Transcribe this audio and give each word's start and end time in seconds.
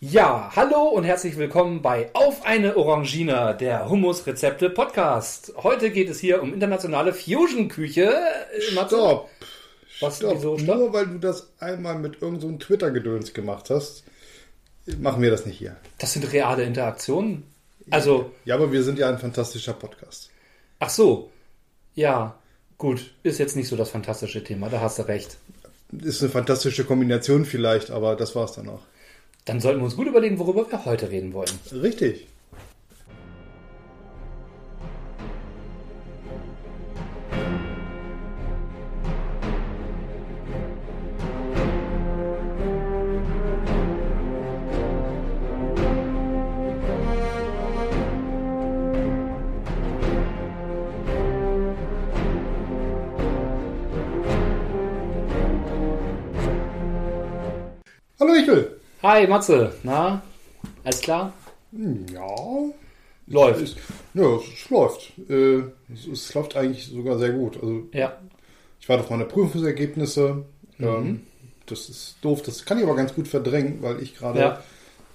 Ja, 0.00 0.52
hallo 0.54 0.82
und 0.90 1.02
herzlich 1.02 1.36
willkommen 1.36 1.82
bei 1.82 2.10
Auf 2.12 2.44
eine 2.46 2.76
Orangina, 2.76 3.52
der 3.52 3.88
Hummus-Rezepte 3.88 4.70
Podcast. 4.70 5.52
Heute 5.56 5.90
geht 5.90 6.08
es 6.08 6.20
hier 6.20 6.40
um 6.40 6.54
internationale 6.54 7.12
Fusion-Küche. 7.12 8.14
Stopp. 8.70 9.28
Was, 10.00 10.18
Stopp. 10.18 10.36
wieso, 10.36 10.56
stopp? 10.56 10.76
Nur 10.78 10.92
weil 10.92 11.06
du 11.08 11.18
das 11.18 11.48
einmal 11.58 11.98
mit 11.98 12.22
irgendeinem 12.22 12.52
so 12.52 12.58
Twitter-Gedöns 12.58 13.34
gemacht 13.34 13.70
hast, 13.70 14.04
machen 15.00 15.20
wir 15.20 15.32
das 15.32 15.46
nicht 15.46 15.58
hier. 15.58 15.76
Das 15.98 16.12
sind 16.12 16.32
reale 16.32 16.62
Interaktionen. 16.62 17.42
Also, 17.90 18.30
Ja, 18.44 18.54
aber 18.54 18.70
wir 18.70 18.84
sind 18.84 18.98
ja 19.00 19.08
ein 19.08 19.18
fantastischer 19.18 19.72
Podcast. 19.72 20.30
ach 20.78 20.90
so. 20.90 21.32
Ja, 21.96 22.38
gut. 22.76 23.12
Ist 23.24 23.38
jetzt 23.40 23.56
nicht 23.56 23.66
so 23.66 23.74
das 23.74 23.90
fantastische 23.90 24.44
Thema, 24.44 24.68
da 24.68 24.80
hast 24.80 25.00
du 25.00 25.08
recht. 25.08 25.38
Ist 25.90 26.22
eine 26.22 26.30
fantastische 26.30 26.84
Kombination 26.84 27.44
vielleicht, 27.44 27.90
aber 27.90 28.14
das 28.14 28.36
war's 28.36 28.52
dann 28.52 28.68
auch. 28.68 28.82
Dann 29.48 29.60
sollten 29.60 29.80
wir 29.80 29.86
uns 29.86 29.96
gut 29.96 30.06
überlegen, 30.06 30.38
worüber 30.38 30.70
wir 30.70 30.84
heute 30.84 31.10
reden 31.10 31.32
wollen. 31.32 31.48
Richtig. 31.72 32.26
Hi, 59.08 59.26
Matze. 59.26 59.72
Na, 59.84 60.20
alles 60.84 61.00
klar? 61.00 61.32
Ja, 62.12 62.26
Läuft. 63.26 63.62
es, 63.62 63.76
ja, 64.12 64.36
es 64.36 64.68
läuft. 64.68 65.12
Äh, 65.30 65.60
es, 65.90 66.06
es 66.12 66.34
läuft 66.34 66.54
eigentlich 66.58 66.88
sogar 66.88 67.16
sehr 67.18 67.30
gut. 67.30 67.56
Also 67.56 67.84
Ja. 67.94 68.18
Ich 68.78 68.86
warte 68.86 69.04
auf 69.04 69.08
meine 69.08 69.24
Prüfungsergebnisse. 69.24 70.44
Mhm. 70.76 70.86
Ähm, 70.86 71.20
das 71.64 71.88
ist 71.88 72.16
doof. 72.20 72.42
Das 72.42 72.66
kann 72.66 72.76
ich 72.76 72.84
aber 72.84 72.96
ganz 72.96 73.14
gut 73.14 73.28
verdrängen, 73.28 73.78
weil 73.80 74.02
ich 74.02 74.14
gerade 74.14 74.40
Ja. 74.40 74.62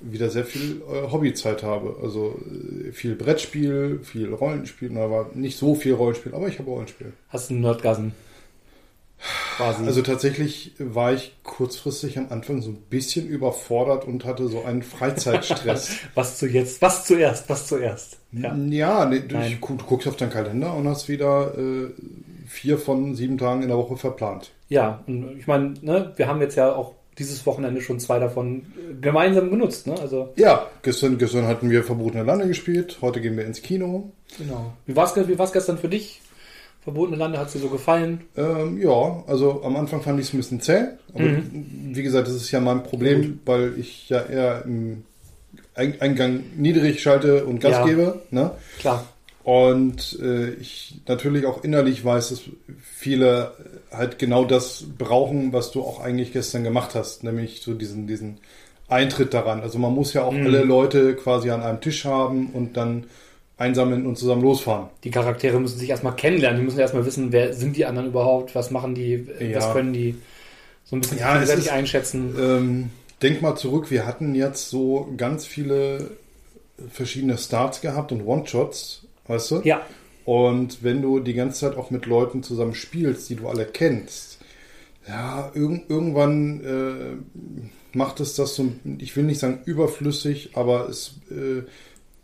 wieder 0.02 0.32
sehr 0.32 0.46
viel 0.46 0.82
äh, 0.92 1.12
Hobbyzeit 1.12 1.62
habe. 1.62 1.96
Also 2.02 2.40
äh, 2.88 2.94
viel 2.94 3.14
Brettspiel, 3.16 4.00
viel 4.02 4.34
Rollenspiel. 4.34 4.98
Aber 4.98 5.30
nicht 5.36 5.56
so 5.60 5.76
viel 5.76 5.94
Rollenspiel, 5.94 6.34
aber 6.34 6.48
ich 6.48 6.58
habe 6.58 6.68
Rollenspiel. 6.72 7.14
Hast 7.30 7.52
du 7.52 7.54
einen 7.54 7.62
Nerdgasm? 7.62 8.08
Quasi. 9.58 9.86
Also 9.86 10.02
tatsächlich 10.02 10.74
war 10.80 11.14
ich 11.14 11.36
kurzfristig 11.44 12.18
am 12.18 12.28
Anfang 12.30 12.62
so 12.62 12.72
ein 12.72 12.82
bisschen 12.90 13.28
überfordert 13.28 14.06
und 14.06 14.26
hatte 14.26 14.48
so 14.48 14.64
einen 14.64 14.84
Freizeitstress. 14.84 15.92
was 16.16 16.38
zu 16.38 16.48
jetzt? 16.48 16.82
Was 16.82 17.06
zuerst? 17.06 17.50
Was 17.50 17.68
zuerst? 17.68 18.18
Ja. 18.32 18.56
ja, 18.56 19.06
nee, 19.06 19.20
du, 19.20 19.36
Nein. 19.36 19.58
du 19.62 19.76
guckst 19.78 20.08
auf 20.08 20.16
deinen 20.16 20.32
Kalender 20.32 20.74
und 20.74 20.88
hast 20.88 21.08
wieder 21.08 21.58
äh, 21.58 21.92
vier 22.48 22.78
von 22.78 23.16
sieben 23.16 23.38
Tagen 23.38 23.62
in 23.62 23.68
der 23.68 23.78
Woche 23.78 23.96
verplant. 23.96 24.52
Ja, 24.70 25.04
und 25.08 25.38
ich 25.38 25.48
meine, 25.48 25.76
ne, 25.82 26.14
wir 26.16 26.28
haben 26.28 26.42
jetzt 26.42 26.56
ja 26.56 26.74
auch 26.74 26.94
dieses 27.18 27.46
Wochenende 27.46 27.80
schon 27.82 28.00
zwei 28.00 28.18
davon 28.18 28.66
äh, 28.76 28.96
gemeinsam 29.00 29.52
genutzt, 29.52 29.86
ne? 29.86 29.96
Also, 30.02 30.34
Ja, 30.36 30.68
gestern, 30.82 31.18
gestern 31.20 31.46
hatten 31.46 31.70
wir 31.70 31.84
Verbotene 31.84 32.24
Lande 32.24 32.48
gespielt, 32.48 32.98
heute 33.02 33.22
gehen 33.22 33.38
wir 33.38 33.46
ins 33.46 33.62
Kino. 33.62 34.12
genau. 34.38 34.74
Wie 34.88 34.96
war 34.96 35.06
es 35.06 35.28
wie 35.28 35.38
war's 35.38 35.54
gestern 35.54 35.78
für 35.78 35.90
dich? 35.90 36.22
Verbotene 36.84 37.18
Lande 37.18 37.38
hat 37.40 37.54
dir 37.54 37.60
so 37.60 37.70
gefallen? 37.70 38.22
Ähm, 38.36 38.80
ja, 38.82 39.24
also 39.28 39.64
am 39.64 39.76
Anfang 39.78 40.02
fand 40.02 40.20
ich 40.20 40.28
es 40.28 40.34
ein 40.34 40.38
bisschen 40.38 40.60
zäh, 40.62 40.84
aber 41.14 41.24
wie 41.94 42.04
gesagt, 42.04 42.28
das 42.28 42.36
ist 42.36 42.52
ja 42.52 42.60
mein 42.60 42.84
Problem, 42.84 43.40
weil 43.46 43.74
ich 43.80 44.10
ja 44.10 44.22
eher 44.22 44.64
im 44.66 45.04
Ein- 45.76 46.00
Eingang 46.02 46.44
niedrig 46.58 47.02
schalte 47.02 47.46
und 47.46 47.60
Gas 47.60 47.72
Ja. 47.78 47.86
gebe. 47.86 48.22
Ne? 48.32 48.52
Klar. 48.80 49.06
Und 49.44 50.20
äh, 50.22 50.52
ich 50.52 51.02
natürlich 51.08 51.46
auch 51.46 51.64
innerlich 51.64 52.04
weiß, 52.06 52.30
dass 52.30 52.42
viele 52.84 53.52
halt 53.92 54.20
genau 54.20 54.46
das 54.46 54.86
brauchen, 54.98 55.52
was 55.52 55.72
du 55.72 55.82
auch 55.82 56.00
eigentlich 56.00 56.32
gestern 56.32 56.64
gemacht 56.64 56.96
hast, 56.96 57.24
nämlich 57.24 57.62
so 57.62 57.74
diesen, 57.74 58.08
diesen 58.08 58.38
Eintritt 58.88 59.34
daran. 59.34 59.62
Also 59.62 59.80
man 59.80 59.94
muss 59.94 60.14
ja 60.14 60.24
auch 60.24 60.34
alle 60.34 60.64
Leute 60.64 61.16
quasi 61.16 61.50
an 61.50 61.62
einem 61.64 61.82
Tisch 61.82 62.06
haben 62.06 62.52
und 62.54 62.78
dann 62.78 63.06
einsammeln 63.58 64.06
und 64.06 64.18
zusammen 64.18 64.42
losfahren. 64.42 64.90
Die 65.04 65.12
Charaktere 65.12 65.60
müssen 65.60 65.78
sich 65.78 65.90
erstmal 65.90 66.16
kennenlernen. 66.16 66.60
Die 66.60 66.66
müssen 66.66 66.80
erstmal 66.80 67.06
wissen, 67.06 67.32
wer 67.32 67.54
sind 67.54 67.78
die 67.78 67.86
anderen 67.86 68.08
überhaupt, 68.10 68.56
was 68.56 68.72
machen 68.72 68.96
die, 68.96 69.14
äh, 69.14 69.56
was 69.56 69.66
Ja. 69.66 69.74
können 69.74 69.94
die. 69.94 70.16
So 70.86 70.96
ein 70.96 71.02
bisschen 71.02 71.20
Ja, 71.20 71.34
gegenseitig 71.34 71.72
einschätzen. 71.72 72.36
Ähm, 72.38 72.90
denk 73.22 73.42
mal 73.42 73.56
zurück, 73.56 73.90
wir 73.90 74.06
hatten 74.06 74.36
jetzt 74.36 74.70
so 74.70 75.08
ganz 75.16 75.46
viele 75.46 76.12
verschiedene 76.92 77.38
Starts 77.38 77.82
gehabt 77.82 78.12
und 78.12 78.26
One-Shots, 78.26 79.04
weißt 79.28 79.52
du? 79.52 79.62
Ja, 79.64 79.82
Und 80.26 80.84
wenn 80.84 81.02
du 81.02 81.20
die 81.20 81.34
ganze 81.34 81.60
Zeit 81.62 81.78
auch 81.78 81.92
mit 81.92 82.06
Leuten 82.06 82.44
zusammen 82.44 82.74
spielst, 82.76 83.30
die 83.30 83.36
du 83.36 83.48
alle 83.50 83.66
kennst, 83.66 84.40
ja, 85.08 85.52
irg 85.54 85.82
irgendwann 85.90 86.62
äh, 86.64 87.98
macht 87.98 88.20
es 88.22 88.36
das 88.36 88.56
so, 88.56 88.72
ich 89.00 89.16
will 89.18 89.26
nicht 89.26 89.40
sagen 89.40 89.60
überflüssig, 89.66 90.52
aber 90.54 90.88
es, 90.90 91.20
äh, 91.30 91.64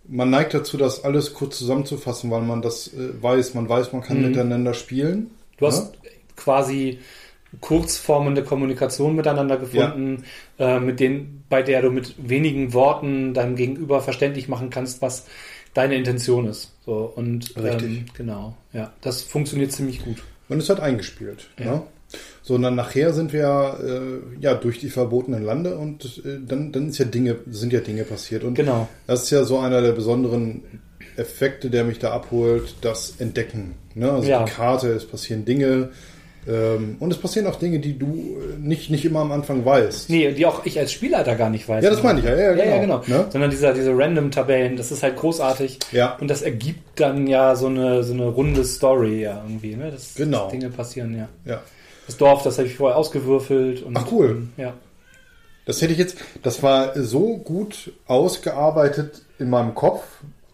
man 0.09 0.29
neigt 0.29 0.53
dazu, 0.53 0.77
das 0.77 1.03
alles 1.03 1.33
kurz 1.33 1.57
zusammenzufassen, 1.57 2.31
weil 2.31 2.41
man 2.41 2.61
das 2.61 2.87
äh, 2.93 3.21
weiß. 3.21 3.53
Man 3.53 3.69
weiß, 3.69 3.93
man 3.93 4.01
kann 4.01 4.17
Mhm. 4.21 4.27
miteinander 4.29 4.73
spielen. 4.73 5.31
du 5.57 5.67
hast 5.67 5.93
quasi 6.35 6.99
kurzformende 7.61 8.43
Kommunikation 8.43 9.15
miteinander 9.15 9.57
gefunden, 9.57 10.23
äh, 10.59 10.79
mit 10.79 10.99
denen, 10.99 11.43
bei 11.49 11.61
der 11.63 11.81
du 11.81 11.89
mit 11.89 12.15
wenigen 12.17 12.73
Worten 12.73 13.33
deinem 13.33 13.55
Gegenüber 13.55 14.01
verständlich 14.01 14.47
machen 14.47 14.69
kannst, 14.69 15.01
was 15.01 15.25
deine 15.73 15.95
Intention 15.95 16.47
ist. 16.47 16.71
So 16.85 17.11
und 17.15 17.55
Richtig. 17.57 17.89
Ähm, 17.89 18.05
genau, 18.15 18.55
ja, 18.73 18.93
das 19.01 19.21
funktioniert 19.21 19.71
ziemlich 19.71 20.03
gut. 20.03 20.23
Und 20.47 20.59
es 20.59 20.69
hat 20.69 20.79
eingespielt. 20.79 21.49
Ja. 21.59 21.65
Ne? 21.65 21.81
So, 22.41 22.55
und 22.55 22.63
dann 22.63 22.75
nachher 22.75 23.13
sind 23.13 23.31
wir 23.33 23.77
äh, 23.83 24.41
ja 24.41 24.55
durch 24.55 24.79
die 24.79 24.89
verbotenen 24.89 25.43
Lande 25.43 25.77
und 25.77 26.21
äh, 26.25 26.39
dann, 26.45 26.71
dann 26.71 26.89
ist 26.89 26.97
ja 26.97 27.05
Dinge, 27.05 27.35
sind 27.51 27.71
ja 27.73 27.79
Dinge 27.81 28.03
passiert. 28.03 28.43
Und 28.43 28.55
Genau. 28.55 28.87
das 29.07 29.23
ist 29.23 29.29
ja 29.29 29.43
so 29.43 29.59
einer 29.59 29.81
der 29.81 29.91
besonderen 29.91 30.63
Effekte, 31.17 31.69
der 31.69 31.83
mich 31.83 31.99
da 31.99 32.11
abholt, 32.11 32.75
das 32.81 33.15
Entdecken. 33.19 33.75
Ne? 33.93 34.11
Also 34.11 34.29
Ja. 34.29 34.43
die 34.45 34.51
Karte, 34.51 34.89
es 34.93 35.05
passieren 35.05 35.45
Dinge. 35.45 35.89
Ähm, 36.47 36.95
und 36.99 37.11
es 37.11 37.17
passieren 37.19 37.45
auch 37.47 37.57
Dinge, 37.57 37.79
die 37.79 37.99
du 37.99 38.37
äh, 38.39 38.57
nicht, 38.57 38.89
nicht 38.89 39.03
immer 39.05 39.19
am 39.19 39.31
Anfang 39.33 39.65
weißt. 39.65 40.09
Nee, 40.09 40.31
die 40.31 40.45
auch 40.45 40.65
ich 40.65 40.79
als 40.79 40.91
Spielleiter 40.93 41.35
gar 41.35 41.49
nicht 41.49 41.67
weiß. 41.67 41.83
Ja, 41.83 41.89
das 41.91 42.01
meine 42.01 42.19
ich, 42.19 42.25
ja, 42.25 42.33
ja, 42.35 42.55
Ja, 42.55 42.63
ja, 42.65 42.77
genau. 42.81 43.01
genau. 43.05 43.17
Ne? 43.19 43.25
Sondern 43.29 43.51
dieser, 43.51 43.73
diese 43.73 43.95
Random-Tabellen, 43.95 44.77
das 44.77 44.91
ist 44.91 45.03
halt 45.03 45.17
großartig. 45.17 45.77
Ja. 45.91 46.15
Und 46.19 46.29
das 46.29 46.41
ergibt 46.41 46.99
dann 46.99 47.27
ja 47.27 47.55
so 47.55 47.67
eine, 47.67 48.03
so 48.03 48.13
eine 48.13 48.25
runde 48.27 48.63
Story 48.63 49.21
ja 49.21 49.43
irgendwie, 49.45 49.75
ne? 49.75 49.91
Dass, 49.91 50.15
Genau. 50.15 50.49
Dinge 50.49 50.69
passieren, 50.69 51.15
ja. 51.15 51.27
Ja. 51.45 51.61
Das 52.09 52.17
Dorf, 52.17 52.41
das 52.41 52.57
habe 52.57 52.67
ich 52.67 52.75
vorher 52.75 52.97
ausgewürfelt. 52.97 53.83
Und, 53.83 53.95
Ach, 53.95 54.11
cool. 54.11 54.47
Ja. 54.57 54.73
Das 55.65 55.79
hätte 55.83 55.93
ich 55.93 55.99
jetzt, 55.99 56.17
das 56.41 56.63
war 56.63 56.99
so 56.99 57.37
gut 57.37 57.91
ausgearbeitet 58.07 59.21
in 59.37 59.51
meinem 59.51 59.75
Kopf, 59.75 60.01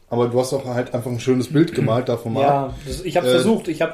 aber 0.09 0.27
du 0.27 0.37
hast 0.37 0.51
auch 0.53 0.65
halt 0.65 0.93
einfach 0.93 1.09
ein 1.09 1.21
schönes 1.21 1.47
Bild 1.53 1.73
gemalt 1.73 2.09
davon 2.09 2.33
mal. 2.33 2.41
Ja, 2.41 2.73
das, 2.85 3.01
ich 3.05 3.15
habe 3.15 3.27
Äh, 3.27 3.31
versucht, 3.31 3.69
ich 3.69 3.81
habe. 3.81 3.93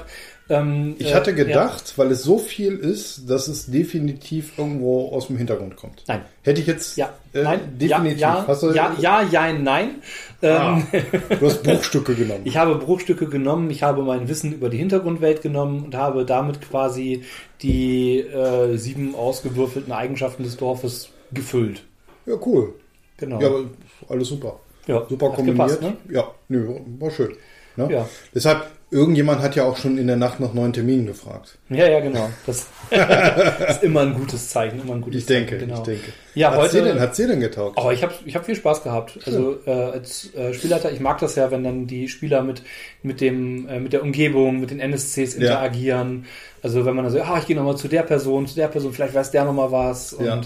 Ähm, 0.50 0.96
Ich 0.98 1.12
äh, 1.12 1.14
hatte 1.14 1.30
Ja. 1.32 1.38
gedacht, 1.38 1.94
weil 1.98 2.12
es 2.12 2.24
so 2.24 2.40
viel 2.40 2.74
ist, 2.76 3.30
dass 3.30 3.48
es 3.48 3.68
definitiv 3.68 4.58
irgendwo 4.58 5.10
aus 5.10 5.28
dem 5.28 5.38
Hintergrund 5.38 5.76
kommt. 5.76 6.04
Nein. 6.08 6.22
Hätte 6.42 6.60
ich 6.60 6.68
jetzt 6.68 6.98
Ja, 6.98 7.14
äh, 7.34 7.44
nein, 7.44 7.78
definitiv. 7.78 8.20
Ja, 8.20 8.46
ja, 8.74 8.96
ja, 9.00 9.22
ja, 9.22 9.48
ja, 9.48 9.54
nein. 9.54 10.02
Ah, 10.44 10.80
Ähm, 10.92 11.04
du 11.40 11.46
hast 11.46 11.64
Bruchstücke 11.64 12.16
genommen. 12.16 12.42
Ich 12.46 12.58
habe 12.58 12.76
Bruchstücke 12.76 13.28
genommen, 13.28 13.70
ich 13.70 13.84
habe 13.84 14.02
mein 14.04 14.28
Wissen 14.28 14.54
über 14.54 14.70
die 14.70 14.78
Hintergrundwelt 14.78 15.42
genommen 15.42 15.84
und 15.86 15.96
habe 15.96 16.26
damit 16.26 16.62
quasi 16.62 17.24
die 17.62 18.20
äh, 18.20 18.76
sieben 18.78 19.14
ausgewürfelten 19.16 19.92
Eigenschaften 19.94 20.44
des 20.44 20.58
Dorfes 20.58 21.10
gefüllt. 21.32 21.84
ja, 22.26 22.36
cool. 22.46 22.74
Genau. 23.18 23.40
Ja, 23.40 23.48
aber 23.48 23.66
alles 24.10 24.30
super. 24.30 24.60
Ja, 24.88 25.06
Super 25.08 25.28
hat 25.28 25.36
kombiniert. 25.36 25.68
gepasst, 25.80 25.82
ne? 25.84 25.96
Ja, 26.10 26.32
nö, 26.50 26.76
war 26.98 27.12
schön. 27.12 27.34
Ne? 27.76 27.88
Ja. 27.92 28.10
Deshalb, 28.34 28.66
irgendjemand 28.92 29.42
hat 29.42 29.56
ja 29.56 29.64
auch 29.64 29.78
schon 29.78 29.98
in 29.98 30.06
der 30.08 30.18
Nacht 30.18 30.40
nach 30.40 30.54
neuen 30.54 30.74
Terminen 30.74 31.06
gefragt. 31.08 31.58
Ja, 31.70 31.88
ja, 31.88 32.00
genau. 32.02 32.30
Das 32.46 32.68
ist 33.70 33.84
immer 33.84 34.02
ein 34.02 34.14
gutes 34.14 34.50
Zeichen, 34.50 34.82
immer 34.82 34.96
ein 34.96 35.02
gutes 35.02 35.22
Ich 35.22 35.26
denke, 35.26 35.52
Zeichen. 35.56 35.68
Genau. 35.68 35.78
ich 35.80 35.84
denke. 35.86 36.12
Ja, 36.36 36.52
hat's 36.52 36.60
heute- 36.60 36.78
dir 36.78 36.84
denn, 36.94 37.00
hat's 37.00 37.18
dir 37.18 37.28
denn 37.28 37.40
getaugt? 37.40 37.80
Oh, 37.82 37.90
ich 37.90 38.04
habe 38.04 38.14
ich 38.26 38.36
hab 38.36 38.46
viel 38.46 38.56
Spaß 38.56 38.84
gehabt. 38.84 39.18
Also 39.26 39.58
äh, 39.66 39.72
als 39.72 40.34
äh, 40.36 40.54
Spielleiter, 40.54 40.92
ich 40.92 41.00
mag 41.00 41.20
das 41.20 41.36
ja, 41.36 41.50
wenn 41.52 41.64
dann 41.64 41.88
die 41.88 42.08
Spieler 42.10 42.42
mit 42.44 42.64
mit 43.02 43.22
dem 43.22 43.68
äh, 43.70 43.80
mit 43.80 43.94
der 43.94 44.04
Umgebung, 44.04 44.60
mit 44.60 44.72
den 44.72 44.80
NSCs 44.80 45.36
Ja. 45.36 45.42
interagieren. 45.42 46.26
Also 46.62 46.86
wenn 46.86 46.94
man 46.96 47.06
dann 47.06 47.14
so, 47.14 47.22
ah, 47.22 47.38
ich 47.40 47.48
gehe 47.48 47.56
nochmal 47.56 47.78
zu 47.78 47.88
der 47.88 48.04
Person, 48.04 48.46
zu 48.46 48.56
der 48.56 48.68
Person, 48.68 48.94
vielleicht 48.94 49.14
weiß 49.16 49.32
der 49.32 49.46
nochmal 49.46 49.72
was 49.72 50.14
und 50.14 50.26
Ja. 50.26 50.42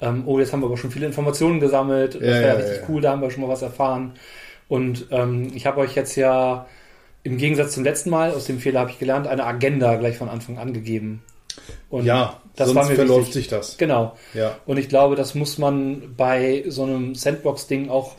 ähm, 0.00 0.24
oh, 0.26 0.38
jetzt 0.38 0.52
haben 0.52 0.60
wir 0.60 0.66
aber 0.66 0.76
schon 0.76 0.90
viele 0.90 1.06
Informationen 1.06 1.60
gesammelt. 1.60 2.16
Das 2.16 2.22
Ja, 2.22 2.28
wäre 2.28 2.46
ja, 2.46 2.52
richtig 2.54 2.76
ja. 2.82 2.82
cool, 2.88 3.00
da 3.00 3.12
haben 3.12 3.22
wir 3.22 3.30
schon 3.30 3.42
mal 3.42 3.48
was 3.50 3.62
erfahren. 3.62 4.12
Und 4.68 5.06
ähm, 5.10 5.52
ich 5.54 5.66
habe 5.66 5.80
euch 5.80 5.94
jetzt 5.94 6.16
ja 6.16 6.66
im 7.24 7.36
Gegensatz 7.38 7.72
zum 7.74 7.82
letzten 7.84 8.10
Mal, 8.10 8.30
aus 8.30 8.44
dem 8.44 8.58
Fehler 8.60 8.80
habe 8.80 8.90
ich 8.90 8.98
gelernt, 9.00 9.26
eine 9.26 9.44
Agenda 9.44 9.96
gleich 9.96 10.16
von 10.16 10.28
Anfang 10.28 10.58
an 10.58 10.72
gegeben. 10.72 11.22
Und 11.90 12.04
Ja, 12.04 12.40
Das 12.56 12.68
Sonst 12.68 12.76
war 12.80 12.88
mir 12.88 12.94
verläuft 12.94 13.20
wichtig. 13.28 13.34
sich 13.34 13.48
das. 13.48 13.76
Genau. 13.78 14.16
Ja. 14.34 14.58
Und 14.66 14.76
ich 14.78 14.88
glaube, 14.88 15.16
das 15.16 15.34
muss 15.34 15.58
man 15.58 16.14
bei 16.16 16.64
so 16.68 16.84
einem 16.84 17.14
Sandbox-Ding 17.16 17.88
auch 17.88 18.14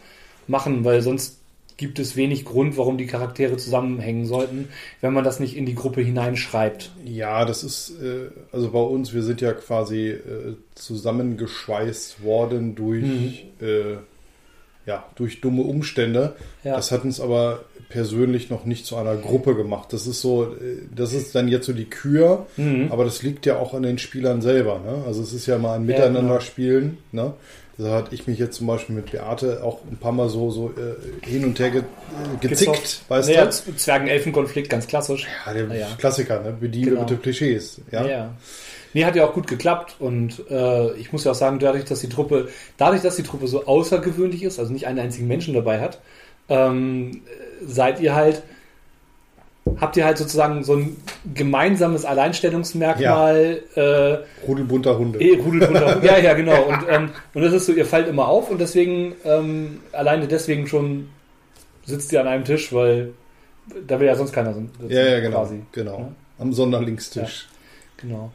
machen, 0.47 0.83
weil 0.83 1.01
sonst 1.01 1.39
gibt 1.77 1.99
es 1.99 2.15
wenig 2.15 2.45
Grund, 2.45 2.77
warum 2.77 2.97
die 2.97 3.05
Charaktere 3.05 3.57
zusammenhängen 3.57 4.25
sollten, 4.25 4.69
wenn 5.01 5.11
man 5.11 5.25
das 5.25 5.41
nicht 5.41 5.57
in 5.57 5.65
die 5.65 5.75
Gruppe 5.75 5.99
hineinschreibt. 6.01 6.91
Ja, 7.03 7.43
das 7.43 7.63
ist, 7.65 7.91
äh, 8.01 8.29
also 8.53 8.71
bei 8.71 8.79
uns, 8.79 9.13
wir 9.13 9.23
sind 9.23 9.41
ja 9.41 9.51
quasi 9.51 10.07
äh, 10.11 10.55
zusammengeschweißt 10.75 12.23
worden 12.23 12.75
durch, 12.75 13.03
Mhm. 13.03 13.33
äh, 13.67 13.97
ja, 14.85 15.03
durch 15.15 15.41
dumme 15.41 15.63
Umstände. 15.63 16.35
Ja. 16.63 16.75
Das 16.75 16.91
hat 16.91 17.03
uns 17.03 17.19
aber 17.19 17.59
persönlich 17.89 18.49
noch 18.49 18.65
nicht 18.65 18.85
zu 18.85 18.95
einer 18.97 19.15
Gruppe 19.15 19.55
gemacht. 19.55 19.93
Das 19.93 20.07
ist 20.07 20.21
so, 20.21 20.43
äh, 20.45 20.81
das 20.95 21.13
ist 21.13 21.35
dann 21.35 21.47
jetzt 21.47 21.65
so 21.67 21.73
die 21.73 21.85
Kür, 21.85 22.45
Mhm. 22.57 22.87
aber 22.91 23.05
das 23.05 23.21
liegt 23.23 23.45
ja 23.45 23.57
auch 23.57 23.73
an 23.73 23.83
den 23.83 23.97
Spielern 23.97 24.41
selber. 24.41 24.79
Ne? 24.79 25.03
Also 25.05 25.21
es 25.21 25.33
ist 25.33 25.45
ja 25.45 25.57
mal 25.57 25.75
ein 25.75 25.85
Miteinander 25.85 26.21
genau. 26.21 26.39
spielen. 26.39 26.97
Ne? 27.11 27.33
Da 27.77 27.91
hatte 27.91 28.15
ich 28.15 28.25
mich 28.25 28.39
jetzt 28.39 28.55
zum 28.57 28.67
Beispiel 28.67 28.95
mit 28.95 29.11
Beate 29.11 29.61
auch 29.61 29.79
ein 29.91 29.97
paar 29.97 30.13
Mal 30.13 30.29
so, 30.29 30.49
so 30.49 30.69
äh, 30.77 31.25
hin 31.27 31.43
und 31.43 31.59
her 31.59 31.71
ge 31.71 31.81
äh, 31.81 32.47
gezickt, 32.47 32.71
Gezockt. 32.71 33.01
weißt 33.09 33.27
naja, 33.29 33.45
du? 33.65 33.75
Zwergen-Elfen-Konflikt, 33.75 34.69
ganz 34.69 34.87
klassisch. 34.87 35.27
Ja, 35.45 35.53
der 35.53 35.77
Ja. 35.77 35.87
Klassiker, 35.97 36.41
ne? 36.41 36.55
Bediene 36.57 36.91
Genau. 36.91 37.01
bitte 37.03 37.17
Klischees. 37.19 37.81
Ja? 37.91 38.05
Ja. 38.07 38.33
Nee, 38.95 39.03
hat 39.03 39.17
ja 39.17 39.25
auch 39.25 39.33
gut 39.33 39.47
geklappt 39.47 39.97
und 39.99 40.49
äh, 40.49 40.93
ich 40.93 41.11
muss 41.11 41.25
ja 41.25 41.31
auch 41.31 41.35
sagen, 41.35 41.59
dadurch, 41.59 41.83
dass 41.83 41.99
die 41.99 42.07
Truppe, 42.07 42.47
dadurch, 42.77 43.01
dass 43.01 43.17
die 43.17 43.23
Truppe 43.23 43.45
so 43.47 43.65
außergewöhnlich 43.65 44.41
ist, 44.41 44.57
also 44.57 44.71
nicht 44.71 44.87
einen 44.87 44.99
einzigen 44.99 45.27
Menschen 45.27 45.53
dabei 45.53 45.81
hat, 45.81 45.99
ähm, 46.47 47.21
seid 47.61 47.99
ihr 47.99 48.15
halt, 48.15 48.41
habt 49.81 49.97
ihr 49.97 50.05
halt 50.05 50.17
sozusagen 50.17 50.63
so 50.63 50.77
ein 50.77 50.95
gemeinsames 51.33 52.05
Alleinstellungsmerkmal, 52.05 53.63
äh, 53.75 54.45
Rudelbunter 54.47 54.97
Hunde. 54.97 55.19
eh, 55.19 55.39
Rudelbunter. 55.39 56.01
ja, 56.01 56.17
ja, 56.17 56.33
genau. 56.33 56.63
Und, 56.63 56.85
ähm, 56.87 57.09
und 57.33 57.41
das 57.41 57.51
ist 57.51 57.65
so, 57.65 57.73
ihr 57.73 57.85
fallt 57.85 58.07
immer 58.07 58.29
auf 58.29 58.49
und 58.49 58.61
deswegen, 58.61 59.13
ähm, 59.25 59.81
alleine 59.91 60.25
deswegen 60.25 60.67
schon 60.67 61.09
sitzt 61.83 62.13
ihr 62.13 62.21
an 62.21 62.27
einem 62.27 62.45
Tisch, 62.45 62.71
weil 62.71 63.11
da 63.85 63.99
will 63.99 64.07
ja 64.07 64.15
sonst 64.15 64.31
keiner 64.31 64.53
sitzen. 64.53 64.71
Ja, 64.87 65.03
ja, 65.05 65.19
genau. 65.19 65.39
Quasi. 65.39 65.63
genau. 65.73 65.99
Ja. 65.99 66.11
Am 66.39 66.53
Sonderlingstisch. 66.53 67.49
Genau. 67.97 68.31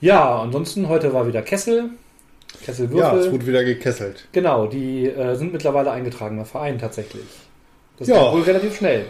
Ja, 0.00 0.40
ansonsten 0.40 0.88
heute 0.88 1.12
war 1.12 1.26
wieder 1.26 1.42
Kessel. 1.42 1.90
Ja, 2.60 2.66
Kesselwürfel. 2.66 3.18
es 3.20 3.30
wurde 3.32 3.46
wieder 3.46 3.64
gekesselt. 3.64 4.26
genau, 4.32 4.66
die 4.66 5.06
äh, 5.06 5.34
sind 5.36 5.52
mittlerweile 5.52 5.90
eingetragener 5.92 6.44
Verein 6.44 6.78
tatsächlich. 6.78 7.22
Das 7.98 8.08
Ja. 8.08 8.24
geht 8.24 8.32
wohl 8.32 8.42
relativ 8.42 8.76
schnell. 8.76 9.06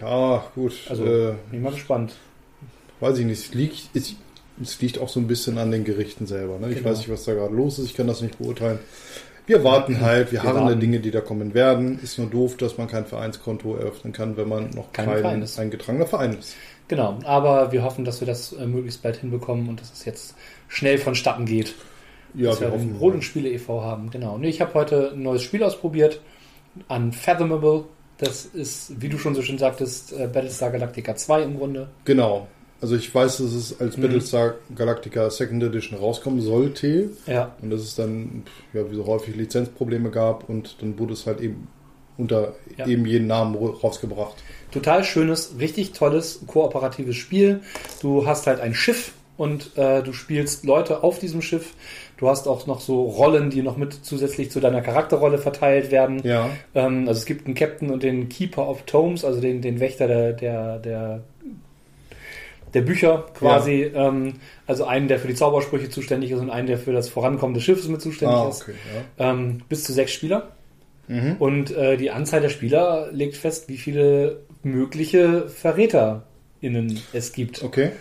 Ja, 0.00 0.44
gut. 0.54 0.72
Also, 0.88 1.04
äh, 1.04 1.34
bin 1.50 1.58
ich 1.58 1.60
mal 1.60 1.72
gespannt. 1.72 2.12
weiß 3.00 3.18
ich 3.18 3.26
nicht. 3.26 3.40
Es 3.48 3.54
liegt, 3.54 3.90
es, 3.94 4.14
es 4.62 4.80
liegt 4.80 4.98
auch 4.98 5.08
so 5.08 5.20
ein 5.20 5.26
bisschen 5.26 5.58
an 5.58 5.70
den 5.70 5.84
Gerichten 5.84 6.26
selber. 6.26 6.58
Ne? 6.58 6.68
Ich 6.70 6.76
Genau. 6.78 6.90
weiß 6.90 6.98
nicht, 6.98 7.10
was 7.10 7.24
da 7.24 7.34
gerade 7.34 7.54
los 7.54 7.78
ist. 7.78 7.86
Ich 7.86 7.94
kann 7.96 8.06
das 8.06 8.20
nicht 8.22 8.38
beurteilen. 8.38 8.78
Wir 9.46 9.62
warten 9.64 10.00
halt. 10.00 10.32
Wir, 10.32 10.42
Wir 10.42 10.48
harren 10.48 10.66
der. 10.66 10.76
Dinge, 10.76 11.00
die 11.00 11.10
da 11.10 11.20
kommen 11.20 11.54
werden. 11.54 11.98
Ist 12.02 12.18
nur 12.18 12.28
doof, 12.28 12.56
dass 12.56 12.78
man 12.78 12.88
kein 12.88 13.04
Vereinskonto 13.06 13.76
eröffnen 13.76 14.12
kann, 14.12 14.36
wenn 14.36 14.48
man 14.48 14.70
noch 14.70 14.92
Kein 14.92 15.06
kein, 15.22 15.44
eingetragener 15.58 16.06
Verein 16.06 16.38
ist. 16.38 16.54
Genau, 16.88 17.18
aber 17.24 17.72
wir 17.72 17.82
hoffen, 17.82 18.04
dass 18.04 18.20
wir 18.20 18.26
das 18.26 18.52
äh, 18.52 18.66
möglichst 18.66 19.02
bald 19.02 19.16
hinbekommen 19.16 19.68
und 19.68 19.80
dass 19.80 19.92
es 19.92 20.04
jetzt 20.04 20.34
schnell 20.68 20.98
vonstatten 20.98 21.44
geht. 21.46 21.74
Ja, 22.34 22.50
dass 22.50 22.60
wir 22.60 22.68
wir 22.68 22.74
hoffen. 22.74 22.88
den 22.90 22.96
Rollenspiele 22.98 23.48
e.V. 23.50 23.82
haben. 23.82 24.10
Genau. 24.10 24.38
Nee, 24.38 24.48
ich 24.48 24.60
habe 24.60 24.74
heute 24.74 25.12
ein 25.12 25.22
neues 25.22 25.42
Spiel 25.42 25.62
ausprobiert. 25.64 26.20
Unfathomable. 26.88 27.84
Das 28.18 28.46
ist, 28.46 29.00
wie 29.00 29.08
du 29.08 29.18
schon 29.18 29.34
so 29.34 29.42
schön 29.42 29.58
sagtest, 29.58 30.12
äh, 30.12 30.26
Battlestar 30.32 30.70
Galactica 30.70 31.14
2 31.16 31.42
im 31.42 31.58
Grunde. 31.58 31.88
Genau. 32.04 32.46
Also 32.80 32.94
ich 32.96 33.14
weiß, 33.14 33.38
dass 33.38 33.52
es 33.52 33.80
als 33.80 33.96
Mhm. 33.96 34.02
Battlestar 34.02 34.54
Galactica 34.74 35.30
Second 35.30 35.62
Edition 35.62 35.98
rauskommen 35.98 36.40
sollte. 36.40 37.10
Ja, 37.26 37.54
Und 37.62 37.70
dass 37.70 37.80
es 37.80 37.94
dann, 37.94 38.44
ja, 38.72 38.90
wie 38.90 38.94
so 38.96 39.06
häufig 39.06 39.34
Lizenzprobleme 39.36 40.10
gab 40.10 40.48
und 40.48 40.76
dann 40.82 40.98
wurde 40.98 41.14
es 41.14 41.26
halt 41.26 41.40
eben 41.40 41.68
unter 42.18 42.54
Ja. 42.78 42.86
eben 42.86 43.04
jeden 43.06 43.26
Namen 43.26 43.54
rausgebracht. 43.56 44.36
Total 44.70 45.04
schönes, 45.04 45.54
richtig 45.58 45.92
tolles, 45.92 46.40
kooperatives 46.46 47.16
Spiel. 47.16 47.60
Du 48.00 48.26
hast 48.26 48.46
halt 48.46 48.60
ein 48.60 48.74
Schiff 48.74 49.12
und 49.36 49.76
äh, 49.76 50.02
du 50.02 50.12
spielst 50.12 50.64
Leute 50.64 51.02
auf 51.02 51.18
diesem 51.18 51.42
Schiff. 51.42 51.74
Du 52.16 52.28
hast 52.28 52.48
auch 52.48 52.66
noch 52.66 52.80
so 52.80 53.02
Rollen, 53.02 53.50
die 53.50 53.62
noch 53.62 53.76
mit 53.76 53.92
zusätzlich 53.92 54.50
zu 54.50 54.60
deiner 54.60 54.80
Charakterrolle 54.80 55.38
verteilt 55.38 55.90
werden. 55.90 56.22
Ja, 56.24 56.48
Ähm, 56.74 57.06
also 57.06 57.18
es 57.18 57.26
gibt 57.26 57.46
einen 57.46 57.54
Captain 57.54 57.90
und 57.90 58.02
den 58.02 58.28
Keeper 58.28 58.68
of 58.68 58.82
Tomes, 58.82 59.24
also 59.24 59.40
den, 59.40 59.60
den 59.60 59.80
Wächter 59.80 60.08
der, 60.08 60.32
der, 60.32 60.78
der, 60.78 61.22
der 62.72 62.80
Bücher 62.80 63.26
quasi. 63.34 63.90
Ähm, 63.94 64.34
also 64.66 64.86
einen, 64.86 65.08
der 65.08 65.18
für 65.18 65.28
die 65.28 65.34
Zaubersprüche 65.34 65.90
zuständig 65.90 66.30
ist 66.30 66.40
und 66.40 66.48
einen, 66.48 66.66
der 66.66 66.78
für 66.78 66.92
das 66.92 67.10
Vorankommen 67.10 67.52
des 67.54 67.64
Schiffes 67.64 67.86
mit 67.88 68.00
zuständig 68.00 68.38
ah, 68.38 68.48
ist. 68.48 68.62
okay. 68.62 68.74
Ja. 69.18 69.30
Ähm, 69.30 69.58
bis 69.68 69.84
zu 69.84 69.92
sechs 69.92 70.12
Spieler. 70.12 70.48
Mhm. 71.08 71.36
Und 71.38 71.70
äh, 71.70 71.98
die 71.98 72.10
Anzahl 72.10 72.40
der 72.40 72.48
Spieler 72.48 73.10
legt 73.12 73.36
fest, 73.36 73.68
wie 73.68 73.76
viele 73.76 74.40
mögliche 74.66 75.48
VerräterInnen 75.48 77.00
es 77.12 77.32
gibt. 77.32 77.62
Okay. 77.62 77.92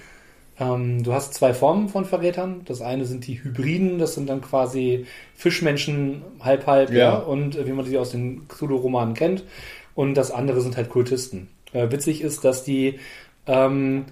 Ähm, 0.60 1.04
du 1.04 1.14
hast 1.14 1.34
zwei 1.34 1.54
Formen 1.54 1.90
von 1.90 2.06
Verrätern. 2.06 2.62
Das 2.66 2.82
eine 2.82 3.06
sind 3.06 3.28
die 3.28 3.44
Hybriden, 3.44 4.00
das 4.00 4.16
sind 4.16 4.28
dann 4.30 4.42
quasi 4.42 5.06
Fischmenschen, 5.36 6.22
halb 6.40 6.66
halb, 6.66 6.92
ja, 6.92 6.98
Ja. 6.98 7.16
und 7.16 7.56
äh, 7.58 7.68
wie 7.68 7.72
man 7.74 7.86
die 7.86 7.98
aus 7.98 8.12
den 8.12 8.48
Cthulhu-Romanen 8.48 9.14
kennt. 9.14 9.44
Und 9.96 10.16
das 10.16 10.32
andere 10.32 10.62
sind 10.62 10.78
halt 10.78 10.90
Kultisten. 10.90 11.50
Äh, 11.74 11.92
witzig 11.92 12.22
ist, 12.22 12.44
dass 12.46 12.64
die 12.64 13.00
ähm, 13.48 14.06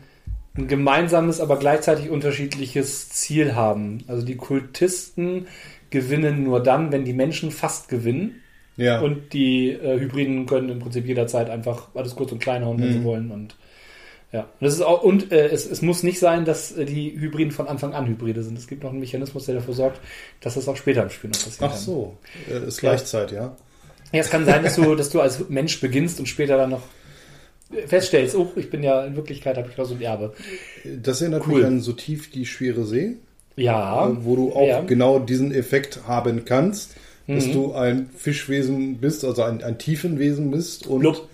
ein 0.56 0.68
gemeinsames, 0.68 1.40
aber 1.42 1.58
gleichzeitig 1.58 2.10
unterschiedliches 2.10 3.10
Ziel 3.10 3.56
haben. 3.56 4.04
Also 4.08 4.26
die 4.26 4.36
Kultisten 4.38 5.48
gewinnen 5.90 6.44
nur 6.44 6.62
dann, 6.62 6.92
wenn 6.92 7.06
die 7.06 7.14
Menschen 7.14 7.52
fast 7.52 7.88
gewinnen. 7.88 8.42
Ja. 8.78 9.00
Und 9.02 9.34
die 9.34 9.70
äh, 9.72 10.00
Hybriden 10.00 10.46
können 10.46 10.70
im 10.70 10.80
Prinzip 10.80 11.06
jederzeit 11.06 11.50
einfach 11.50 11.90
alles 11.94 12.16
kurz 12.16 12.32
und 12.32 12.40
klein 12.40 12.66
hauen, 12.66 12.80
wenn 12.80 12.90
Mhm. 12.90 12.94
sie 12.94 13.04
wollen. 13.04 13.32
Und 13.32 13.56
ja, 14.32 14.42
und 14.42 14.62
das 14.66 14.74
ist 14.74 14.82
auch 14.82 15.04
und 15.04 15.32
äh, 15.32 15.48
es, 15.50 15.70
es 15.70 15.84
muss 15.84 16.02
nicht 16.02 16.18
sein, 16.20 16.44
dass 16.44 16.72
äh, 16.72 16.86
die 16.86 17.12
Hybriden 17.20 17.52
von 17.52 17.68
Anfang 17.68 17.94
an 17.94 18.08
Hybride 18.08 18.42
sind. 18.42 18.58
Es 18.58 18.68
gibt 18.68 18.82
noch 18.84 18.90
einen 18.90 19.00
Mechanismus, 19.00 19.46
der 19.46 19.56
dafür 19.56 19.76
sorgt, 19.76 20.00
dass 20.42 20.56
das 20.56 20.68
auch 20.68 20.76
später 20.76 21.04
im 21.04 21.10
Spiel 21.12 21.30
noch 21.30 21.38
passiert. 21.44 21.70
Ach 21.72 21.76
so, 21.76 22.18
äh, 22.52 22.68
ist 22.68 22.80
Gleichzeit, 22.80 23.32
ja. 23.32 23.56
Ja, 24.12 24.20
es 24.20 24.30
kann 24.32 24.46
sein, 24.46 24.64
dass 24.64 24.76
du, 24.76 24.96
dass 24.96 25.10
du 25.10 25.22
als 25.22 25.50
Mensch 25.50 25.80
beginnst 25.82 26.20
und 26.20 26.26
später 26.28 26.58
dann 26.58 26.72
noch 26.72 26.82
feststellst, 27.88 28.36
oh, 28.36 28.52
ich 28.56 28.70
bin 28.70 28.84
ja 28.84 29.04
in 29.06 29.16
Wirklichkeit 29.16 29.58
habe 29.58 29.68
ich 29.72 29.78
noch 29.78 29.86
so 29.86 29.96
ein 29.96 30.02
Erbe. 30.02 30.34
Das 31.02 31.22
erinnert 31.22 31.48
Cool. 31.48 31.58
mich 31.58 31.66
an 31.66 31.80
so 31.82 31.94
tief 31.94 32.30
die 32.30 32.46
schwere 32.46 32.86
See, 32.86 33.16
Ja, 33.56 34.10
äh, 34.10 34.16
wo 34.22 34.36
du 34.36 34.54
auch 34.54 34.68
Ja. 34.68 34.82
genau 34.82 35.20
diesen 35.20 35.52
Effekt 35.54 36.02
haben 36.08 36.46
kannst, 36.46 36.96
dass 37.28 37.48
Mhm. 37.48 37.54
du 37.54 37.74
ein 37.74 38.10
Fischwesen 38.18 38.98
bist, 38.98 39.24
also 39.24 39.44
ein, 39.44 39.64
ein 39.64 39.78
Tiefenwesen 39.78 40.52
bist 40.52 40.88
und, 40.88 41.00
Blub. 41.00 41.28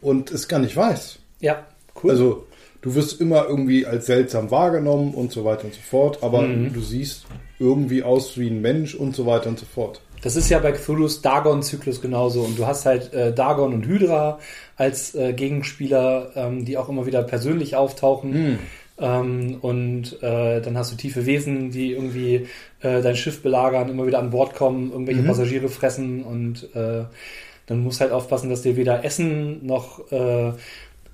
und 0.00 0.30
es 0.30 0.48
gar 0.48 0.58
nicht 0.60 0.76
weißt. 0.76 1.18
ja, 1.40 1.66
cool. 2.02 2.10
Also 2.10 2.46
du 2.82 2.94
wirst 2.94 3.20
immer 3.20 3.46
irgendwie 3.48 3.86
als 3.86 4.06
seltsam 4.06 4.50
wahrgenommen 4.50 5.14
und 5.14 5.32
so 5.32 5.44
weiter 5.44 5.64
und 5.64 5.74
so 5.74 5.80
fort, 5.80 6.22
aber 6.22 6.42
Mhm. 6.42 6.72
du 6.72 6.80
siehst 6.80 7.24
irgendwie 7.58 8.02
aus 8.02 8.38
wie 8.38 8.48
ein 8.48 8.60
Mensch 8.60 8.94
und 8.94 9.16
so 9.16 9.24
weiter 9.26 9.48
und 9.48 9.58
so 9.58 9.66
fort. 9.66 10.00
Das 10.22 10.34
ist 10.36 10.48
ja 10.48 10.58
bei 10.58 10.72
Cthulhu's 10.72 11.20
Dagon-Zyklus 11.22 12.00
genauso. 12.00 12.40
Und 12.42 12.58
du 12.58 12.66
hast 12.66 12.84
halt 12.86 13.12
äh, 13.12 13.32
Dagon 13.34 13.72
und 13.74 13.86
Hydra 13.86 14.38
als 14.76 15.14
äh, 15.14 15.32
Gegenspieler, 15.32 16.32
ähm, 16.36 16.64
die 16.64 16.76
auch 16.78 16.88
immer 16.88 17.06
wieder 17.06 17.22
persönlich 17.22 17.76
auftauchen. 17.76 18.58
Ähm, 18.98 19.58
und 19.60 20.22
äh, 20.22 20.60
dann 20.62 20.76
hast 20.78 20.92
du 20.92 20.96
tiefe 20.96 21.26
Wesen, 21.26 21.70
die 21.70 21.92
irgendwie 21.92 22.46
äh, 22.80 23.02
dein 23.02 23.16
Schiff 23.16 23.42
belagern, 23.42 23.90
immer 23.90 24.06
wieder 24.06 24.18
an 24.18 24.30
Bord 24.30 24.54
kommen, 24.54 24.90
irgendwelche 24.90 25.22
Mhm. 25.22 25.26
Passagiere 25.26 25.68
fressen 25.68 26.22
und 26.24 26.74
äh, 26.74 27.04
dann 27.66 27.80
musst 27.80 28.00
halt 28.00 28.12
aufpassen, 28.12 28.48
dass 28.48 28.62
dir 28.62 28.76
weder 28.76 29.04
Essen 29.04 29.66
noch 29.66 30.10
äh, 30.12 30.52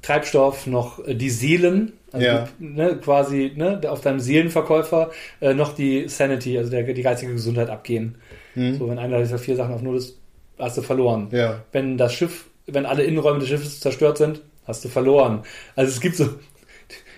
Treibstoff 0.03 0.67
noch 0.67 1.01
die 1.07 1.31
Seelen, 1.31 1.93
also 2.13 2.27
Ja. 2.27 2.49
die, 2.59 2.65
ne, 2.65 2.99
quasi 3.03 3.53
ne, 3.57 3.81
auf 3.89 4.01
deinem 4.01 4.21
Seelenverkäufer 4.21 5.11
äh, 5.41 5.55
noch 5.55 5.75
die 5.75 6.09
Sanity, 6.09 6.59
also 6.59 6.71
der, 6.71 6.83
die 6.83 7.03
geistige 7.03 7.33
Gesundheit 7.33 7.71
abgehen. 7.71 8.17
Hm? 8.55 8.79
So, 8.79 8.89
wenn 8.89 8.99
einer 8.99 9.19
dieser 9.19 9.39
vier 9.39 9.57
Sachen 9.57 9.75
auf 9.75 9.83
Null 9.83 9.97
ist, 9.97 10.19
hast 10.59 10.77
du 10.77 10.83
verloren. 10.83 11.29
Ja. 11.31 11.63
Wenn 11.73 11.97
das 11.99 12.13
Schiff, 12.15 12.47
wenn 12.67 12.85
alle 12.87 13.05
Innenräume 13.05 13.39
des 13.41 13.49
Schiffes 13.49 13.81
zerstört 13.81 14.19
sind, 14.19 14.43
hast 14.67 14.85
du 14.85 14.89
verloren. 14.89 15.43
Also 15.77 15.91
es 15.91 16.01
gibt 16.01 16.17
so, 16.17 16.29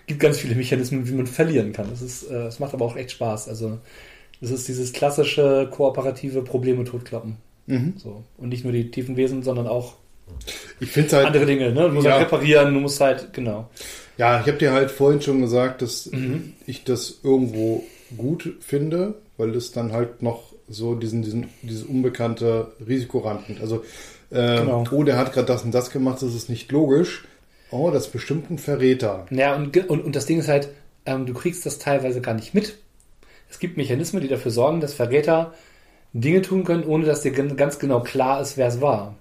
gibt 0.06 0.20
ganz 0.20 0.38
viele 0.38 0.54
Mechanismen, 0.54 1.08
wie 1.08 1.12
man 1.12 1.26
verlieren 1.26 1.72
kann. 1.72 1.88
Das 1.90 2.02
ist, 2.02 2.30
äh, 2.30 2.46
es 2.46 2.58
macht 2.58 2.74
aber 2.74 2.84
auch 2.84 2.96
echt 2.96 3.12
Spaß. 3.12 3.48
Also 3.48 3.78
das 4.40 4.50
ist 4.50 4.68
dieses 4.68 4.92
klassische 4.92 5.68
kooperative 5.70 6.42
Probleme 6.42 6.84
totkloppen. 6.84 7.36
Mhm. 7.66 7.94
So. 7.96 8.22
Und 8.36 8.50
nicht 8.50 8.64
nur 8.64 8.72
die 8.72 8.90
tiefen 8.90 9.16
Wesen, 9.16 9.42
sondern 9.42 9.66
auch 9.66 9.94
Ich 10.80 10.90
finde 10.90 11.16
halt, 11.16 11.26
andere 11.28 11.46
Dinge. 11.46 11.72
Ne? 11.72 11.82
Du 11.88 11.94
musst 11.94 12.06
Ja. 12.06 12.14
halt 12.14 12.26
reparieren, 12.26 12.74
du 12.74 12.80
musst 12.80 13.00
halt, 13.00 13.32
genau. 13.32 13.68
ja, 14.18 14.40
ich 14.40 14.46
habe 14.46 14.58
dir 14.58 14.72
halt 14.72 14.90
vorhin 14.90 15.20
schon 15.22 15.40
gesagt, 15.40 15.82
dass 15.82 16.06
Mhm. 16.10 16.52
ich 16.66 16.84
das 16.84 17.20
irgendwo 17.22 17.84
gut 18.16 18.54
finde, 18.60 19.14
weil 19.36 19.54
es 19.54 19.72
dann 19.72 19.92
halt 19.92 20.22
noch 20.22 20.52
so 20.68 20.94
diesen, 20.94 21.22
diesen, 21.22 21.48
dieses 21.62 21.84
unbekannte 21.84 22.68
Risiko 22.86 23.18
rankommt. 23.18 23.60
Also, 23.60 23.84
äh, 24.30 24.58
Genau. 24.60 24.84
oh, 24.90 25.02
der 25.04 25.16
hat 25.18 25.32
gerade 25.32 25.46
das 25.46 25.62
und 25.62 25.72
das 25.72 25.90
gemacht, 25.90 26.22
das 26.22 26.34
ist 26.34 26.48
nicht 26.48 26.70
logisch. 26.72 27.24
Oh, 27.70 27.90
das 27.90 28.06
ist 28.06 28.12
bestimmt 28.12 28.50
ein 28.50 28.58
Verräter. 28.58 29.26
Ja, 29.30 29.54
und, 29.56 29.76
und, 29.88 30.04
und 30.04 30.16
das 30.16 30.26
Ding 30.26 30.38
ist 30.38 30.48
halt, 30.48 30.68
ähm, 31.06 31.26
du 31.26 31.34
kriegst 31.34 31.66
das 31.66 31.78
teilweise 31.78 32.20
gar 32.20 32.34
nicht 32.34 32.54
mit. 32.54 32.78
es 33.50 33.58
gibt 33.58 33.76
Mechanismen, 33.76 34.22
die 34.22 34.28
dafür 34.28 34.50
sorgen, 34.50 34.80
dass 34.80 34.94
Verräter 34.94 35.54
Dinge 36.12 36.42
tun 36.42 36.64
können, 36.64 36.84
ohne 36.84 37.04
dass 37.06 37.22
dir 37.22 37.32
ganz 37.32 37.78
genau 37.78 38.00
klar 38.00 38.40
ist, 38.40 38.56
wer 38.56 38.68
es 38.68 38.80
war. 38.80 39.16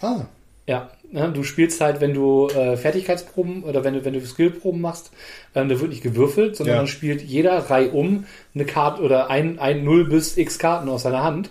Ah. 0.00 0.22
Ja, 0.66 0.90
ne, 1.12 1.30
du 1.32 1.44
spielst 1.44 1.80
halt, 1.80 2.00
wenn 2.00 2.14
du 2.14 2.48
äh, 2.48 2.76
Fertigkeitsproben 2.76 3.62
oder 3.64 3.84
wenn 3.84 3.94
du, 3.94 4.04
wenn 4.04 4.14
du 4.14 4.20
Skillproben 4.24 4.80
machst, 4.80 5.12
ähm, 5.54 5.68
da 5.68 5.78
wird 5.78 5.90
nicht 5.90 6.02
gewürfelt, 6.02 6.56
sondern 6.56 6.74
Ja. 6.74 6.78
dann 6.80 6.88
spielt 6.88 7.22
jeder 7.22 7.58
Reihe 7.70 7.90
um 7.90 8.24
eine 8.54 8.64
Karte 8.64 9.02
oder 9.02 9.30
ein, 9.30 9.58
ein 9.58 9.84
0 9.84 10.06
bis 10.08 10.36
x 10.36 10.58
Karten 10.58 10.88
aus 10.88 11.02
seiner 11.02 11.22
Hand. 11.22 11.50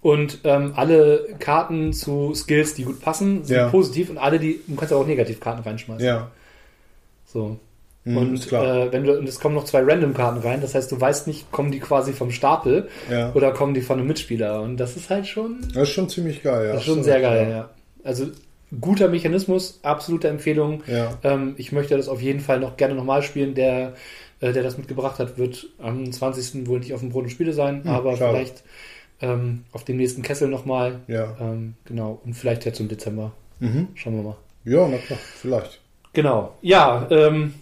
Und 0.00 0.40
ähm, 0.44 0.72
alle 0.76 1.26
Karten 1.40 1.92
zu 1.92 2.32
Skills, 2.34 2.74
die 2.74 2.84
gut 2.84 3.00
passen, 3.00 3.44
sind 3.44 3.56
Ja. 3.56 3.68
positiv 3.68 4.10
und 4.10 4.18
alle, 4.18 4.38
die, 4.38 4.60
du 4.66 4.76
kannst 4.76 4.92
auch 4.92 5.06
Negativkarten 5.06 5.64
reinschmeißen. 5.64 6.06
Ja. 6.06 6.30
So. 7.26 7.58
Mhm, 8.04 8.16
Und 8.16 8.46
klar. 8.48 8.86
äh, 8.86 8.92
wenn 8.92 9.04
du, 9.04 9.18
und 9.18 9.28
es 9.28 9.40
kommen 9.40 9.54
noch 9.56 9.64
zwei 9.64 9.82
Random-Karten 9.82 10.38
rein, 10.40 10.60
das 10.60 10.74
heißt, 10.74 10.90
du 10.92 11.00
weißt 11.00 11.26
nicht, 11.26 11.50
kommen 11.50 11.72
die 11.72 11.80
quasi 11.80 12.12
vom 12.12 12.30
Stapel 12.30 12.88
Ja. 13.10 13.32
oder 13.34 13.50
kommen 13.52 13.74
die 13.74 13.80
von 13.80 13.98
einem 13.98 14.06
Mitspieler. 14.08 14.62
Und 14.62 14.76
das 14.76 14.96
ist 14.96 15.10
halt 15.10 15.26
schon, 15.26 15.58
Das 15.74 15.84
ist 15.88 15.94
schon 15.94 16.08
ziemlich 16.08 16.42
geil, 16.42 16.66
ja. 16.68 16.72
das 16.74 16.82
ist 16.82 16.86
schon 16.86 17.02
sehr 17.02 17.20
geil, 17.20 17.48
ja. 17.50 17.68
Also 18.04 18.26
guter 18.80 19.08
Mechanismus, 19.08 19.80
absolute 19.82 20.28
Empfehlung. 20.28 20.84
Ja. 20.86 21.18
Ähm, 21.24 21.54
ich 21.58 21.72
möchte 21.72 21.96
das 21.96 22.08
auf 22.08 22.22
jeden 22.22 22.40
Fall 22.40 22.60
noch 22.60 22.76
gerne 22.76 22.94
nochmal 22.94 23.22
spielen. 23.22 23.54
Der, 23.54 23.94
äh, 24.40 24.52
der 24.52 24.62
das 24.62 24.78
mitgebracht 24.78 25.18
hat, 25.18 25.36
wird 25.38 25.66
am 25.78 26.10
20. 26.10 26.66
wohl 26.68 26.78
nicht 26.78 26.94
auf 26.94 27.00
dem 27.00 27.10
Brot 27.10 27.24
und 27.24 27.30
Spiele 27.30 27.52
sein, 27.52 27.82
Hm, 27.82 27.90
aber 27.90 28.16
schade. 28.16 28.32
vielleicht 28.36 28.62
ähm, 29.20 29.64
auf 29.72 29.84
dem 29.84 29.96
nächsten 29.96 30.22
Kessel 30.22 30.48
nochmal. 30.48 31.00
Ja. 31.08 31.36
Ähm, 31.40 31.74
genau. 31.84 32.20
Und 32.24 32.34
vielleicht 32.34 32.64
jetzt 32.64 32.80
im 32.80 32.88
Dezember. 32.88 33.32
Mhm. 33.60 33.88
Schauen 33.94 34.16
wir 34.16 34.22
mal. 34.22 34.36
Ja, 34.64 34.86
na 34.88 34.98
klar, 34.98 35.18
vielleicht. 35.40 35.80
Genau. 36.12 36.54
Ja, 36.62 37.06
ähm, 37.10 37.54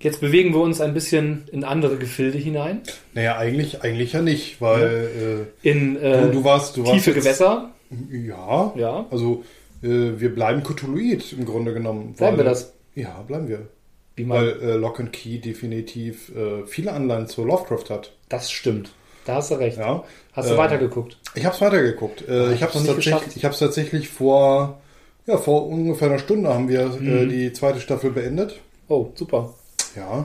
jetzt 0.00 0.20
bewegen 0.20 0.52
wir 0.52 0.60
uns 0.60 0.80
ein 0.80 0.94
bisschen 0.94 1.44
in 1.52 1.64
andere 1.64 1.96
Gefilde 1.96 2.38
hinein. 2.38 2.80
Naja, 3.14 3.36
eigentlich, 3.38 3.82
eigentlich 3.82 4.12
ja 4.12 4.22
nicht, 4.22 4.60
weil 4.60 5.48
In 5.62 5.96
äh, 5.96 6.18
äh, 6.18 6.22
du, 6.26 6.32
du 6.32 6.44
warst, 6.44 6.76
du 6.76 6.82
warst 6.82 6.94
tiefe 6.94 7.10
jetzt- 7.10 7.24
Gewässer. 7.24 7.70
Ja, 8.10 8.72
Ja. 8.76 9.06
also 9.10 9.44
äh, 9.82 9.88
wir 10.20 10.34
bleiben 10.34 10.62
Cthulhuid 10.62 11.32
im 11.32 11.44
Grunde 11.44 11.72
genommen. 11.72 12.12
Bleiben 12.14 12.36
weil- 12.36 12.44
wir 12.44 12.50
das? 12.50 12.74
Ja, 12.94 13.22
bleiben 13.22 13.48
wir. 13.48 13.68
Wie 14.16 14.24
man, 14.24 14.38
Weil 14.38 14.60
äh, 14.62 14.74
Lock 14.74 14.98
and 15.00 15.12
Key 15.12 15.38
definitiv 15.38 16.30
äh, 16.34 16.66
viele 16.66 16.92
Anleihen 16.92 17.28
zu 17.28 17.44
Lovecraft 17.44 17.88
hat. 17.90 18.12
das 18.28 18.50
stimmt. 18.50 18.90
Da 19.28 19.34
hast 19.34 19.50
du 19.50 19.56
recht. 19.56 19.76
Ja. 19.76 20.04
Hast 20.32 20.48
du 20.48 20.52
Ähm, 20.54 20.58
weitergeguckt? 20.58 21.18
Ich 21.34 21.44
habe 21.44 21.54
es 21.54 21.60
weitergeguckt. 21.60 22.26
Äh, 22.26 22.32
Ah, 22.32 22.52
ich 22.52 22.62
habe 22.62 22.72
es 22.72 22.78
tatsächlich, 22.78 23.04
geschafft. 23.04 23.36
ich 23.36 23.44
hab's 23.44 23.58
tatsächlich 23.58 24.08
vor, 24.08 24.80
ja, 25.26 25.36
vor 25.36 25.66
ungefähr 25.66 26.08
einer 26.08 26.18
Stunde 26.18 26.48
haben 26.48 26.68
wir 26.70 26.80
äh, 26.80 26.86
Mhm. 27.26 27.28
die 27.28 27.52
zweite 27.52 27.78
Staffel 27.80 28.10
beendet. 28.10 28.58
Oh, 28.88 29.10
super. 29.14 29.52
Ja. 29.94 30.24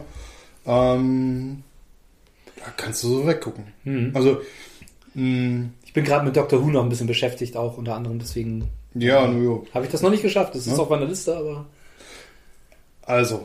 Ähm, 0.65 1.63
da 2.55 2.71
kannst 2.77 3.03
du 3.03 3.09
so 3.09 3.27
weggucken. 3.27 3.65
Mhm. 3.83 4.11
Also, 4.13 4.39
mh, 5.15 5.65
Ich 5.85 5.91
bin 5.91 6.05
gerade 6.05 6.25
mit 6.25 6.35
Dr. 6.37 6.61
Who 6.63 6.69
noch 6.71 6.83
ein 6.83 6.89
bisschen 6.89 7.07
beschäftigt, 7.07 7.57
auch 7.57 7.77
unter 7.77 7.95
anderem. 7.95 8.19
Deswegen 8.19 8.69
ja, 8.95 9.27
nur 9.27 9.65
habe 9.73 9.83
ich 9.85 9.91
das 9.91 10.01
noch 10.01 10.11
nicht 10.11 10.23
geschafft. 10.23 10.55
Das 10.55 10.65
ist 10.65 10.77
Ja. 10.77 10.79
auf 10.81 10.89
meiner 10.89 11.05
Liste, 11.07 11.35
aber 11.35 11.65
Also, 13.01 13.43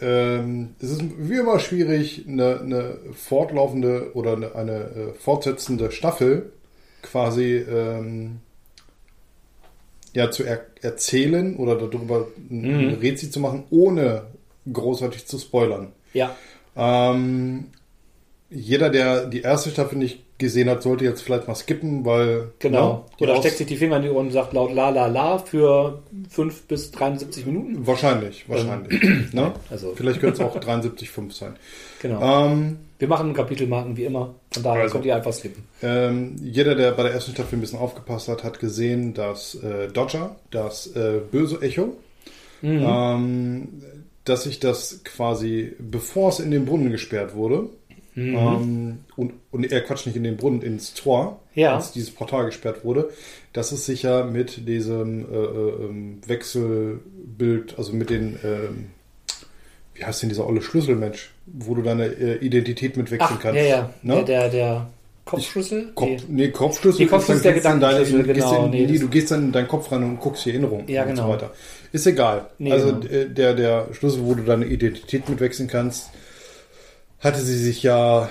ähm, 0.00 0.74
es 0.80 0.90
ist 0.90 1.02
wie 1.18 1.36
immer 1.38 1.58
schwierig, 1.60 2.24
eine, 2.28 2.60
eine 2.60 2.98
fortlaufende 3.14 4.10
oder 4.14 4.32
eine, 4.36 4.54
eine 4.54 4.72
äh, 4.72 5.12
fortsetzende 5.18 5.90
Staffel 5.90 6.52
quasi 7.02 7.56
ähm, 7.56 8.40
ja, 10.14 10.30
zu 10.30 10.44
er 10.44 10.66
erzählen 10.82 11.56
oder 11.56 11.76
darüber 11.76 12.28
ein 12.50 12.88
Mhm. 12.88 12.94
Rätsel 12.94 13.30
zu 13.30 13.40
machen, 13.40 13.64
ohne 13.70 14.22
großartig 14.72 15.26
zu 15.26 15.38
spoilern. 15.38 15.92
ja. 16.12 16.34
Ähm, 16.76 17.66
jeder, 18.50 18.90
der 18.90 19.26
die 19.26 19.42
erste 19.42 19.70
Staffel 19.70 19.98
nicht 19.98 20.23
gesehen 20.38 20.68
hat, 20.68 20.82
sollte 20.82 21.04
jetzt 21.04 21.22
vielleicht 21.22 21.46
mal 21.46 21.54
skippen, 21.54 22.04
weil 22.04 22.48
Genau. 22.58 23.06
die 23.18 23.24
Oder 23.24 23.36
steckt 23.36 23.56
sich 23.58 23.66
die 23.68 23.76
Finger 23.76 23.96
in 23.98 24.02
die 24.02 24.08
Ohren 24.10 24.26
und 24.26 24.32
sagt 24.32 24.52
laut 24.52 24.72
la 24.74 24.88
la 24.90 25.06
la 25.06 25.38
für 25.38 26.02
5 26.28 26.62
bis 26.62 26.90
73 26.90 27.46
Minuten. 27.46 27.86
wahrscheinlich, 27.86 28.48
wahrscheinlich. 28.48 29.00
ne? 29.32 29.52
Also, 29.70 29.92
Vielleicht 29.94 30.20
könnte 30.20 30.42
es 30.42 30.48
auch 30.48 30.56
73,5 30.60 31.32
sein. 31.32 31.54
genau. 32.02 32.46
Ähm, 32.46 32.78
Wir 32.98 33.08
machen 33.08 33.32
Kapitelmarken 33.34 33.96
wie 33.96 34.04
immer. 34.04 34.34
Von 34.52 34.62
daher 34.62 34.82
Also. 34.82 34.94
könnt 34.94 35.06
ihr 35.06 35.14
einfach 35.16 35.32
skippen. 35.32 35.62
Ähm, 35.82 36.36
jeder, 36.42 36.74
der 36.74 36.92
bei 36.92 37.04
der 37.04 37.12
ersten 37.12 37.32
Staffel 37.32 37.56
ein 37.56 37.60
bisschen 37.60 37.78
aufgepasst 37.78 38.28
hat, 38.28 38.42
hat 38.44 38.58
gesehen, 38.60 39.14
dass 39.14 39.54
äh, 39.56 39.88
Dodger, 39.88 40.36
das 40.50 40.88
äh, 40.96 41.20
böse 41.30 41.60
Echo, 41.62 41.94
Mhm. 42.62 42.82
ähm, 42.86 43.68
dass 44.24 44.44
sich 44.44 44.58
das 44.58 45.00
quasi, 45.04 45.72
bevor 45.78 46.30
es 46.30 46.40
in 46.40 46.50
den 46.50 46.64
Brunnen 46.64 46.90
gesperrt 46.90 47.34
wurde, 47.34 47.64
Mhm. 48.16 48.36
ähm, 48.36 48.98
und, 49.16 49.32
und 49.50 49.72
er 49.72 49.80
Quatsch 49.80 50.06
nicht 50.06 50.16
in 50.16 50.22
den 50.24 50.36
Brunnen, 50.36 50.62
ins 50.62 50.94
Tor, 50.94 51.40
Ja. 51.54 51.74
als 51.76 51.92
dieses 51.92 52.10
Portal 52.12 52.46
gesperrt 52.46 52.84
wurde, 52.84 53.10
dass 53.52 53.72
es 53.72 53.86
sich 53.86 54.02
ja 54.02 54.24
mit 54.24 54.68
diesem 54.68 55.24
äh, 55.32 55.36
äh, 55.36 55.84
ähm, 55.84 56.18
Wechselbild, 56.26 57.74
also 57.78 57.92
mit 57.92 58.10
den, 58.10 58.38
ähm, 58.44 58.86
wie 59.94 60.04
heißt 60.04 60.22
denn 60.22 60.28
dieser 60.28 60.46
olle 60.46 60.62
Schlüsselmensch, 60.62 61.32
wo 61.46 61.74
du 61.74 61.82
deine 61.82 62.06
äh, 62.06 62.36
Identität 62.44 62.96
mit 62.96 63.10
wechseln 63.10 63.28
Ach, 63.32 63.40
kannst. 63.40 63.56
ja, 63.60 63.64
ja. 63.66 63.90
Ne? 64.02 64.24
Der, 64.24 64.48
der, 64.48 64.48
der 64.48 64.86
Kopfschlüssel? 65.24 65.92
Kopf, 65.94 66.08
Nee. 66.08 66.18
nee, 66.28 66.48
Kopfschlüssel. 66.50 66.98
Die 66.98 67.06
Kopfschlüssel 67.06 67.54
ist 67.54 67.64
der 67.64 67.72
in 67.74 67.80
deine- 67.80 68.04
genau, 68.04 68.64
in- 68.66 68.70
nee, 68.70 68.80
nee, 68.86 68.92
das- 68.92 69.00
du 69.00 69.08
gehst 69.08 69.30
dann 69.30 69.44
in 69.46 69.52
deinen 69.52 69.68
Kopf 69.68 69.90
rein 69.90 70.02
und 70.02 70.20
guckst 70.20 70.44
die 70.44 70.50
Erinnerung 70.50 70.86
Ja, 70.88 71.02
und 71.02 71.08
genau. 71.10 71.26
so 71.26 71.28
weiter. 71.32 71.50
Ist 71.92 72.06
egal. 72.06 72.46
Nee, 72.58 72.72
also 72.72 72.88
genau. 72.96 73.06
äh, 73.06 73.28
der, 73.30 73.54
der 73.54 73.88
Schlüssel, 73.92 74.24
wo 74.24 74.34
du 74.34 74.42
deine 74.42 74.66
Identität 74.66 75.28
mit 75.28 75.40
wechseln 75.40 75.66
kannst, 75.68 76.10
hatte 77.20 77.40
sie 77.40 77.56
sich 77.58 77.82
ja 77.82 78.28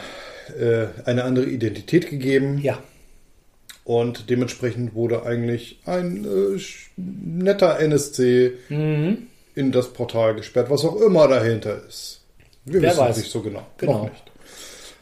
äh, 0.60 0.86
eine 1.06 1.24
andere 1.24 1.46
Identität 1.46 2.10
gegeben 2.10 2.60
Ja. 2.60 2.80
und 3.84 4.30
dementsprechend 4.30 4.94
wurde 4.94 5.24
eigentlich 5.24 5.80
ein 5.86 6.26
äh, 6.26 6.60
netter 6.98 7.80
NSC 7.80 8.54
Mhm. 8.70 9.28
in 9.56 9.72
das 9.72 9.94
Portal 9.94 10.36
gesperrt, 10.36 10.70
was 10.70 10.84
auch 10.86 11.00
immer 11.02 11.28
dahinter 11.28 11.82
ist. 11.88 12.22
Wir 12.66 12.82
Wer 12.82 12.92
wissen 12.92 13.00
weiß. 13.02 13.18
es 13.18 13.24
nicht 13.24 13.32
so 13.32 13.42
genau. 13.42 13.66
Genau. 13.78 13.94
Noch 14.06 14.10
nicht. 14.12 14.24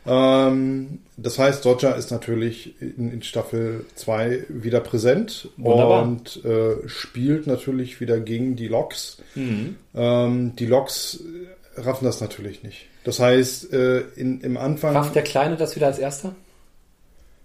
Ähm, 0.07 0.99
das 1.17 1.37
heißt, 1.37 1.63
Dodger 1.63 1.95
ist 1.95 2.09
natürlich 2.09 2.81
in, 2.81 3.11
in 3.11 3.21
Staffel 3.21 3.85
2 3.95 4.45
wieder 4.49 4.79
präsent 4.79 5.49
Wunderbar. 5.57 6.01
und 6.03 6.43
äh, 6.43 6.87
spielt 6.89 7.45
natürlich 7.45 8.01
wieder 8.01 8.19
gegen 8.19 8.55
die 8.55 8.67
Loks. 8.67 9.17
Mhm. 9.35 9.75
Ähm, 9.93 10.55
die 10.55 10.65
Loks 10.65 11.19
raffen 11.75 12.05
das 12.05 12.19
natürlich 12.19 12.63
nicht. 12.63 12.87
Das 13.03 13.19
heißt, 13.19 13.73
äh, 13.73 14.01
in, 14.15 14.41
im 14.41 14.57
Anfang. 14.57 14.95
Rafft 14.95 15.15
der 15.15 15.23
Kleine 15.23 15.57
das 15.57 15.75
wieder 15.75 15.87
als 15.87 15.99
erster? 15.99 16.35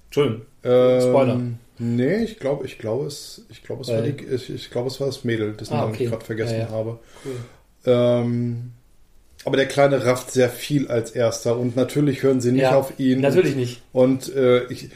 Entschuldigung. 0.07 0.43
ähm, 0.65 1.01
Spoiler. 1.01 1.41
Nee, 1.79 2.25
ich 2.25 2.39
glaube, 2.39 2.65
ich 2.65 2.79
glaube 2.79 3.07
es, 3.07 3.43
ich 3.51 3.63
glaube 3.63 3.83
es 3.83 3.89
war 3.89 4.01
die, 4.01 4.25
ich, 4.25 4.49
ich 4.51 4.71
glaube 4.71 4.89
es 4.89 4.99
war 4.99 5.09
das 5.09 5.25
Mädel, 5.25 5.53
dessen 5.53 5.75
Ah, 5.75 5.81
Namen 5.83 5.93
okay. 5.95 6.05
ich 6.05 6.11
gerade 6.11 6.25
vergessen 6.25 6.55
Ja, 6.55 6.61
ja. 6.61 6.71
habe. 6.71 6.99
Cool. 7.25 7.33
Ähm, 7.85 8.73
aber 9.45 9.57
der 9.59 9.67
Kleine 9.67 10.05
rafft 10.05 10.31
sehr 10.31 10.49
viel 10.49 10.89
als 10.89 11.11
erster 11.11 11.59
und 11.59 11.77
natürlich 11.77 12.23
hören 12.23 12.41
sie 12.41 12.53
nicht 12.53 12.63
Ja, 12.63 12.77
auf 12.77 12.99
ihn. 12.99 13.21
Natürlich 13.21 13.57
nicht. 13.57 13.83
Und 13.93 14.35
äh, 14.35 14.65
ich, 14.73 14.89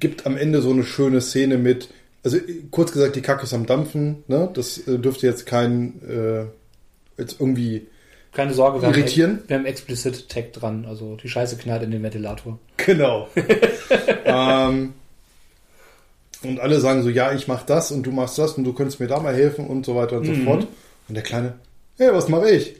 gibt 0.00 0.26
am 0.26 0.36
Ende 0.36 0.60
so 0.62 0.70
eine 0.70 0.82
schöne 0.82 1.20
Szene 1.20 1.58
mit, 1.58 1.88
also 2.24 2.38
kurz 2.72 2.90
gesagt, 2.92 3.14
die 3.16 3.22
Kacke 3.22 3.44
ist 3.44 3.54
am 3.54 3.66
Dampfen, 3.66 4.24
ne? 4.26 4.50
Das 4.52 4.78
äh, 4.88 4.98
dürfte 4.98 5.26
jetzt 5.28 5.46
kein 5.46 6.02
äh, 6.08 6.44
jetzt 7.20 7.40
irgendwie 7.40 7.86
Keine 8.36 8.52
Sorge, 8.52 8.82
wir 8.82 8.90
Irritieren? 8.90 9.38
haben, 9.38 9.48
wir 9.48 9.56
haben 9.56 9.64
Explicit 9.66 10.28
Tag 10.28 10.52
dran. 10.52 10.84
Also 10.86 11.16
die 11.16 11.28
Scheiße 11.28 11.56
knallt 11.56 11.82
in 11.82 11.90
den 11.90 12.02
Ventilator. 12.02 12.58
Genau. 12.76 13.28
ähm, 14.26 14.92
und 16.42 16.60
alle 16.60 16.78
sagen 16.80 17.02
so, 17.02 17.08
ja, 17.08 17.32
ich 17.32 17.48
mach 17.48 17.62
das 17.62 17.90
und 17.90 18.02
du 18.02 18.12
machst 18.12 18.38
das 18.38 18.52
und 18.52 18.64
du 18.64 18.74
könntest 18.74 19.00
mir 19.00 19.06
da 19.06 19.20
mal 19.20 19.34
helfen 19.34 19.66
und 19.66 19.86
so 19.86 19.96
weiter 19.96 20.18
und 20.18 20.26
so 20.26 20.32
Mhm. 20.32 20.44
fort. 20.44 20.66
Und 21.08 21.14
der 21.14 21.22
Kleine, 21.24 21.54
hey, 21.96 22.10
was 22.12 22.28
mache 22.28 22.50
ich? 22.50 22.76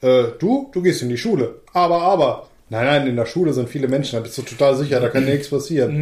Äh, 0.00 0.28
du? 0.38 0.70
Du 0.72 0.80
gehst 0.80 1.02
in 1.02 1.10
die 1.10 1.18
Schule. 1.18 1.56
Aber, 1.74 2.00
aber. 2.00 2.48
Nein, 2.70 2.86
nein, 2.86 3.06
in 3.06 3.16
der 3.16 3.26
Schule 3.26 3.52
sind 3.52 3.68
viele 3.68 3.86
Menschen, 3.88 4.16
da 4.16 4.20
bist 4.20 4.38
du 4.38 4.42
total 4.42 4.76
sicher, 4.76 4.98
da 5.00 5.08
kann 5.08 5.24
nichts 5.26 5.50
passieren. 5.50 5.92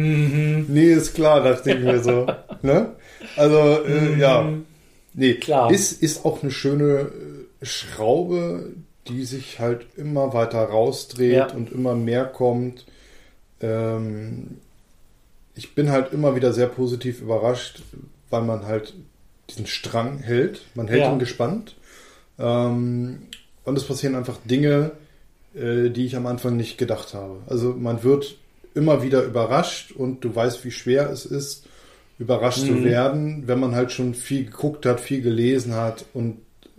Mhm. 0.59 0.65
Nee, 0.69 0.93
ist 0.93 1.15
klar, 1.15 1.43
dachte 1.43 1.71
ich 1.71 1.79
mir 1.79 2.01
so. 2.01 2.27
Ne? 2.61 2.91
Also, 3.35 3.83
äh, 3.85 4.17
ja. 4.19 4.49
Nee, 5.13 5.33
Klar. 5.35 5.71
Ist, 5.71 6.01
ist 6.03 6.23
auch 6.25 6.41
eine 6.43 6.51
schöne 6.51 7.09
Schraube, 7.61 8.73
die 9.07 9.25
sich 9.25 9.59
halt 9.59 9.85
immer 9.97 10.33
weiter 10.33 10.59
rausdreht 10.63 11.33
Ja. 11.33 11.51
und 11.53 11.71
immer 11.71 11.95
mehr 11.95 12.25
kommt. 12.25 12.85
Ähm, 13.61 14.57
ich 15.55 15.75
bin 15.75 15.89
halt 15.91 16.13
immer 16.13 16.35
wieder 16.35 16.53
sehr 16.53 16.67
positiv 16.67 17.21
überrascht, 17.21 17.81
weil 18.29 18.43
man 18.43 18.65
halt 18.65 18.93
diesen 19.49 19.65
Strang 19.67 20.19
hält. 20.19 20.61
Man 20.75 20.87
hält 20.87 21.01
Ja. 21.01 21.11
ihn 21.11 21.19
gespannt. 21.19 21.75
Ähm, 22.37 23.23
und 23.65 23.77
es 23.77 23.83
passieren 23.83 24.15
einfach 24.15 24.37
Dinge, 24.45 24.91
äh, 25.55 25.89
die 25.89 26.05
ich 26.05 26.15
am 26.15 26.27
Anfang 26.27 26.55
nicht 26.55 26.77
gedacht 26.77 27.13
habe. 27.13 27.41
Also 27.47 27.71
man 27.73 28.03
wird 28.03 28.37
immer 28.75 29.01
wieder 29.03 29.23
überrascht 29.23 29.91
und 29.91 30.23
du 30.23 30.33
weißt, 30.33 30.63
wie 30.63 30.71
schwer 30.71 31.09
es 31.09 31.25
ist, 31.25 31.65
überrascht 32.19 32.65
zu 32.65 32.73
Mhm. 32.73 32.83
werden, 32.83 33.43
wenn 33.47 33.59
man 33.59 33.75
halt 33.75 33.91
schon 33.91 34.13
viel 34.13 34.45
geguckt 34.45 34.85
hat, 34.85 34.99
viel 34.99 35.21
gelesen 35.21 35.73
hat 35.73 36.05
und 36.13 36.37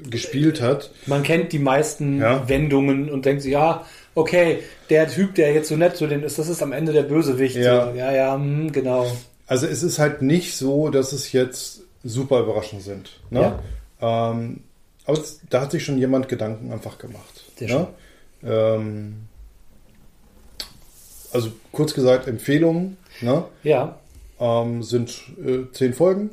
gespielt 0.09 0.61
hat. 0.61 0.91
Man 1.07 1.23
kennt 1.23 1.53
die 1.53 1.59
meisten 1.59 2.21
Ja. 2.21 2.49
Wendungen 2.49 3.11
und 3.11 3.25
denkt 3.27 3.43
sich, 3.43 3.53
ja, 3.53 3.85
okay, 4.15 4.61
der 4.89 5.09
Typ, 5.09 5.35
der 5.35 5.53
jetzt 5.53 5.69
so 5.69 5.77
nett 5.77 5.97
zu 5.97 6.07
denen 6.07 6.23
ist, 6.23 6.39
das 6.39 6.49
ist 6.49 6.63
am 6.63 6.73
Ende 6.73 6.93
der 6.93 7.03
Bösewicht. 7.03 7.57
Ja. 7.57 7.91
So, 7.91 7.99
ja, 7.99 8.13
ja, 8.13 8.35
hm, 8.35 8.73
genau. 8.73 9.07
Also 9.47 9.67
es 9.67 9.83
ist 9.83 9.99
halt 9.99 10.23
nicht 10.23 10.57
so, 10.57 10.91
dass 10.91 11.13
es 11.13 11.33
jetzt 11.33 11.83
super 12.05 12.41
Überraschungen 12.41 12.85
sind. 12.85 13.21
Ne? 13.31 13.59
Ähm, 14.01 14.61
aber 15.05 15.19
da 15.49 15.63
hat 15.63 15.73
sich 15.73 15.85
schon 15.85 15.99
jemand 15.99 16.29
Gedanken 16.29 16.73
einfach 16.73 16.99
gemacht. 16.99 17.45
Sehr 17.57 17.69
ne? 17.69 17.87
ähm, 18.45 19.17
also 21.33 21.51
kurz 21.73 21.95
gesagt, 21.95 22.27
Empfehlungen 22.27 22.97
ne? 23.21 23.45
Ja, 23.63 23.99
ähm, 24.39 24.83
sind 24.83 25.23
äh, 25.45 25.71
zehn 25.73 25.95
Folgen. 25.95 26.31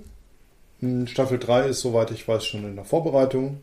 Staffel 1.07 1.39
3 1.39 1.67
ist, 1.67 1.81
soweit 1.81 2.12
ich 2.12 2.27
weiß, 2.27 2.46
schon 2.46 2.63
in 2.65 2.75
der 2.75 2.86
Vorbereitung. 2.86 3.57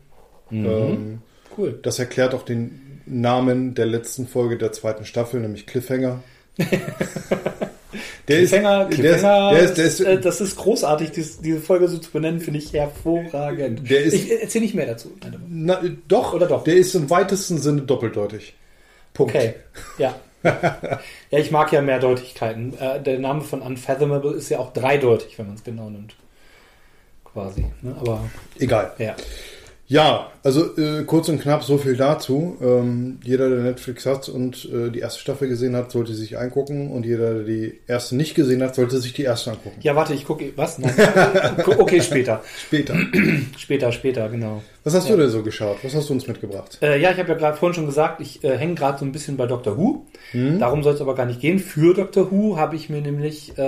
Ähm, 0.51 1.21
cool. 1.57 1.79
das 1.81 1.97
erklärt 1.97 2.33
auch 2.35 2.43
den 2.43 3.01
Namen 3.05 3.73
der 3.73 3.85
letzten 3.87 4.27
Folge 4.27 4.57
der 4.57 4.71
zweiten 4.71 5.05
Staffel, 5.05 5.39
nämlich 5.39 5.65
Cliffhanger. 5.65 6.21
der 6.57 8.37
Cliffhanger, 8.37 8.85
der 8.85 8.89
ist, 8.89 8.95
Cliffhanger, 8.95 9.51
der 9.51 9.63
ist, 9.63 9.77
der 9.77 9.85
ist, 9.85 9.99
äh, 10.01 10.19
das 10.19 10.41
ist 10.41 10.55
großartig, 10.57 11.11
dies, 11.11 11.39
diese 11.39 11.59
Folge 11.61 11.87
so 11.87 11.97
zu 11.97 12.11
benennen, 12.11 12.39
finde 12.39 12.59
ich 12.59 12.73
hervorragend. 12.73 13.89
Der 13.89 14.03
ist- 14.03 14.13
ich 14.13 14.41
erzähle 14.41 14.65
nicht 14.65 14.75
mehr 14.75 14.87
dazu. 14.87 15.11
Na, 15.47 15.81
doch, 16.07 16.33
Oder 16.33 16.47
doch? 16.47 16.63
Der 16.63 16.75
ist 16.75 16.93
im 16.95 17.09
weitesten 17.09 17.57
Sinne 17.57 17.81
doppeldeutig. 17.81 18.55
Punkt. 19.13 19.33
Okay, 19.35 19.53
ja. 19.97 20.15
ja, 20.43 20.99
ich 21.39 21.49
mag 21.49 21.71
ja 21.71 21.81
Mehrdeutigkeiten. 21.81 22.77
Äh, 22.77 23.01
der 23.01 23.17
Name 23.19 23.41
von 23.41 23.61
Unfathomable 23.61 24.33
ist 24.33 24.49
ja 24.49 24.59
auch 24.59 24.73
dreideutig, 24.73 25.39
wenn 25.39 25.47
man 25.47 25.55
es 25.55 25.63
genau 25.63 25.89
nimmt. 25.89 26.15
Quasi. 27.35 27.65
Ne? 27.81 27.93
Aber 27.99 28.21
Egal. 28.59 28.93
ja. 28.97 29.13
Ja, 29.87 30.31
also 30.43 30.75
äh, 30.77 31.03
kurz 31.05 31.29
und 31.29 31.39
knapp 31.39 31.63
so 31.63 31.77
viel 31.77 31.95
dazu. 31.95 32.57
Ähm, 32.59 33.19
jeder, 33.23 33.49
der 33.49 33.59
Netflix 33.59 34.07
hat 34.07 34.27
und 34.29 34.67
äh, 34.73 34.89
die 34.89 34.97
erste 34.99 35.19
Staffel 35.19 35.47
gesehen 35.47 35.75
hat, 35.75 35.91
sollte 35.91 36.15
sich 36.15 36.39
angucken. 36.39 36.89
Und 36.91 37.05
jeder, 37.05 37.35
der 37.35 37.43
die 37.43 37.79
erste 37.87 38.15
nicht 38.15 38.33
gesehen 38.33 38.63
hat, 38.63 38.73
sollte 38.73 38.97
sich 38.99 39.13
die 39.13 39.21
erste 39.21 39.51
angucken. 39.51 39.77
Ja, 39.81 39.95
warte, 39.95 40.15
ich 40.15 40.25
gucke. 40.25 40.51
Was? 40.55 40.79
Nein. 40.79 40.91
Okay, 41.77 42.01
später. 42.01 42.41
Später. 42.57 42.95
Später, 43.57 43.91
später, 43.91 44.27
genau. 44.29 44.61
Was 44.83 44.93
hast 44.95 45.07
Ja. 45.09 45.15
du 45.15 45.21
denn 45.21 45.29
so 45.31 45.41
geschaut? 45.43 45.77
Was 45.83 45.93
hast 45.95 46.09
du 46.09 46.13
uns 46.13 46.27
mitgebracht? 46.27 46.77
Äh, 46.81 46.99
ja, 46.99 47.11
ich 47.11 47.17
habe 47.19 47.29
ja 47.29 47.35
gerade 47.35 47.57
vorhin 47.57 47.75
schon 47.75 47.85
gesagt, 47.85 48.21
ich 48.21 48.43
äh, 48.43 48.57
hänge 48.57 48.75
gerade 48.75 48.97
so 48.99 49.05
ein 49.05 49.11
bisschen 49.11 49.37
bei 49.37 49.45
Doctor 49.45 49.77
Who. 49.77 50.05
Darum 50.59 50.83
soll 50.83 50.93
es 50.95 51.01
aber 51.01 51.15
gar 51.15 51.25
nicht 51.25 51.39
gehen. 51.41 51.59
Für 51.59 51.93
Doctor 51.93 52.31
Who 52.31 52.57
habe 52.57 52.75
ich 52.75 52.89
mir 52.89 53.01
nämlich 53.01 53.57
äh, 53.57 53.61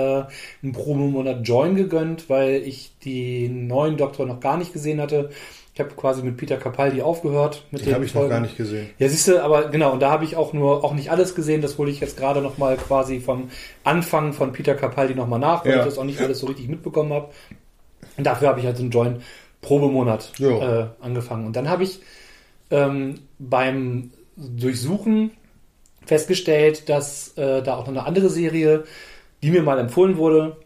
einen 0.62 0.72
Promo-Monat 0.72 1.40
Join 1.46 1.76
gegönnt, 1.76 2.28
weil 2.28 2.62
ich 2.64 2.92
den 3.04 3.66
neuen 3.68 3.96
Doktor 3.96 4.26
noch 4.26 4.40
gar 4.40 4.56
nicht 4.58 4.72
gesehen 4.72 5.00
hatte. 5.00 5.30
Ich 5.78 5.84
habe 5.84 5.94
quasi 5.94 6.22
mit 6.24 6.36
Peter 6.36 6.56
Capaldi 6.56 7.02
aufgehört. 7.02 7.64
Mit 7.70 7.86
Den 7.86 7.94
habe 7.94 8.04
ich 8.04 8.12
noch 8.12 8.28
gar 8.28 8.40
nicht 8.40 8.56
gesehen. 8.56 8.90
Ja, 8.98 9.08
siehst 9.08 9.28
du, 9.28 9.40
aber 9.40 9.68
genau, 9.68 9.92
und 9.92 10.00
da 10.00 10.10
habe 10.10 10.24
ich 10.24 10.34
auch 10.34 10.52
nur 10.52 10.82
auch 10.82 10.92
nicht 10.92 11.12
alles 11.12 11.36
gesehen. 11.36 11.62
Das 11.62 11.78
hole 11.78 11.88
ich 11.88 12.00
jetzt 12.00 12.16
gerade 12.16 12.42
nochmal 12.42 12.76
quasi 12.76 13.20
vom 13.20 13.48
Anfang 13.84 14.32
von 14.32 14.50
Peter 14.50 14.74
Capaldi 14.74 15.14
nochmal 15.14 15.38
nach, 15.38 15.64
weil 15.64 15.70
Ja. 15.74 15.78
ich 15.78 15.84
das 15.84 15.96
auch 15.96 16.02
nicht 16.02 16.20
alles 16.20 16.40
so 16.40 16.48
richtig 16.48 16.66
mitbekommen 16.66 17.12
habe. 17.12 17.28
Und 18.16 18.24
dafür 18.26 18.48
habe 18.48 18.58
ich 18.58 18.66
halt 18.66 18.76
so 18.76 18.82
einen 18.82 18.90
Join 18.90 19.22
Probemonat 19.60 20.32
äh, 20.40 20.86
angefangen. 21.00 21.46
Und 21.46 21.54
dann 21.54 21.68
habe 21.70 21.84
ich 21.84 22.00
ähm, 22.72 23.20
beim 23.38 24.10
Durchsuchen 24.36 25.30
festgestellt, 26.06 26.88
dass 26.88 27.38
äh, 27.38 27.62
da 27.62 27.76
auch 27.76 27.82
noch 27.82 27.92
eine 27.92 28.04
andere 28.04 28.30
Serie, 28.30 28.82
die 29.44 29.52
mir 29.52 29.62
mal 29.62 29.78
empfohlen 29.78 30.16
wurde, 30.16 30.56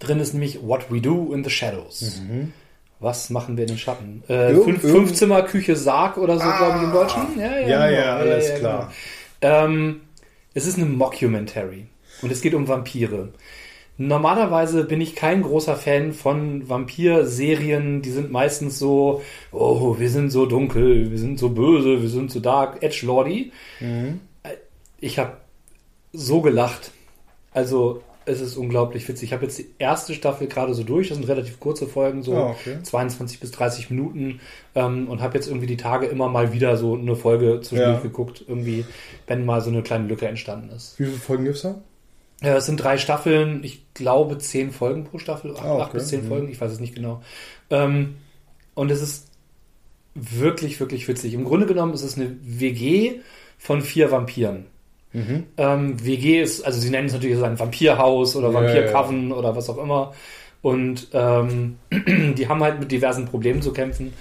drin 0.00 0.18
ist, 0.18 0.32
nämlich 0.32 0.60
What 0.66 0.90
We 0.90 1.00
Do 1.00 1.32
in 1.32 1.44
the 1.44 1.50
Shadows. 1.50 2.20
Was 3.02 3.28
machen 3.30 3.56
wir 3.56 3.64
in 3.64 3.68
den 3.68 3.78
Schatten? 3.78 4.22
Äh, 4.28 4.52
Jo, 4.52 4.62
fünf, 4.64 4.82
irgend- 4.84 4.96
Fünfzimmer 4.98 5.42
Küche 5.42 5.76
Sarg 5.76 6.16
oder 6.18 6.38
so, 6.38 6.44
glaube 6.44 6.78
ich, 6.78 6.82
im 6.84 6.92
Deutschen. 6.92 7.22
Ja, 7.38 7.58
Ja, 7.60 7.90
ja, 7.90 8.18
genau. 8.18 8.30
alles 8.32 8.54
klar. 8.54 8.92
Genau. 9.40 9.54
Ähm, 9.64 10.00
es 10.54 10.66
ist 10.66 10.76
eine 10.78 10.86
Mockumentary 10.86 11.86
und 12.22 12.30
es 12.32 12.40
geht 12.40 12.54
um 12.54 12.68
Vampire. 12.68 13.30
Normalerweise 13.98 14.84
bin 14.84 15.00
ich 15.00 15.14
kein 15.14 15.42
großer 15.42 15.76
Fan 15.76 16.12
von 16.12 16.68
Vampir-Serien. 16.68 18.02
Die 18.02 18.10
sind 18.10 18.32
meistens 18.32 18.78
so, 18.78 19.22
oh, 19.52 19.96
wir 19.98 20.08
sind 20.08 20.30
so 20.30 20.46
dunkel, 20.46 21.10
wir 21.10 21.18
sind 21.18 21.38
so 21.38 21.50
böse, 21.50 22.00
wir 22.00 22.08
sind 22.08 22.30
so 22.30 22.40
dark, 22.40 22.82
edgelordy. 22.82 23.52
Ich 25.00 25.18
habe 25.18 25.36
so 26.12 26.40
gelacht. 26.40 26.90
Also 27.52 28.02
es 28.26 28.40
ist 28.40 28.56
unglaublich 28.56 29.06
witzig. 29.08 29.28
Ich 29.28 29.32
habe 29.32 29.44
jetzt 29.44 29.58
die 29.58 29.66
erste 29.78 30.14
Staffel 30.14 30.46
gerade 30.46 30.74
so 30.74 30.82
durch. 30.84 31.08
Das 31.08 31.18
sind 31.18 31.28
relativ 31.28 31.58
kurze 31.60 31.86
Folgen, 31.86 32.22
so 32.22 32.34
Ah, 32.36 32.50
okay. 32.50 32.78
22 32.82 33.40
bis 33.40 33.50
30 33.50 33.90
Minuten. 33.90 34.40
Ähm, 34.74 35.08
und 35.08 35.20
habe 35.20 35.34
jetzt 35.36 35.48
irgendwie 35.48 35.66
die 35.66 35.76
Tage 35.76 36.06
immer 36.06 36.28
mal 36.28 36.52
wieder 36.52 36.76
so 36.76 36.94
eine 36.96 37.16
Folge 37.16 37.60
zwischendurch 37.60 37.98
Ja. 37.98 38.02
geguckt, 38.02 38.44
irgendwie, 38.46 38.84
wenn 39.26 39.44
mal 39.44 39.60
so 39.60 39.70
eine 39.70 39.82
kleine 39.82 40.06
Lücke 40.06 40.26
entstanden 40.28 40.70
ist. 40.70 40.98
Wie 40.98 41.04
viele 41.06 41.16
Folgen 41.18 41.44
gibt's 41.44 41.62
da? 41.62 41.76
Ja, 42.42 42.56
es 42.56 42.66
sind 42.66 42.76
drei 42.78 42.98
Staffeln, 42.98 43.62
ich 43.62 43.84
glaube 43.94 44.38
zehn 44.38 44.72
Folgen 44.72 45.04
pro 45.04 45.18
Staffel, 45.18 45.52
acht, 45.56 45.64
Ah, 45.64 45.74
okay. 45.74 45.82
acht 45.82 45.92
bis 45.92 46.08
zehn 46.08 46.24
Mhm. 46.24 46.28
Folgen, 46.28 46.48
ich 46.50 46.60
weiß 46.60 46.72
es 46.72 46.80
nicht 46.80 46.94
genau. 46.94 47.22
Ähm, 47.70 48.16
und 48.74 48.90
es 48.90 49.00
ist 49.00 49.28
wirklich, 50.14 50.78
wirklich 50.80 51.08
witzig. 51.08 51.34
Im 51.34 51.44
Grunde 51.44 51.66
genommen 51.66 51.94
ist 51.94 52.02
es 52.02 52.16
eine 52.16 52.36
WG 52.42 53.20
von 53.58 53.80
vier 53.80 54.10
Vampiren. 54.10 54.66
Mhm. 55.12 55.44
Ähm, 55.56 56.04
WG 56.04 56.40
ist, 56.40 56.64
also 56.64 56.80
sie 56.80 56.90
nennen 56.90 57.06
es 57.06 57.12
natürlich 57.12 57.36
so 57.36 57.44
ein 57.44 57.58
Vampirhaus 57.58 58.36
oder 58.36 58.48
Ja, 58.48 58.54
Vampircoven 58.54 59.32
oder 59.32 59.54
was 59.54 59.68
auch 59.68 59.78
immer. 59.78 60.12
Und 60.62 61.08
ähm, 61.12 61.78
die 61.90 62.48
haben 62.48 62.62
halt 62.62 62.80
mit 62.80 62.92
diversen 62.92 63.26
Problemen 63.26 63.62
zu 63.62 63.72
kämpfen. 63.72 64.12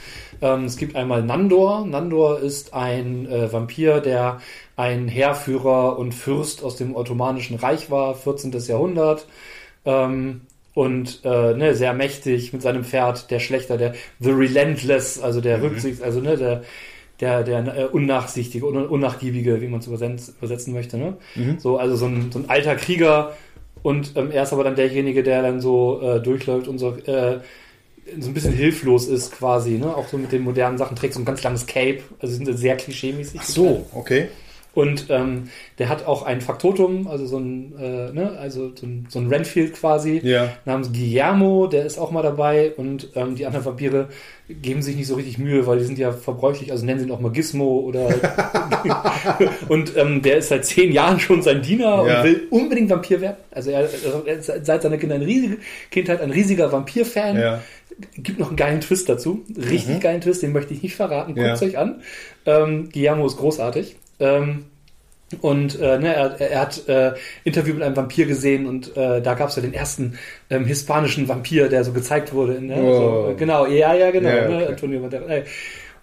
Ähm, 0.41 0.65
es 0.65 0.77
gibt 0.77 0.95
einmal 0.95 1.23
Nandor. 1.23 1.86
Nandor 1.86 2.39
ist 2.39 2.73
ein 2.73 3.27
äh, 3.27 3.51
Vampir, 3.54 3.99
der 4.01 4.41
ein 4.75 5.08
Heerführer 5.08 5.99
und 5.99 6.13
Fürst 6.13 6.63
aus 6.63 6.75
dem 6.75 6.95
Ottomanischen 6.95 7.58
Reich 7.58 7.91
war, 7.91 8.15
14. 8.15 8.51
Jahrhundert. 8.67 9.27
Ähm, 9.86 10.41
und 10.73 11.21
äh, 11.25 11.54
ne, 11.54 11.75
sehr 11.75 11.93
mächtig 11.93 12.54
mit 12.54 12.62
seinem 12.62 12.84
Pferd, 12.86 13.30
der 13.30 13.39
Schlechter, 13.39 13.77
der 13.77 13.93
The 14.19 14.32
Relentless, 14.32 15.19
also 15.19 15.41
der 15.41 15.62
Rücksichts, 15.62 16.01
also 16.01 16.21
ne, 16.21 16.38
der 16.38 16.63
der, 17.22 17.44
der 17.44 17.78
äh, 17.78 17.86
unnachsichtige, 17.86 18.66
un 18.66 18.86
unnachgiebige, 18.86 19.62
wie 19.62 19.68
man 19.68 19.80
es 19.80 19.88
übersetzen, 19.88 20.74
möchte. 20.74 20.98
Ne? 20.98 21.18
So, 21.60 21.78
also 21.78 21.96
so 21.96 22.08
ein, 22.08 22.32
so 22.32 22.40
ein 22.40 22.50
alter 22.50 22.76
Krieger 22.76 23.34
und 23.84 24.14
ähm, 24.16 24.32
er 24.32 24.44
ist 24.44 24.54
aber 24.54 24.64
dann 24.64 24.76
derjenige, 24.76 25.24
der 25.24 25.42
dann 25.42 25.60
so 25.62 26.02
äh, 26.02 26.20
durchläuft 26.20 26.68
und 26.68 26.78
so, 26.78 26.96
äh, 27.06 27.40
so 28.20 28.30
ein 28.30 28.34
bisschen 28.34 28.54
hilflos 28.54 29.08
ist 29.08 29.32
quasi, 29.32 29.72
ne? 29.72 29.96
auch 29.96 30.08
so 30.08 30.18
mit 30.18 30.32
den 30.32 30.44
modernen 30.44 30.78
Sachen, 30.78 30.96
trägt 30.96 31.14
so 31.14 31.20
ein 31.20 31.26
ganz 31.26 31.42
langes 31.44 31.66
Cape, 31.66 32.00
also 32.20 32.36
sind 32.36 32.58
sehr 32.58 32.78
klischee-mäßig. 32.78 33.40
Ach 33.42 33.46
so, 33.46 33.88
okay. 33.94 34.28
Und 34.74 35.08
ähm, 35.10 35.50
der 35.80 35.90
hat 35.90 36.08
auch 36.08 36.24
ein 36.24 36.40
Faktotum, 36.40 37.08
also 37.08 37.26
so 37.26 37.38
ein, 37.38 37.74
äh, 37.78 38.12
ne, 38.14 38.38
also 38.40 38.72
so 38.74 38.86
ein, 38.86 39.06
so 39.10 39.20
ein 39.20 39.28
Renfield 39.28 39.74
quasi, 39.74 40.22
Ja. 40.24 40.50
namens 40.64 40.94
Guillermo, 40.94 41.68
der 41.68 41.86
ist 41.86 41.98
auch 41.98 42.12
mal 42.12 42.22
dabei 42.24 42.72
und 42.78 43.10
ähm, 43.16 43.36
die 43.36 43.46
anderen 43.46 43.66
Vampire 43.66 44.08
geben 44.48 44.82
sich 44.82 44.96
nicht 44.96 45.08
so 45.08 45.16
richtig 45.16 45.38
Mühe, 45.38 45.68
weil 45.68 45.80
die 45.80 45.84
sind 45.84 45.98
ja 46.00 46.14
verbräuchlich, 46.14 46.72
also 46.72 46.86
nennen 46.86 47.00
sie 47.00 47.06
ihn 47.06 47.12
auch 47.12 47.20
mal 47.20 47.32
Gizmo 47.34 47.80
oder 47.80 48.08
und 49.70 49.96
ähm, 49.98 50.22
der 50.22 50.38
ist 50.38 50.50
seit 50.50 50.66
zehn 50.66 50.92
Jahren 50.92 51.20
schon 51.20 51.42
sein 51.42 51.62
Diener 51.62 52.06
Ja. 52.08 52.20
und 52.20 52.24
will 52.26 52.48
unbedingt 52.50 52.90
Vampir 52.90 53.22
werden. 53.22 53.38
Also 53.52 53.72
er, 53.72 53.82
er 54.26 54.38
ist 54.38 54.46
seit 54.66 54.82
seiner 54.82 54.98
Kinder 54.98 55.16
ein 55.16 55.22
riesige, 55.22 55.58
Kindheit 55.90 56.22
ein 56.22 56.32
riesiger 56.32 56.72
Vampir-Fan 56.72 57.38
Ja. 57.40 57.62
gibt 58.16 58.40
noch 58.40 58.48
einen 58.48 58.56
geilen 58.58 58.82
Twist 58.82 59.10
dazu. 59.10 59.44
Richtig 59.58 60.00
geilen 60.00 60.22
Twist, 60.22 60.42
den 60.44 60.54
möchte 60.54 60.74
ich 60.74 60.82
nicht 60.82 60.96
verraten. 60.96 61.36
Guckt 61.36 61.46
Ja. 61.46 61.62
euch 61.62 61.78
an. 61.78 62.02
Ähm, 62.46 62.90
Guillermo 62.92 63.26
ist 63.28 63.38
großartig. 63.38 63.96
Ähm, 64.22 64.66
und 65.40 65.80
äh, 65.80 65.98
ne, 65.98 66.14
er, 66.14 66.42
er 66.42 66.60
hat 66.60 66.88
äh, 66.90 67.14
Interview 67.44 67.74
mit 67.74 67.84
einem 67.84 67.96
Vampir 67.96 68.26
gesehen 68.26 68.66
und 68.66 68.96
äh, 68.98 69.22
da 69.22 69.34
gab 69.34 69.50
es 69.50 69.56
ja 69.56 69.62
den 69.62 69.74
ersten 69.74 70.18
ähm, 70.50 70.66
hispanischen 70.66 71.28
Vampir, 71.30 71.70
der 71.70 71.84
so 71.84 71.94
gezeigt 71.94 72.34
wurde. 72.34 72.62
Ne? 72.62 72.76
Oh. 72.82 72.94
So, 72.94 73.32
äh, 73.32 73.36
genau, 73.36 73.66
ja, 73.66 73.94
ja, 73.94 74.12
genau. 74.12 74.30
Ja, 74.30 74.48
ne? 74.50 74.56
okay. 74.58 74.68
Antonio 74.68 75.00
Banderas. 75.00 75.30
Äh, 75.30 75.44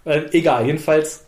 äh, 0.05 0.25
egal, 0.31 0.65
jedenfalls. 0.65 1.25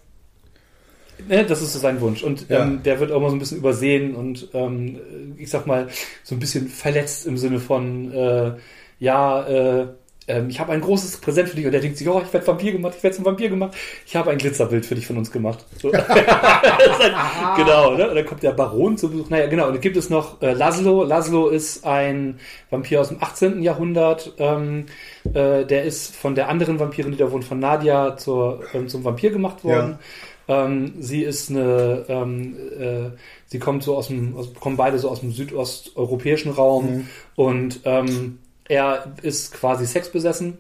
Ne, 1.28 1.46
das 1.46 1.62
ist 1.62 1.74
so 1.74 1.80
sein 1.80 2.02
Wunsch. 2.02 2.24
Und 2.24 2.50
Ja. 2.50 2.64
ähm, 2.64 2.82
der 2.84 3.00
wird 3.00 3.12
auch 3.12 3.22
mal 3.22 3.30
so 3.30 3.36
ein 3.36 3.40
bisschen 3.40 3.60
übersehen 3.60 4.16
und 4.16 4.48
ähm, 4.54 5.00
ich 5.38 5.50
sag 5.52 5.68
mal, 5.68 5.88
so 6.24 6.34
ein 6.36 6.40
bisschen 6.40 6.68
verletzt 6.68 7.28
im 7.28 7.38
Sinne 7.38 7.60
von, 7.60 8.12
äh, 8.12 8.52
ja, 8.98 9.48
äh, 9.48 9.88
ähm, 10.32 10.50
ich 10.50 10.60
habe 10.60 10.72
ein 10.72 10.82
großes 10.82 11.18
Präsent 11.18 11.50
für 11.50 11.56
dich 11.56 11.66
und 11.66 11.72
der 11.72 11.82
denkt 11.82 11.98
sich, 11.98 12.08
oh, 12.08 12.22
ich 12.26 12.32
werde 12.32 12.48
Vampir 12.48 12.72
gemacht, 12.72 12.94
ich 12.98 13.04
werde 13.04 13.16
zum 13.16 13.26
Vampir 13.26 13.50
gemacht. 13.50 13.76
Ich 14.06 14.16
habe 14.16 14.32
ein 14.32 14.38
Glitzerbild 14.38 14.86
für 14.86 14.96
dich 14.96 15.06
von 15.06 15.18
uns 15.18 15.32
gemacht. 15.32 15.66
So. 15.82 15.92
Halt, 15.94 17.58
genau, 17.58 17.96
ne? 17.96 18.10
Und 18.10 18.16
dann 18.16 18.26
kommt 18.26 18.44
der 18.44 18.52
Baron 18.52 18.98
zu 18.98 19.10
Besuch. 19.10 19.30
Naja, 19.30 19.48
genau. 19.48 19.68
Und 19.68 19.74
dann 19.74 19.82
gibt 19.82 19.98
es 19.98 20.10
noch 20.10 20.42
äh, 20.42 20.54
Laszlo. 20.54 21.04
Laszlo 21.04 21.50
ist 21.50 21.86
ein 21.86 22.40
Vampir 22.70 23.02
aus 23.02 23.10
dem 23.10 23.22
18. 23.22 23.62
Jahrhundert. 23.62 24.34
Ähm, 24.38 24.86
äh, 25.34 25.66
der 25.66 25.84
ist 25.84 26.16
von 26.16 26.36
der 26.36 26.50
anderen 26.50 26.80
Vampirin, 26.80 27.12
die 27.12 27.18
da 27.18 27.32
wohnt, 27.32 27.44
von 27.44 27.60
Nadia 27.60 28.18
zur, 28.18 28.64
ähm, 28.74 28.88
zum 28.88 29.04
Vampir 29.04 29.32
gemacht 29.32 29.64
worden. 29.64 30.00
Ähm, 30.48 30.94
sie 31.00 31.24
ist 31.24 31.50
eine, 31.50 32.06
ähm, 32.10 32.56
äh, 32.78 33.18
sie 33.46 33.60
kommt 33.60 33.84
so 33.84 33.96
aus 33.96 34.08
dem, 34.08 34.36
aus, 34.36 34.54
kommen 34.54 34.76
beide 34.76 35.00
so 35.00 35.10
aus 35.10 35.22
dem 35.22 35.32
südosteuropäischen 35.32 36.52
Raum 36.52 37.08
und 37.36 37.82
ähm, 37.86 38.40
er 38.72 39.14
ist 39.22 39.54
quasi 39.54 39.86
sexbesessen 39.86 40.58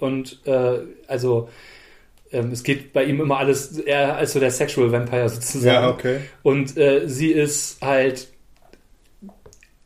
und 0.00 0.46
äh, 0.46 0.80
also 1.06 1.48
ähm, 2.30 2.50
es 2.52 2.62
geht 2.62 2.92
bei 2.92 3.04
ihm 3.04 3.20
immer 3.22 3.38
alles 3.38 3.78
eher 3.78 4.16
als 4.16 4.34
so 4.34 4.40
der 4.40 4.50
Sexual 4.50 4.92
Vampire 4.92 5.28
sozusagen. 5.30 5.84
Ja, 5.84 5.90
okay. 5.90 6.18
Und 6.42 6.76
äh, 6.76 7.08
sie 7.08 7.32
ist 7.32 7.80
halt, 7.80 8.28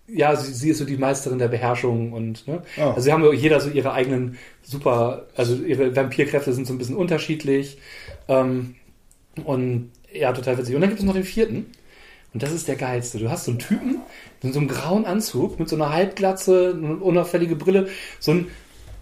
ja, 0.08 0.34
sie, 0.34 0.52
sie 0.52 0.70
ist 0.70 0.78
so 0.78 0.84
die 0.84 0.96
Meisterin 0.96 1.38
der 1.38 1.48
Beherrschung 1.48 2.12
und, 2.12 2.48
ne? 2.48 2.62
Oh. 2.78 2.80
Also 2.80 3.02
sie 3.02 3.12
haben 3.12 3.32
jeder 3.32 3.60
so 3.60 3.70
ihre 3.70 3.92
eigenen 3.92 4.38
super, 4.62 5.28
also 5.36 5.54
ihre 5.54 5.94
Vampirkräfte 5.94 6.52
sind 6.52 6.66
so 6.66 6.74
ein 6.74 6.78
bisschen 6.78 6.96
unterschiedlich. 6.96 7.78
Ähm, 8.26 8.74
und 9.44 9.92
ja, 10.12 10.32
total 10.32 10.58
witzig. 10.58 10.74
Und 10.74 10.80
dann 10.80 10.90
gibt 10.90 11.00
es 11.00 11.06
noch 11.06 11.14
den 11.14 11.22
vierten. 11.22 11.66
Und 12.32 12.42
das 12.42 12.52
ist 12.52 12.68
der 12.68 12.76
geilste. 12.76 13.18
Du 13.18 13.30
hast 13.30 13.44
so 13.44 13.50
einen 13.50 13.58
Typen 13.58 13.98
in 14.42 14.52
so 14.52 14.58
einem 14.58 14.68
grauen 14.68 15.04
Anzug 15.04 15.58
mit 15.58 15.68
so 15.68 15.76
einer 15.76 15.92
Halbglatze, 15.92 16.74
eine 16.76 16.96
unauffällige 16.96 17.56
Brille, 17.56 17.88
so 18.20 18.32
ein, 18.32 18.48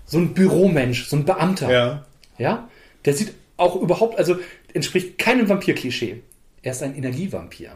so 0.05 0.19
ein 0.19 0.35
Büromensch, 0.35 1.07
so 1.07 1.17
ein 1.17 1.25
Beamter. 1.25 1.71
Ja. 1.71 2.07
Ja? 2.39 2.69
Der 3.05 3.15
sieht 3.15 3.33
auch 3.57 3.77
überhaupt, 3.77 4.19
also 4.19 4.37
entspricht 4.75 5.19
keinem 5.19 5.49
Vampir-Klischee. 5.49 6.23
Er 6.63 6.73
ist 6.73 6.83
ein 6.83 6.97
Energievampir. 6.97 7.71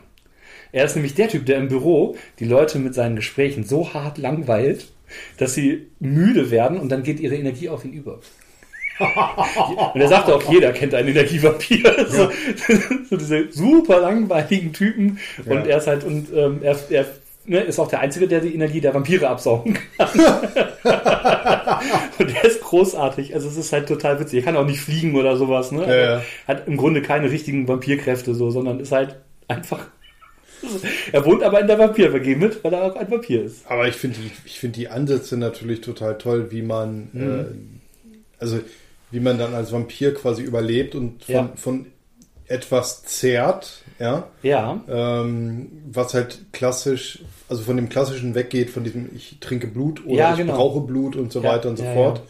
Er 0.73 0.85
ist 0.85 0.97
nämlich 0.97 1.14
der 1.14 1.29
Typ, 1.29 1.47
der 1.47 1.59
im 1.59 1.69
Büro 1.69 2.17
die 2.40 2.45
Leute 2.45 2.79
mit 2.79 2.95
seinen 2.95 3.17
Gesprächen 3.17 3.64
so 3.64 3.95
hart 3.95 4.19
langweilt, 4.19 4.88
dass 5.37 5.55
sie 5.55 5.87
müde 6.01 6.51
werden 6.51 6.79
und 6.81 6.90
dann 6.90 7.05
geht 7.05 7.21
ihre 7.21 7.37
Energie 7.37 7.69
auf 7.69 7.85
ihn 7.85 7.93
über. 7.93 8.21
Und 9.94 10.00
er 10.00 10.09
sagte 10.09 10.35
auch, 10.35 10.50
jeder 10.52 10.72
kennt 10.72 10.94
einen 10.94 11.09
Energievampir. 11.09 12.07
So, 12.14 12.30
so 13.11 13.16
diese 13.16 13.50
super 13.50 14.00
langweiligen 14.00 14.72
Typen. 14.72 15.18
Und 15.44 15.52
Ja. 15.52 15.61
er 15.72 15.78
ist 15.78 15.87
halt, 15.87 16.04
und 16.04 16.28
ähm, 16.35 16.59
er, 16.62 16.76
er 16.90 17.07
ne, 17.46 17.61
ist 17.61 17.78
auch 17.80 17.88
der 17.88 18.00
Einzige, 18.00 18.28
der 18.28 18.40
die 18.40 18.54
Energie 18.54 18.80
der 18.80 18.94
Vampire 18.94 19.28
absaugen 19.28 19.78
kann. 19.98 20.09
und 22.18 22.35
er 22.35 22.44
ist 22.44 22.61
großartig. 22.62 23.35
Also 23.35 23.48
es 23.48 23.57
ist 23.57 23.72
halt 23.72 23.88
total 23.88 24.20
witzig. 24.20 24.40
Er 24.40 24.44
kann 24.44 24.57
auch 24.57 24.66
nicht 24.66 24.80
fliegen 24.80 25.14
oder 25.16 25.37
sowas. 25.37 25.72
Ne? 25.72 25.83
Ja, 25.87 25.96
ja. 26.16 26.22
Hat 26.46 26.66
im 26.68 26.76
Grunde 26.76 27.02
keine 27.02 27.30
richtigen 27.30 27.66
Vampirkräfte, 27.68 28.35
so, 28.35 28.50
sondern 28.50 28.80
ist 28.80 28.92
halt 28.92 29.16
einfach. 29.48 29.87
Er 31.12 31.24
wohnt 31.26 31.42
aber 31.42 31.61
in 31.61 31.66
der 31.66 31.78
Vampir-WG 31.78 32.37
mit, 32.37 32.64
weil 32.64 32.72
er 32.72 32.85
auch 32.85 32.96
ein 32.96 33.11
Vampir 33.11 33.44
ist. 33.44 33.66
Aber 33.68 33.87
ich 33.87 33.96
finde 33.96 34.16
die, 34.18 34.30
ich 34.46 34.59
finde 34.61 34.78
die 34.78 34.88
Ansätze 34.88 35.37
natürlich 35.37 35.83
total 35.83 36.16
toll, 36.16 36.46
wie 36.50 36.62
man, 36.62 37.09
Mhm. 37.12 37.40
äh, 37.40 37.44
also 38.38 38.61
wie 39.11 39.21
man 39.21 39.38
dann 39.38 39.55
als 39.55 39.73
Vampir 39.73 40.14
quasi 40.14 40.43
überlebt 40.43 40.95
und 40.95 41.25
von, 41.25 41.35
Ja. 41.35 41.49
von 41.57 41.87
etwas 42.47 43.03
zehrt, 43.05 43.83
ja, 43.99 44.29
Ja, 44.43 44.81
ähm, 44.88 45.71
was 45.90 46.12
halt 46.14 46.47
klassisch, 46.53 47.21
also 47.49 47.62
von 47.62 47.77
dem 47.77 47.88
klassischen 47.88 48.35
weggeht, 48.35 48.71
von 48.71 48.85
diesem 48.85 49.09
ich 49.14 49.38
trinke 49.40 49.67
Blut 49.67 50.05
oder 50.07 50.17
Ja, 50.17 50.33
ich 50.33 50.38
genau. 50.38 50.55
brauche 50.57 50.81
Blut 50.81 51.17
und 51.17 51.33
so 51.33 51.43
Ja, 51.43 51.55
weiter 51.55 51.71
und 51.71 51.79
so 51.79 51.85
fort. 51.85 52.23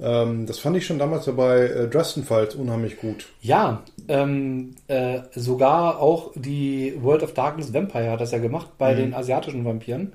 Ähm, 0.00 0.46
das 0.46 0.58
fand 0.60 0.76
ich 0.76 0.86
schon 0.86 0.98
damals 0.98 1.26
bei 1.26 1.60
äh, 1.66 1.88
Dresden 1.88 2.24
Files 2.24 2.54
unheimlich 2.54 2.98
gut. 2.98 3.26
ja, 3.40 3.82
ähm, 4.06 4.76
äh, 4.86 5.20
sogar 5.34 5.98
auch 6.00 6.30
die 6.34 6.94
World 7.00 7.22
of 7.22 7.34
Darkness 7.34 7.72
Vampire 7.74 8.10
hat 8.10 8.20
das 8.20 8.30
ja 8.32 8.38
gemacht 8.38 8.68
bei 8.78 8.94
den 8.94 9.12
asiatischen 9.14 9.64
Vampiren. 9.64 10.12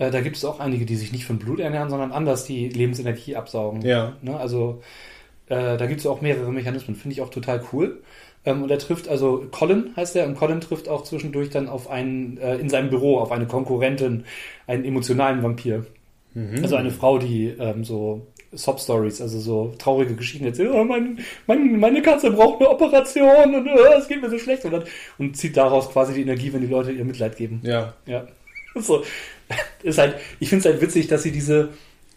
Äh, 0.00 0.10
da 0.10 0.22
gibt 0.22 0.36
es 0.36 0.44
auch 0.46 0.60
einige, 0.60 0.86
die 0.86 0.96
sich 0.96 1.12
nicht 1.12 1.26
von 1.26 1.38
Blut 1.38 1.60
ernähren, 1.60 1.90
sondern 1.90 2.10
anders 2.10 2.44
die 2.44 2.70
Lebensenergie 2.70 3.36
absaugen. 3.36 3.82
Ja. 3.82 4.14
Ne? 4.22 4.36
Also 4.36 4.82
äh, 5.48 5.76
da 5.76 5.86
gibt 5.86 6.00
es 6.00 6.06
auch 6.06 6.22
mehrere 6.22 6.50
Mechanismen, 6.50 6.96
finde 6.96 7.12
ich 7.12 7.20
auch 7.20 7.28
total 7.28 7.62
cool. 7.72 8.02
Ähm, 8.46 8.62
und 8.62 8.70
er 8.70 8.78
trifft, 8.78 9.08
also 9.08 9.46
Colin 9.50 9.90
heißt 9.96 10.16
er, 10.16 10.26
und 10.26 10.36
Colin 10.36 10.62
trifft 10.62 10.88
auch 10.88 11.04
zwischendurch 11.04 11.50
dann 11.50 11.68
auf 11.68 11.90
einen, 11.90 12.38
äh, 12.38 12.56
in 12.56 12.70
seinem 12.70 12.88
Büro, 12.88 13.18
auf 13.18 13.30
eine 13.30 13.46
Konkurrentin, 13.46 14.24
einen 14.66 14.86
emotionalen 14.86 15.42
Vampir. 15.42 15.84
Also 16.62 16.76
eine 16.76 16.92
Frau, 16.92 17.18
die 17.18 17.48
ähm, 17.58 17.84
so 17.84 18.28
Sob-Stories, 18.52 19.20
also 19.20 19.38
so 19.38 19.74
traurige 19.78 20.14
Geschichten 20.14 20.46
erzählt, 20.46 20.70
oh, 20.72 20.84
mein, 20.84 21.18
mein, 21.46 21.78
meine 21.78 22.00
Katze 22.00 22.30
braucht 22.30 22.60
eine 22.60 22.70
Operation 22.70 23.54
und 23.54 23.66
äh, 23.66 23.98
es 23.98 24.08
geht 24.08 24.22
mir 24.22 24.30
so 24.30 24.38
schlecht 24.38 24.64
und, 24.64 24.72
dann, 24.72 24.84
und 25.18 25.36
zieht 25.36 25.56
daraus 25.56 25.90
quasi 25.90 26.14
die 26.14 26.22
Energie, 26.22 26.52
wenn 26.52 26.62
die 26.62 26.68
Leute 26.68 26.92
ihr 26.92 27.04
Mitleid 27.04 27.36
geben. 27.36 27.60
Ja. 27.64 27.92
Ja. 28.06 28.26
So. 28.76 29.02
Ist 29.82 29.98
halt, 29.98 30.16
ich 30.38 30.48
finde 30.48 30.66
es 30.68 30.72
halt 30.72 30.82
witzig, 30.82 31.08
dass 31.08 31.22
sie 31.22 31.32
diese, 31.32 31.70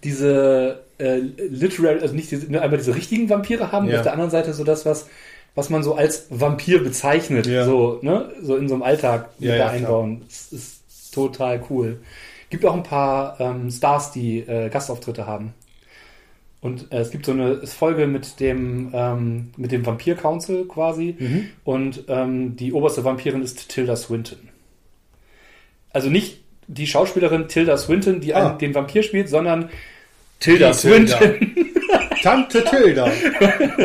diese 0.03 0.83
äh, 0.99 1.17
literal, 1.17 1.99
also 1.99 2.13
nicht 2.15 2.29
diese, 2.31 2.51
nur 2.51 2.61
einmal 2.61 2.77
diese 2.77 2.95
richtigen 2.95 3.29
Vampire 3.29 3.71
haben, 3.71 3.87
Ja. 3.89 3.97
auf 3.97 4.03
der 4.03 4.11
anderen 4.13 4.31
Seite 4.31 4.53
so 4.53 4.63
das, 4.63 4.85
was, 4.85 5.07
was 5.55 5.69
man 5.69 5.83
so 5.83 5.95
als 5.95 6.27
Vampir 6.29 6.83
bezeichnet, 6.83 7.47
Ja. 7.47 7.65
so, 7.65 7.99
ne, 8.01 8.31
so 8.41 8.55
in 8.57 8.67
so 8.67 8.73
einem 8.75 8.83
Alltag 8.83 9.29
mit 9.39 9.49
Ja, 9.49 9.57
da 9.57 9.69
einbauen. 9.69 10.23
Das 10.27 10.51
ist 10.51 10.81
total 11.13 11.63
cool. 11.69 11.99
Gibt 12.49 12.65
auch 12.65 12.75
ein 12.75 12.83
paar 12.83 13.39
ähm, 13.39 13.71
Stars, 13.71 14.11
die 14.11 14.39
äh, 14.39 14.69
Gastauftritte 14.69 15.25
haben. 15.25 15.53
Und 16.61 16.91
äh, 16.93 16.99
es 16.99 17.11
gibt 17.11 17.25
so 17.25 17.31
eine 17.33 17.65
Folge 17.67 18.07
mit 18.07 18.39
dem, 18.39 18.91
ähm, 18.93 19.51
mit 19.57 19.71
dem 19.71 19.85
Vampir 19.85 20.15
Council 20.15 20.65
quasi. 20.65 21.15
Mhm. 21.19 21.49
Und 21.63 22.03
ähm, 22.07 22.55
die 22.55 22.71
oberste 22.73 23.03
Vampirin 23.03 23.41
ist 23.41 23.69
Tilda 23.69 23.95
Swinton. 23.95 24.37
Also 25.91 26.09
nicht 26.09 26.42
die 26.67 26.87
Schauspielerin 26.87 27.47
Tilda 27.47 27.77
Swinton, 27.77 28.19
die 28.21 28.33
Ah. 28.33 28.49
einen, 28.49 28.57
den 28.59 28.73
Vampir 28.75 29.03
spielt, 29.03 29.29
sondern 29.29 29.69
Tilda 30.39 30.71
Die 30.71 30.77
Tilda. 30.77 31.17
Swinton. 31.17 31.55
Tante 32.21 32.63
Tilda. 32.63 33.11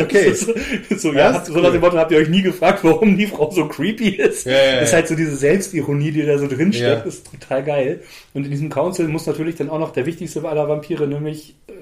Okay. 0.01 0.33
so, 0.35 0.53
so, 0.97 1.13
ja, 1.13 1.33
habt, 1.35 1.47
so 1.47 1.55
nach 1.55 1.65
cool. 1.65 1.73
dem 1.73 1.81
Motto, 1.81 1.99
habt 1.99 2.13
ihr 2.13 2.19
euch 2.19 2.29
nie 2.29 2.43
gefragt, 2.43 2.85
warum 2.85 3.17
die 3.19 3.27
Frau 3.27 3.51
so 3.51 3.67
creepy 3.67 4.11
ist? 4.11 4.47
Ja, 4.47 4.53
ja, 4.53 4.59
ja. 4.59 4.79
ist 4.81 4.93
halt 4.93 5.09
so 5.09 5.17
diese 5.17 5.35
Selbstironie, 5.37 6.13
die 6.13 6.25
da 6.25 6.39
so 6.39 6.47
drin 6.47 6.73
steckt, 6.73 7.05
ist 7.07 7.29
total 7.31 7.65
geil. 7.65 8.01
Und 8.35 8.45
in 8.45 8.51
diesem 8.53 8.71
Council 8.71 9.09
muss 9.09 9.27
natürlich 9.27 9.57
dann 9.57 9.69
auch 9.71 9.81
noch 9.81 9.93
der 9.93 10.07
wichtigste 10.07 10.47
aller 10.49 10.69
Vampire, 10.69 11.09
nämlich 11.09 11.57
äh, 11.69 11.73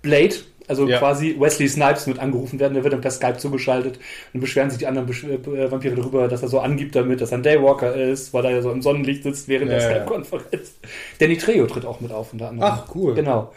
Blade, 0.00 0.34
also 0.70 0.88
Ja. 0.88 0.98
quasi 0.98 1.36
Wesley 1.38 1.68
Snipes 1.68 2.06
mit 2.06 2.18
angerufen 2.18 2.58
werden, 2.58 2.72
der 2.74 2.82
wird 2.84 2.94
dann 2.94 3.02
per 3.02 3.10
Skype 3.10 3.36
zugeschaltet 3.36 3.98
und 4.32 4.40
beschweren 4.40 4.70
sich 4.70 4.78
die 4.78 4.86
anderen 4.86 5.06
Besch 5.06 5.24
äh, 5.24 5.70
Vampire 5.70 5.94
darüber, 5.96 6.28
dass 6.28 6.40
er 6.42 6.48
so 6.48 6.60
angibt 6.60 6.94
damit, 6.96 7.20
dass 7.20 7.32
er 7.32 7.38
ein 7.38 7.42
Daywalker 7.42 7.94
ist, 7.94 8.32
weil 8.32 8.44
er 8.46 8.52
ja 8.52 8.62
so 8.62 8.70
im 8.70 8.80
Sonnenlicht 8.80 9.24
sitzt 9.24 9.48
während 9.48 9.70
der 9.70 9.80
Ja, 9.80 9.90
ja. 9.90 9.96
Skype-Konferenz. 9.96 10.72
Danny 11.18 11.36
Trejo 11.36 11.66
tritt 11.66 11.84
auch 11.84 12.00
mit 12.00 12.12
auf 12.12 12.32
unter 12.32 12.48
anderem. 12.48 12.72
Ach, 12.72 12.94
cool. 12.94 13.14
Genau. 13.14 13.52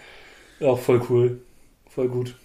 Auch 0.61 0.79
voll 0.79 1.01
cool. 1.09 1.39
Voll 1.89 2.09
gut. 2.09 2.35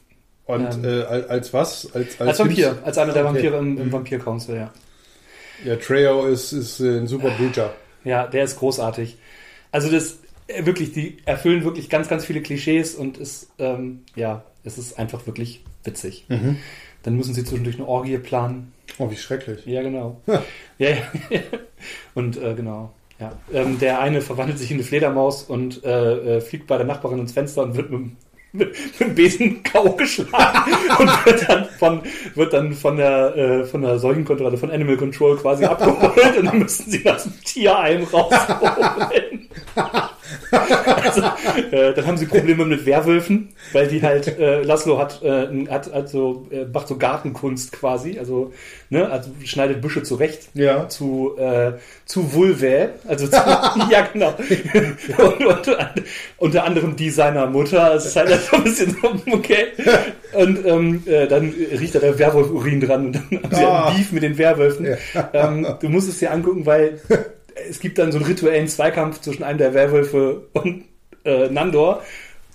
Und 0.47 0.63
Ähm. 0.63 0.85
äh, 0.85 1.03
als 1.03 1.29
als 1.31 1.53
was? 1.55 1.95
Als, 1.95 2.21
Als 2.21 2.39
Vampir, 2.39 2.69
Kind- 2.75 2.85
als 2.85 2.99
einer 2.99 3.13
der 3.13 3.25
Okay. 3.25 3.35
Vampire 3.35 3.59
im, 3.59 3.79
im 3.79 3.87
Mhm. 3.87 3.93
Vampir-Council, 3.93 4.55
ja. 4.57 4.71
Ja, 5.65 5.77
Trejo 5.77 6.27
ist, 6.27 6.53
ist 6.53 6.81
äh, 6.81 6.99
ein 6.99 7.07
super 7.07 7.31
Bluter. 7.31 7.73
Ja, 8.05 8.27
der 8.27 8.45
ist 8.45 8.59
großartig. 8.59 9.19
Also 9.73 9.91
das 9.91 10.19
äh, 10.47 10.65
wirklich, 10.65 10.93
die 10.93 11.19
erfüllen 11.27 11.65
wirklich 11.65 11.91
ganz, 11.91 12.09
ganz 12.09 12.25
viele 12.25 12.41
Klischees 12.41 12.95
und 12.95 13.19
ist, 13.19 13.49
ähm, 13.59 14.05
ja, 14.15 14.43
es 14.69 14.79
ist 14.79 14.99
einfach 14.99 15.27
wirklich 15.27 15.65
witzig. 15.85 16.25
Dann 17.03 17.17
müssen 17.17 17.35
sie 17.35 17.45
zwischendurch 17.45 17.77
eine 17.77 17.89
Orgie 17.89 18.19
planen. 18.19 18.73
Oh, 18.99 19.11
wie 19.11 19.17
schrecklich. 19.17 19.65
Ja, 19.67 19.83
genau. 19.83 20.21
ja, 20.79 20.91
ja. 20.91 21.41
Und 22.15 22.37
äh, 22.43 22.55
genau. 22.55 22.93
Ja. 23.21 23.33
Ähm, 23.53 23.79
der 23.81 24.01
eine 24.01 24.21
verwandelt 24.21 24.59
sich 24.59 24.71
in 24.71 24.77
eine 24.77 24.85
Fledermaus 24.85 25.43
und 25.43 25.83
äh, 25.85 26.37
äh, 26.37 26.41
fliegt 26.41 26.67
bei 26.69 26.77
der 26.77 26.87
Nachbarin 26.87 27.19
ins 27.19 27.33
Fenster 27.33 27.63
und 27.63 27.77
wird 27.77 27.91
mit, 27.91 28.01
dem- 28.01 28.17
mit, 28.53 28.69
mit 28.75 29.01
dem 29.01 29.15
Besen 29.15 29.63
K.O. 29.65 29.93
geschlagen 29.93 30.73
und 30.99 31.27
wird 31.27 31.49
dann 31.49 31.65
von, 31.79 32.01
wird 32.35 32.53
dann 32.53 32.73
von 32.73 32.97
der, 32.97 33.37
äh, 33.37 33.65
von 33.65 33.83
der 33.83 33.99
Seuchenkontrolle, 33.99 34.57
von 34.57 34.71
Animal 34.71 34.97
Control 34.97 35.37
quasi 35.37 35.65
abgeholt 35.65 36.37
und 36.39 36.47
dann 36.47 36.59
müssen 36.61 36.91
sie 36.91 37.03
das 37.03 37.29
Tierheim 37.45 38.05
rausholen. 38.05 39.49
Also, 40.51 41.23
äh, 41.71 41.95
dann 41.95 42.07
haben 42.07 42.17
sie 42.17 42.27
Probleme 42.27 42.65
mit 42.65 42.85
Werwölfen, 42.87 43.51
weil 43.73 43.87
die 43.89 44.03
halt, 44.03 44.39
äh, 44.39 44.63
Laszlo 44.63 44.99
hat, 44.99 45.21
äh, 45.23 45.47
ein- 45.47 45.69
hat 45.71 45.93
also, 45.93 46.47
äh, 46.51 46.65
macht 46.73 46.89
so 46.89 46.97
Gartenkunst 46.99 47.73
quasi, 47.73 48.19
also, 48.19 48.53
ne, 48.91 49.09
also 49.11 49.31
schneidet 49.45 49.81
Büsche 49.81 50.03
zurecht 50.03 50.49
Ja. 50.55 50.89
zu, 50.89 51.37
äh, 51.39 51.73
zu 52.05 52.33
Vulvae, 52.35 52.91
also 53.07 53.27
zu, 53.27 53.37
ja 53.91 54.07
genau. 54.13 54.35
Und, 55.19 55.47
unter, 55.47 55.95
unter 56.39 56.65
anderem 56.65 56.97
die 56.97 57.11
seiner 57.11 57.47
Mutter, 57.47 57.95
es 57.95 58.07
ist 58.07 58.17
halt 58.17 58.31
so 58.51 58.57
ein 58.57 58.65
bisschen 58.65 58.97
so, 59.01 59.09
okay. 59.33 59.67
Und 60.35 60.67
ähm, 60.67 61.03
äh, 61.07 61.27
dann 61.27 61.53
riecht 61.79 61.95
da 61.95 61.99
der 62.01 62.19
Werwolf-Urin 62.19 62.81
dran 62.81 63.07
und 63.07 63.13
dann 63.17 63.43
haben 63.43 63.55
sie 63.55 63.65
Ah. 63.65 63.87
einen 63.89 63.97
Beef 63.97 64.13
mit 64.13 64.23
den 64.23 64.39
Werwölfen. 64.39 64.87
Ja. 65.15 65.31
Ähm, 65.33 65.67
du 65.81 65.89
musst 65.89 66.09
es 66.09 66.19
dir 66.19 66.31
angucken, 66.33 66.67
weil 66.67 67.01
es 67.69 67.81
gibt 67.81 67.99
dann 67.99 68.13
so 68.13 68.19
einen 68.19 68.27
rituellen 68.27 68.69
Zweikampf 68.69 69.21
zwischen 69.21 69.43
einem 69.43 69.59
der 69.59 69.75
Werwölfe 69.75 70.49
und 70.53 70.85
äh, 71.25 71.49
Nandor 71.49 72.03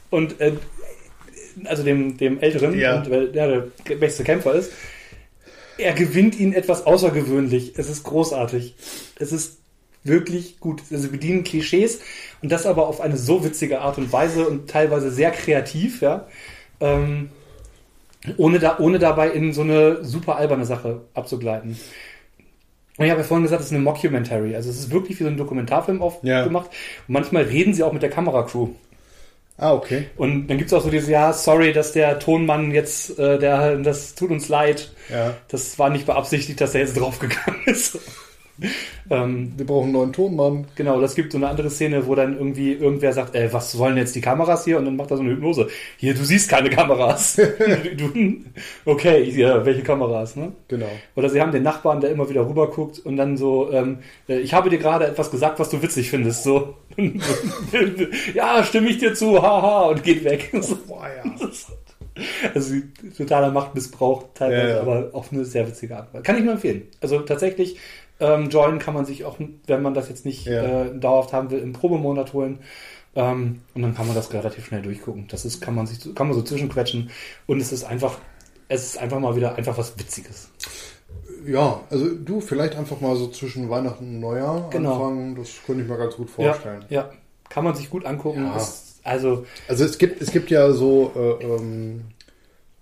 und 0.09 0.39
äh, 0.41 0.53
also 1.65 1.83
dem, 1.83 2.17
dem 2.17 2.39
Älteren, 2.39 2.77
Ja. 2.77 2.97
und, 2.97 3.09
weil 3.09 3.31
der 3.31 3.65
der 3.87 3.95
beste 3.95 4.23
Kämpfer 4.23 4.53
ist. 4.55 4.71
Er 5.77 5.93
gewinnt 5.93 6.39
ihn 6.39 6.53
etwas 6.53 6.85
außergewöhnlich. 6.85 7.73
Es 7.77 7.89
ist 7.89 8.03
großartig. 8.03 8.75
Es 9.19 9.31
ist 9.31 9.57
wirklich 10.03 10.59
gut. 10.59 10.81
Also 10.91 11.03
sie 11.03 11.09
bedienen 11.09 11.43
Klischees 11.43 11.99
und 12.41 12.51
das 12.51 12.65
aber 12.65 12.87
auf 12.87 13.01
eine 13.01 13.17
so 13.17 13.43
witzige 13.43 13.81
Art 13.81 13.97
und 13.97 14.11
Weise 14.11 14.47
und 14.47 14.69
teilweise 14.69 15.09
sehr 15.11 15.31
kreativ, 15.31 16.01
ja. 16.01 16.27
Ähm, 16.79 17.29
ohne, 18.37 18.59
da, 18.59 18.77
ohne 18.79 18.99
dabei 18.99 19.29
in 19.31 19.53
so 19.53 19.61
eine 19.61 20.03
super 20.03 20.37
alberne 20.37 20.65
Sache 20.65 21.01
abzugleiten. 21.13 21.77
Und 22.97 23.05
ich 23.05 23.11
habe 23.11 23.21
ja 23.21 23.27
vorhin 23.27 23.43
gesagt, 23.43 23.61
es 23.61 23.67
ist 23.67 23.73
eine 23.73 23.81
Mockumentary. 23.81 24.55
Also 24.55 24.69
es 24.69 24.77
ist 24.77 24.91
wirklich 24.91 25.19
wie 25.19 25.23
so 25.23 25.29
ein 25.29 25.37
Dokumentarfilm 25.37 26.01
aufgemacht. 26.01 26.69
Ja. 26.71 26.77
Und 27.07 27.13
manchmal 27.13 27.43
reden 27.43 27.73
sie 27.73 27.83
auch 27.83 27.91
mit 27.91 28.03
der 28.03 28.09
Kameracrew. 28.09 28.69
Ah, 29.57 29.73
okay. 29.73 30.07
Und 30.15 30.47
dann 30.47 30.57
gibt's 30.57 30.73
auch 30.73 30.83
so 30.83 30.89
dieses, 30.89 31.09
ja, 31.09 31.31
sorry, 31.31 31.73
dass 31.73 31.91
der 31.91 32.19
Tonmann 32.19 32.71
jetzt, 32.71 33.17
äh, 33.19 33.37
der, 33.37 33.77
das 33.77 34.15
tut 34.15 34.31
uns 34.31 34.49
leid. 34.49 34.91
Ja. 35.09 35.35
Das 35.47 35.77
war 35.79 35.89
nicht 35.89 36.05
beabsichtigt, 36.05 36.59
dass 36.59 36.73
er 36.75 36.81
jetzt 36.81 36.99
draufgegangen 36.99 37.61
ist. 37.65 37.99
Ähm, 39.09 39.53
Wir 39.57 39.65
brauchen 39.65 39.85
einen 39.85 39.93
neuen 39.93 40.13
Tonmann. 40.13 40.65
genau, 40.75 41.01
das 41.01 41.15
gibt 41.15 41.31
so 41.31 41.37
eine 41.37 41.47
andere 41.49 41.69
Szene, 41.69 42.05
wo 42.07 42.15
dann 42.15 42.37
irgendwie 42.37 42.73
irgendwer 42.73 43.11
sagt, 43.13 43.35
äh, 43.35 43.51
was 43.51 43.77
wollen 43.77 43.97
jetzt 43.97 44.15
die 44.15 44.21
Kameras 44.21 44.63
hier? 44.65 44.77
Und 44.77 44.85
dann 44.85 44.95
macht 44.95 45.11
er 45.11 45.17
so 45.17 45.23
eine 45.23 45.31
Hypnose. 45.31 45.67
Hier, 45.97 46.13
du 46.13 46.23
siehst 46.23 46.49
keine 46.49 46.69
Kameras. 46.69 47.37
okay, 48.85 49.23
ja, 49.29 49.65
welche 49.65 49.83
Kameras, 49.83 50.35
ne? 50.35 50.51
Genau. 50.67 50.89
Oder 51.15 51.29
sie 51.29 51.41
haben 51.41 51.51
den 51.51 51.63
Nachbarn, 51.63 52.01
der 52.01 52.11
immer 52.11 52.29
wieder 52.29 52.47
rüber 52.47 52.69
guckt 52.69 52.99
und 52.99 53.17
dann 53.17 53.37
so, 53.37 53.71
ähm, 53.71 53.99
äh, 54.27 54.39
ich 54.39 54.53
habe 54.53 54.69
dir 54.69 54.77
gerade 54.77 55.07
etwas 55.07 55.31
gesagt, 55.31 55.59
was 55.59 55.69
du 55.69 55.81
witzig 55.81 56.09
findest. 56.09 56.43
So, 56.43 56.75
ja, 58.33 58.63
stimme 58.63 58.89
ich 58.89 58.97
dir 58.99 59.13
zu, 59.13 59.41
haha, 59.41 59.89
und 59.89 60.03
geht 60.03 60.23
weg. 60.23 60.49
So. 60.61 60.77
Boah, 60.87 61.07
ja. 61.07 61.31
Also 62.53 62.75
totaler 63.17 63.49
Machtmissbrauch 63.49 64.25
teilweise, 64.35 64.61
Ja, 64.69 64.75
ja. 64.75 64.81
aber 64.81 65.09
auf 65.13 65.33
eine 65.33 65.45
sehr 65.45 65.67
witzige 65.67 65.97
Art. 65.97 66.23
Kann 66.23 66.37
ich 66.37 66.43
nur 66.43 66.53
empfehlen. 66.53 66.83
Also 67.01 67.17
tatsächlich, 67.21 67.79
ähm, 68.19 68.49
Join 68.49 68.79
kann 68.79 68.93
man 68.93 69.05
sich 69.05 69.25
auch, 69.25 69.37
wenn 69.67 69.81
man 69.81 69.93
das 69.93 70.09
jetzt 70.09 70.25
nicht 70.25 70.45
Ja. 70.45 70.83
äh, 70.85 70.97
dauerhaft 70.99 71.33
haben 71.33 71.49
will, 71.51 71.59
im 71.59 71.73
Probemonat 71.73 72.33
holen. 72.33 72.59
Ähm, 73.15 73.61
und 73.75 73.81
dann 73.83 73.93
kann 73.95 74.07
man 74.07 74.15
das 74.15 74.33
relativ 74.33 74.65
schnell 74.65 74.81
durchgucken. 74.81 75.27
Das 75.29 75.45
ist, 75.45 75.61
kann 75.61 75.75
man 75.75 75.85
sich, 75.85 75.99
so- 75.99 76.13
kann 76.13 76.27
man 76.27 76.35
so 76.35 76.41
zwischenquetschen. 76.41 77.11
Und 77.45 77.59
es 77.61 77.71
ist 77.71 77.83
einfach, 77.83 78.17
es 78.69 78.83
ist 78.85 78.97
einfach 78.97 79.19
mal 79.19 79.35
wieder 79.35 79.55
einfach 79.55 79.77
was 79.77 79.97
Witziges. 79.99 80.49
Ja, 81.45 81.81
also 81.89 82.09
du, 82.09 82.39
vielleicht 82.39 82.75
einfach 82.75 83.01
mal 83.01 83.15
so 83.15 83.27
zwischen 83.27 83.69
Weihnachten 83.69 84.05
und 84.05 84.19
Neujahr 84.19 84.69
Genau. 84.69 84.93
anfangen. 84.93 85.35
Das 85.35 85.49
könnte 85.65 85.83
ich 85.83 85.89
mir 85.89 85.97
ganz 85.97 86.15
gut 86.15 86.29
vorstellen. 86.29 86.85
Ja, 86.89 87.01
ja, 87.01 87.09
kann 87.49 87.63
man 87.65 87.75
sich 87.75 87.89
gut 87.89 88.05
angucken. 88.05 88.45
Ja. 88.45 88.55
Ist, 88.57 88.99
also, 89.03 89.45
Also 89.67 89.83
es 89.85 89.97
gibt, 89.97 90.21
es 90.21 90.31
gibt 90.31 90.49
ja 90.49 90.71
so 90.71 91.11
äh, 91.15 91.43
ähm, 91.43 92.05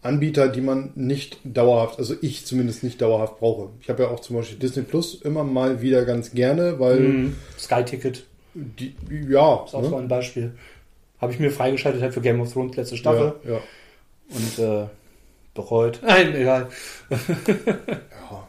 Anbieter, 0.02 0.48
die 0.48 0.62
man 0.62 0.92
nicht 0.96 1.38
dauerhaft, 1.44 2.00
also 2.00 2.16
ich 2.22 2.46
zumindest 2.46 2.84
nicht 2.84 3.02
dauerhaft 3.02 3.38
brauche. 3.40 3.70
Ich 3.82 3.90
habe 3.90 4.04
ja 4.04 4.10
auch 4.10 4.20
zum 4.20 4.36
Beispiel 4.38 4.58
Disney 4.58 4.82
Plus 4.84 5.16
immer 5.22 5.44
mal 5.44 5.82
wieder 5.82 6.06
ganz 6.06 6.32
gerne, 6.32 6.80
weil 6.80 7.00
mh, 7.00 7.32
Sky 7.60 7.84
Ticket 7.86 8.24
die, 8.54 8.96
ja, 9.30 9.64
ist 9.66 9.76
auch 9.76 9.82
ne? 9.82 9.90
so 9.90 9.96
ein 9.98 10.08
Beispiel. 10.08 10.54
Habe 11.20 11.34
ich 11.34 11.40
mir 11.40 11.52
freigeschaltet 11.52 12.02
halt 12.02 12.14
für 12.14 12.22
Game 12.22 12.42
of 12.42 12.52
Thrones 12.52 12.76
letzte 12.76 12.98
Staffel. 12.98 13.34
ja, 13.46 13.52
ja, 13.52 13.60
Und 14.30 14.60
äh, 14.60 14.88
bereut. 15.54 16.00
Nein, 16.06 16.36
egal. 16.36 16.70
ja. 17.10 18.48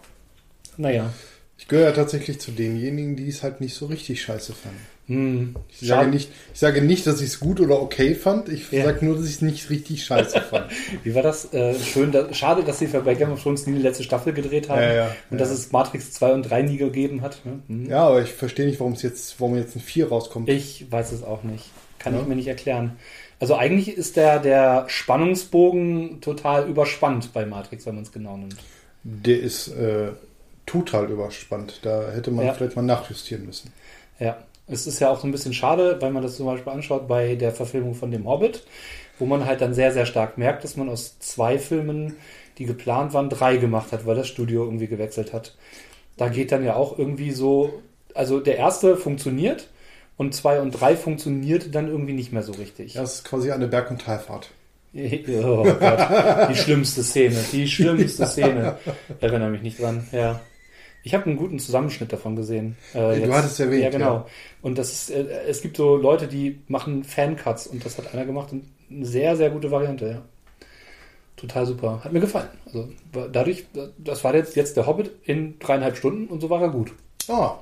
Naja. 0.79 1.13
Ich 1.59 1.69
gehöre 1.69 1.89
ja 1.89 1.93
tatsächlich 1.93 2.41
zu 2.41 2.51
denjenigen, 2.51 3.15
die 3.15 3.29
es 3.29 3.43
halt 3.43 3.61
nicht 3.61 3.75
so 3.75 3.87
richtig 3.87 4.23
scheiße 4.23 4.55
fanden. 4.55 4.81
Hm. 5.13 5.57
Ich 5.69 5.87
sage 5.89 6.09
nicht, 6.09 6.31
ich 6.55 6.61
sage 6.61 6.83
nicht, 6.83 7.07
dass 7.07 7.21
ich 7.21 7.29
es 7.29 7.41
gut 7.41 7.61
oder 7.61 7.81
okay 7.81 8.15
fand. 8.15 8.49
Ich 8.49 8.71
Ja. 8.73 8.85
sage 8.85 9.05
nur, 9.05 9.17
dass 9.17 9.27
ich 9.27 9.33
es 9.37 9.43
nicht 9.43 9.69
richtig 9.71 10.05
scheiße 10.05 10.41
fand. 10.51 10.67
Wie 11.05 11.15
war 11.15 11.23
das? 11.23 11.53
Äh, 11.53 11.75
schön, 11.79 12.13
da, 12.13 12.33
schade, 12.33 12.65
dass 12.65 12.79
sie 12.79 12.87
bei 12.87 13.15
Game 13.15 13.33
of 13.33 13.43
Thrones 13.43 13.67
nie 13.67 13.77
die 13.77 13.83
letzte 13.83 14.03
Staffel 14.03 14.33
gedreht 14.33 14.69
haben. 14.69 14.81
Ja, 14.81 14.93
ja, 14.95 15.17
und 15.31 15.41
dass 15.41 15.51
es 15.51 15.71
Matrix 15.73 16.13
2 16.13 16.33
und 16.33 16.43
3 16.45 16.63
nie 16.63 16.77
gegeben 16.77 17.21
hat. 17.23 17.41
Ne? 17.45 17.61
Hm. 17.69 17.91
Ja, 17.91 18.07
aber 18.09 18.23
ich 18.23 18.33
verstehe 18.33 18.67
nicht, 18.67 18.81
warum 18.81 18.95
es 18.95 19.03
jetzt, 19.03 19.41
warum 19.41 19.57
jetzt 19.57 19.77
ein 19.77 19.81
4 19.81 20.09
rauskommt. 20.09 20.49
Ich 20.49 20.87
weiß 20.91 21.13
es 21.13 21.23
auch 21.23 21.43
nicht. 21.43 21.65
Kann 21.99 22.19
ich 22.19 22.27
mir 22.27 22.35
nicht 22.35 22.49
erklären. 22.49 22.97
Also 23.39 23.55
eigentlich 23.55 23.97
ist 23.97 24.17
der, 24.17 24.39
der 24.41 24.85
Spannungsbogen 24.89 26.21
total 26.21 26.69
überspannt 26.69 27.33
bei 27.33 27.47
Matrix, 27.47 27.87
wenn 27.87 27.95
man 27.95 28.05
es 28.05 28.13
genau 28.13 28.37
nimmt. 28.37 28.57
Der 29.05 29.41
ist 29.41 29.69
äh, 29.69 30.11
total 30.67 31.11
überspannt. 31.11 31.81
Da 31.83 32.11
hätte 32.13 32.31
man 32.31 32.55
vielleicht 32.55 32.77
mal 32.77 32.83
nachjustieren 32.83 33.47
müssen. 33.47 33.73
Ja, 34.19 34.37
es 34.73 34.87
ist 34.87 35.01
ja 35.01 35.11
auch 35.11 35.21
so 35.21 35.27
ein 35.27 35.33
bisschen 35.33 35.55
schade, 35.55 35.97
weil 36.01 36.13
man 36.13 36.23
das 36.23 36.37
zum 36.37 36.47
Beispiel 36.47 36.73
anschaut 36.73 37.09
bei 37.09 37.35
der 37.35 37.53
Verfilmung 37.53 37.95
von 37.95 38.11
dem 38.11 38.27
Hobbit, 38.27 38.65
wo 39.19 39.27
man 39.27 39.45
halt 39.47 39.61
dann 39.61 39.75
sehr, 39.75 39.93
sehr 39.93 40.07
stark 40.07 40.39
merkt, 40.39 40.65
dass 40.65 40.77
man 40.77 40.89
aus 40.89 41.19
zwei 41.19 41.59
Filmen, 41.59 42.17
die 42.59 42.65
geplant 42.67 43.15
waren, 43.15 43.29
drei 43.31 43.57
gemacht 43.57 43.93
hat, 43.93 44.07
weil 44.07 44.17
das 44.17 44.29
Studio 44.29 44.65
irgendwie 44.65 44.89
gewechselt 44.89 45.33
hat. 45.33 45.55
Da 46.17 46.29
geht 46.29 46.53
dann 46.53 46.65
ja 46.65 46.75
auch 46.75 46.99
irgendwie 46.99 47.31
so, 47.31 47.83
also 48.15 48.41
der 48.41 48.57
erste 48.59 48.97
funktioniert 48.97 49.69
und 50.17 50.35
zwei 50.35 50.61
und 50.61 50.73
drei 50.73 50.97
funktioniert 50.97 51.75
dann 51.75 51.89
irgendwie 51.89 52.13
nicht 52.13 52.33
mehr 52.33 52.43
so 52.43 52.53
richtig. 52.53 52.95
Das 52.95 53.15
ist 53.15 53.25
quasi 53.25 53.51
eine 53.51 53.69
Berg- 53.69 53.91
und 53.91 54.01
Talfahrt. 54.03 54.51
Oh 54.95 55.63
Gott, 55.65 56.51
die 56.51 56.55
schlimmste 56.55 57.03
Szene, 57.03 57.37
die 57.51 57.67
schlimmste 57.67 58.27
Szene. 58.27 58.77
Erinnere 59.21 59.49
mich 59.49 59.63
nicht 59.63 59.81
dran, 59.81 60.07
ja. 60.13 60.41
Ich 61.05 61.15
habe 61.15 61.27
einen 61.27 61.37
guten 61.37 61.59
Zusammenschnitt 61.59 62.13
davon 62.13 62.37
gesehen. 62.37 62.77
Äh, 62.95 63.21
Du 63.21 63.33
hattest 63.35 63.59
erwähnt, 63.61 63.83
Ja, 63.85 63.91
genau. 63.91 64.15
ja. 64.15 64.27
Und 64.63 64.79
das 64.79 64.93
ist, 64.93 65.11
äh, 65.11 65.27
es 65.49 65.61
gibt 65.63 65.77
so 65.77 65.97
Leute, 65.97 66.29
die 66.29 66.61
machen 66.69 67.03
Fancuts 67.05 67.67
und 67.67 67.85
das 67.85 67.99
hat 67.99 68.13
einer 68.15 68.25
gemacht 68.25 68.53
und 68.53 68.65
eine 68.91 69.05
sehr, 69.07 69.37
sehr 69.37 69.51
gute 69.51 69.71
Variante, 69.71 70.07
ja. 70.09 70.23
Total 71.37 71.67
super. 71.67 72.01
Hat 72.05 72.13
mir 72.13 72.21
gefallen. 72.21 72.49
Also 72.67 72.89
dadurch, 73.33 73.67
das 73.99 74.23
war 74.23 74.35
jetzt, 74.35 74.55
jetzt 74.55 74.77
der 74.77 74.87
Hobbit 74.87 75.11
in 75.25 75.59
dreieinhalb 75.59 75.97
Stunden 75.97 76.27
und 76.29 76.41
so 76.41 76.51
war 76.51 76.61
er 76.63 76.69
gut. 76.69 76.93
Ah, 77.29 77.57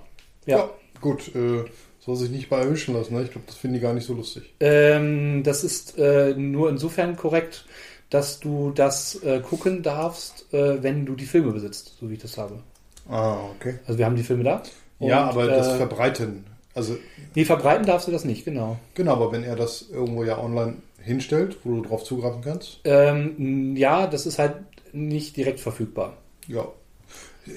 Ja. 0.44 0.58
ja. 0.58 0.70
gut. 1.00 1.34
Äh, 1.34 1.64
soll 2.00 2.16
sich 2.16 2.30
nicht 2.30 2.48
bei 2.50 2.58
erwischen 2.58 2.94
lassen. 2.94 3.14
Ne? 3.14 3.22
Ich 3.22 3.30
glaube, 3.30 3.46
das 3.46 3.56
finden 3.56 3.74
die 3.74 3.80
gar 3.80 3.92
nicht 3.94 4.06
so 4.06 4.14
lustig. 4.14 4.54
Ähm, 4.60 5.42
das 5.44 5.64
ist 5.64 5.98
äh, 5.98 6.34
nur 6.34 6.68
insofern 6.68 7.16
korrekt, 7.16 7.64
dass 8.10 8.40
du 8.40 8.70
das 8.74 9.22
äh, 9.22 9.40
gucken 9.40 9.82
darfst, 9.82 10.52
äh, 10.52 10.82
wenn 10.82 11.06
du 11.06 11.14
die 11.14 11.26
Filme 11.26 11.52
besitzt, 11.52 11.96
so 12.00 12.10
wie 12.10 12.14
ich 12.14 12.20
das 12.20 12.36
habe. 12.38 12.62
Ah, 13.10 13.38
okay. 13.56 13.74
Also 13.86 13.98
wir 13.98 14.06
haben 14.06 14.16
die 14.16 14.22
Filme 14.22 14.44
da. 14.44 14.62
ja, 15.00 15.24
Und, 15.24 15.28
aber 15.30 15.46
das 15.48 15.68
äh, 15.68 15.76
Verbreiten. 15.76 16.46
Also, 16.74 16.96
Nee, 17.34 17.44
verbreiten 17.44 17.84
darfst 17.86 18.06
du 18.08 18.12
das 18.12 18.24
nicht, 18.24 18.44
genau. 18.44 18.78
genau, 18.94 19.12
aber 19.12 19.32
wenn 19.32 19.42
er 19.44 19.56
das 19.56 19.86
irgendwo 19.90 20.24
ja 20.24 20.38
online 20.38 20.74
hinstellt, 21.02 21.56
wo 21.64 21.74
du 21.76 21.82
drauf 21.82 22.04
zugreifen 22.04 22.40
kannst, 22.42 22.78
Ähm, 22.84 23.76
ja, 23.76 24.06
das 24.06 24.26
ist 24.26 24.38
halt 24.38 24.54
nicht 24.92 25.36
direkt 25.36 25.60
verfügbar. 25.60 26.14
ja. 26.48 26.66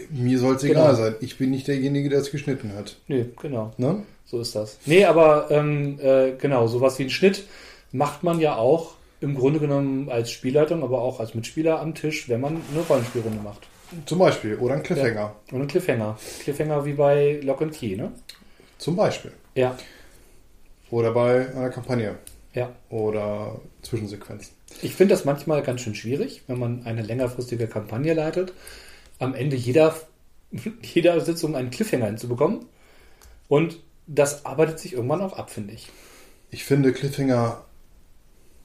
Mir 0.09 0.39
soll 0.39 0.55
es 0.55 0.61
Genau. 0.63 0.79
egal 0.79 0.95
sein. 0.95 1.15
Ich 1.19 1.37
bin 1.37 1.51
nicht 1.51 1.67
derjenige, 1.67 2.09
der 2.09 2.19
es 2.19 2.31
geschnitten 2.31 2.73
hat. 2.75 2.95
Nee, 3.07 3.25
genau. 3.41 3.73
Ne? 3.77 4.03
So 4.25 4.39
ist 4.39 4.55
das. 4.55 4.79
Nee, 4.85 5.05
aber 5.05 5.51
ähm, 5.51 5.99
äh, 6.01 6.31
genau, 6.31 6.67
sowas 6.67 6.97
wie 6.97 7.03
ein 7.03 7.09
Schnitt 7.09 7.43
macht 7.91 8.23
man 8.23 8.39
ja 8.39 8.55
auch 8.55 8.95
im 9.19 9.35
Grunde 9.35 9.59
genommen 9.59 10.09
als 10.09 10.31
Spielleitung, 10.31 10.83
aber 10.83 11.01
auch 11.01 11.19
als 11.19 11.35
Mitspieler 11.35 11.79
am 11.81 11.93
Tisch, 11.93 12.27
wenn 12.29 12.41
man 12.41 12.61
eine 12.71 12.81
Rollenspielrunde 12.87 13.43
macht. 13.43 13.67
Zum 14.05 14.19
Beispiel. 14.19 14.55
Oder 14.57 14.75
ein 14.75 14.83
Cliffhanger. 14.83 15.35
Und 15.51 15.59
einen 15.59 15.67
Cliffhanger. 15.67 16.17
Cliffhanger 16.41 16.85
wie 16.85 16.93
bei 16.93 17.39
Lock 17.43 17.61
and 17.61 17.73
Key, 17.73 17.95
ne? 17.95 18.11
Zum 18.77 18.95
Beispiel. 18.95 19.31
Ja, 19.55 19.77
Oder 20.89 21.11
bei 21.11 21.47
einer 21.49 21.69
Kampagne. 21.69 22.17
ja. 22.53 22.71
Oder 22.89 23.59
Zwischensequenzen. 23.81 24.53
Ich 24.81 24.95
finde 24.95 25.13
das 25.13 25.25
manchmal 25.25 25.61
ganz 25.61 25.81
schön 25.81 25.95
schwierig, 25.95 26.43
wenn 26.47 26.59
man 26.59 26.85
eine 26.85 27.01
längerfristige 27.01 27.67
Kampagne 27.67 28.13
leitet, 28.13 28.53
am 29.19 29.33
Ende 29.35 29.55
jeder, 29.55 29.95
jeder 30.81 31.19
Sitzung 31.21 31.55
einen 31.55 31.69
Cliffhanger 31.69 32.07
hinzubekommen. 32.07 32.65
Und 33.47 33.77
das 34.07 34.45
arbeitet 34.45 34.79
sich 34.79 34.93
irgendwann 34.93 35.21
auch 35.21 35.37
ab, 35.37 35.49
finde 35.51 35.73
ich. 35.73 35.89
Ich 36.49 36.65
finde 36.65 36.91
Cliffhanger 36.91 37.63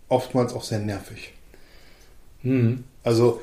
oftmals 0.08 0.52
auch 0.54 0.64
sehr 0.64 0.78
nervig. 0.78 1.32
Hm. 2.42 2.84
Also 3.04 3.40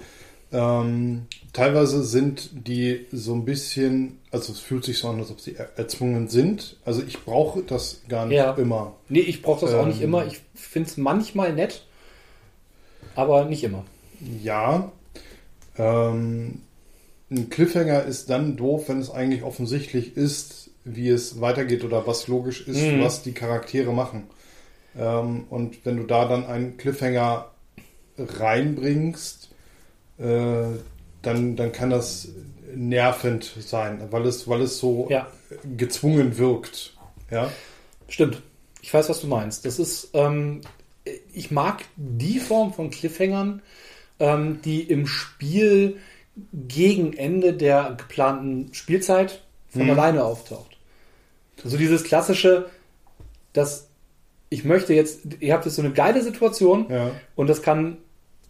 ähm, 0.51 1.27
teilweise 1.55 2.03
sind 2.03 2.49
die 2.67 3.05
so 3.11 3.33
ein 3.33 3.45
bisschen, 3.45 4.19
also 4.29 4.51
es 4.51 4.59
fühlt 4.59 4.83
sich 4.83 4.97
so 4.99 5.07
an, 5.09 5.19
als 5.19 5.31
ob 5.31 5.39
sie 5.39 5.55
er 5.55 5.69
erzwungen 5.77 6.27
sind. 6.27 6.77
Also 6.85 7.01
ich 7.07 7.23
brauche 7.23 7.61
das 7.63 8.01
gar 8.09 8.25
nicht 8.25 8.35
Ja. 8.37 8.51
immer. 8.53 8.95
Nee, 9.09 9.21
ich 9.21 9.41
brauche 9.41 9.65
das 9.65 9.73
auch 9.73 9.85
nicht 9.85 9.99
Ähm. 9.99 10.05
immer. 10.09 10.25
Ich 10.25 10.41
finde 10.53 10.89
es 10.89 10.97
manchmal 10.97 11.53
nett, 11.53 11.85
aber 13.15 13.45
nicht 13.45 13.63
immer. 13.63 13.85
Ja. 14.43 14.91
Ähm, 15.77 16.61
ein 17.31 17.49
Cliffhanger 17.49 18.03
ist 18.03 18.29
dann 18.29 18.57
doof, 18.57 18.89
wenn 18.89 18.99
es 18.99 19.09
eigentlich 19.09 19.43
offensichtlich 19.43 20.15
ist, 20.17 20.69
wie 20.83 21.09
es 21.09 21.39
weitergeht 21.41 21.83
oder 21.83 22.05
was 22.05 22.27
logisch 22.27 22.67
ist, 22.67 22.81
Mhm. 22.81 23.01
was 23.01 23.23
die 23.23 23.31
Charaktere 23.33 23.91
machen. 23.93 24.23
Ähm, 24.97 25.45
und 25.49 25.85
wenn 25.85 25.97
du 25.97 26.03
da 26.03 26.25
dann 26.27 26.45
einen 26.45 26.77
Cliffhanger 26.77 27.49
reinbringst, 28.17 29.49
äh, 30.19 30.67
dann, 31.25 31.55
dann 31.55 31.71
kann 31.71 31.89
das 31.89 32.29
nervend 32.73 33.53
sein, 33.59 34.01
weil 34.11 34.25
es, 34.25 34.47
weil 34.47 34.61
es 34.61 34.79
so 34.79 35.07
Ja, 35.09 35.27
gezwungen 35.77 36.37
wirkt. 36.37 36.93
Ja. 37.31 37.51
stimmt. 38.07 38.41
Ich 38.81 38.93
weiß, 38.93 39.09
was 39.09 39.21
du 39.21 39.27
meinst. 39.27 39.65
Das 39.65 39.79
ist, 39.79 40.09
ähm, 40.13 40.61
ich 41.33 41.49
mag 41.51 41.83
die 41.95 42.39
Form 42.39 42.73
von 42.73 42.89
Cliffhangern, 42.91 43.61
ähm, 44.19 44.59
die 44.63 44.81
im 44.81 45.07
Spiel 45.07 45.97
gegen 46.53 47.13
Ende 47.13 47.53
der 47.53 47.95
geplanten 47.97 48.73
Spielzeit 48.73 49.41
von 49.69 49.83
Mhm. 49.85 49.89
alleine 49.91 50.23
auftaucht. 50.23 50.77
Also 51.63 51.77
dieses 51.77 52.03
klassische, 52.03 52.69
dass 53.53 53.87
ich 54.49 54.63
möchte 54.65 54.93
jetzt, 54.93 55.21
ihr 55.39 55.53
habt 55.53 55.65
jetzt 55.65 55.75
so 55.75 55.81
eine 55.81 55.91
geile 55.93 56.21
Situation 56.21 56.85
Ja. 56.89 57.11
und 57.35 57.47
das 57.47 57.61
kann 57.61 57.97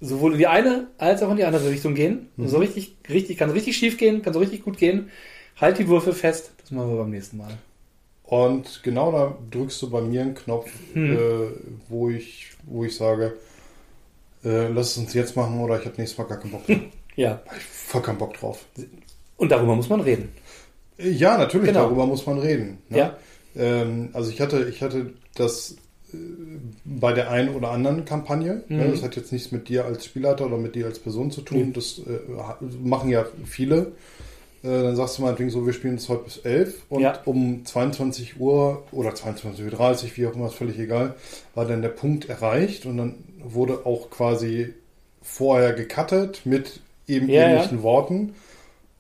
sowohl 0.06 0.34
in 0.34 0.38
die 0.40 0.48
eine 0.48 0.88
als 0.98 1.22
auch 1.24 1.32
in 1.32 1.38
die 1.38 1.44
andere 1.44 1.70
Richtung 1.70 1.94
gehen. 1.96 2.30
Mhm. 2.38 2.48
So 2.48 2.58
richtig, 2.58 2.96
richtig, 3.10 3.38
kann 3.38 3.50
richtig 3.52 3.76
schief 3.78 3.98
gehen, 3.98 4.22
kann 4.22 4.34
so 4.34 4.40
richtig 4.40 4.64
gut 4.64 4.78
gehen. 4.78 5.10
Halt 5.60 5.78
die 5.80 5.88
Würfel 5.88 6.14
fest, 6.14 6.52
das 6.62 6.72
machen 6.72 6.90
wir 6.92 6.98
beim 6.98 7.10
nächsten 7.12 7.38
Mal. 7.38 7.58
Und 8.24 8.82
genau 8.84 9.12
da 9.12 9.38
drückst 9.52 9.82
du 9.84 9.90
bei 9.90 10.02
mir 10.02 10.22
einen 10.22 10.36
Knopf, 10.36 10.72
Hm. 10.94 11.14
äh, 11.14 11.18
wo, 11.90 12.10
ich, 12.10 12.48
wo 12.64 12.84
ich 12.84 12.96
sage, 12.96 13.34
äh, 14.44 14.68
lass 14.70 14.92
es 14.92 14.98
uns 14.98 15.14
jetzt 15.14 15.36
machen 15.36 15.60
oder 15.60 15.80
ich 15.80 15.86
habe 15.86 15.96
nächstes 15.98 16.18
Mal 16.18 16.26
gar 16.26 16.40
keinen 16.40 16.52
Bock 16.52 16.66
drauf. 16.68 16.78
Ja. 17.18 17.42
Hab 17.48 17.56
ich 17.58 17.64
voll 17.64 18.02
keinen 18.02 18.18
Bock 18.18 18.34
drauf. 18.38 18.66
Und 19.38 19.50
darüber 19.50 19.74
muss 19.76 19.88
man 19.88 20.02
reden. 20.02 20.34
Äh, 20.98 21.12
Ja, 21.12 21.38
natürlich, 21.38 21.68
Genau. 21.68 21.84
darüber 21.86 22.06
muss 22.06 22.26
man 22.26 22.40
reden. 22.40 22.80
Ne? 22.90 22.98
Ja. 22.98 23.18
Ähm, 23.56 24.10
also 24.12 24.30
ich 24.32 24.42
hatte, 24.42 24.68
ich 24.68 24.82
hatte 24.82 25.14
das 25.36 25.78
bei 26.86 27.14
der 27.14 27.30
einen 27.32 27.50
oder 27.56 27.72
anderen 27.72 28.06
Kampagne. 28.06 28.64
Ne? 28.68 28.86
Mhm. 28.86 28.92
Das 28.92 29.04
hat 29.04 29.16
jetzt 29.16 29.32
nichts 29.32 29.52
mit 29.52 29.70
dir 29.70 29.86
als 29.86 30.06
Spielleiter 30.06 30.46
oder 30.46 30.58
mit 30.58 30.76
dir 30.76 30.86
als 30.86 31.00
Person 31.00 31.32
zu 31.32 31.42
tun. 31.42 31.68
Mhm. 31.70 31.74
Das 31.74 32.00
äh, 32.00 32.20
machen 32.84 33.10
ja 33.10 33.26
viele. 33.46 33.94
Äh, 34.64 34.84
dann 34.84 34.96
sagst 34.96 35.18
du 35.18 35.22
meinetwegen 35.24 35.50
so, 35.50 35.66
wir 35.66 35.74
spielen 35.74 35.96
es 35.96 36.10
heute 36.10 36.24
bis 36.26 36.38
11 36.38 36.84
und 36.90 37.02
Ja. 37.02 37.20
um 37.26 37.66
22 37.66 38.40
Uhr 38.40 38.84
oder 38.92 39.10
22.30 39.12 39.64
Uhr, 39.64 40.10
wie 40.16 40.28
auch 40.28 40.36
immer, 40.36 40.48
ist 40.48 40.56
völlig 40.56 40.80
egal, 40.80 41.16
war 41.54 41.66
dann 41.66 41.82
der 41.82 41.90
Punkt 41.90 42.30
erreicht 42.30 42.86
und 42.86 42.98
dann 42.98 43.16
wurde 43.44 43.86
auch 43.86 44.10
quasi 44.10 44.74
vorher 45.22 45.74
gecuttet 45.74 46.42
mit 46.46 46.80
eben 47.08 47.30
Ja, 47.30 47.44
ähnlichen 47.48 47.84
Worten. 47.84 48.34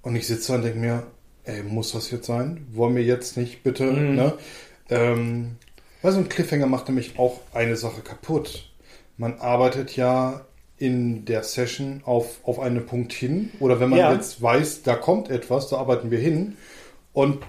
Und 0.03 0.15
ich 0.15 0.27
sitze 0.27 0.49
da 0.51 0.57
und 0.57 0.63
denke 0.65 0.79
mir, 0.79 1.03
ey, 1.45 1.63
muss 1.63 1.91
das 1.93 2.11
jetzt 2.11 2.27
sein? 2.27 2.65
Wollen 2.73 2.95
wir 2.95 3.03
jetzt 3.03 3.37
nicht 3.37 3.63
bitte, 3.63 3.85
Mhm. 3.91 4.15
ne? 4.15 4.33
Ähm, 4.89 5.51
weil 6.05 6.13
so 6.13 6.19
ein 6.19 6.29
Cliffhanger 6.29 6.67
macht 6.67 6.87
nämlich 6.87 7.17
auch 7.19 7.39
eine 7.53 7.75
Sache 7.75 8.01
kaputt. 8.01 8.69
Man 9.17 9.39
arbeitet 9.39 9.95
ja 9.95 10.45
in 10.77 11.25
der 11.25 11.43
Session 11.43 12.01
auf, 12.05 12.39
auf 12.43 12.59
einen 12.59 12.85
Punkt 12.85 13.13
hin. 13.13 13.49
Oder 13.59 13.79
wenn 13.79 13.89
man 13.89 13.99
Ja. 13.99 14.13
jetzt 14.13 14.41
weiß, 14.41 14.83
da 14.83 14.95
kommt 14.95 15.29
etwas, 15.29 15.69
da 15.69 15.77
arbeiten 15.77 16.11
wir 16.11 16.19
hin. 16.19 16.57
Und 17.13 17.39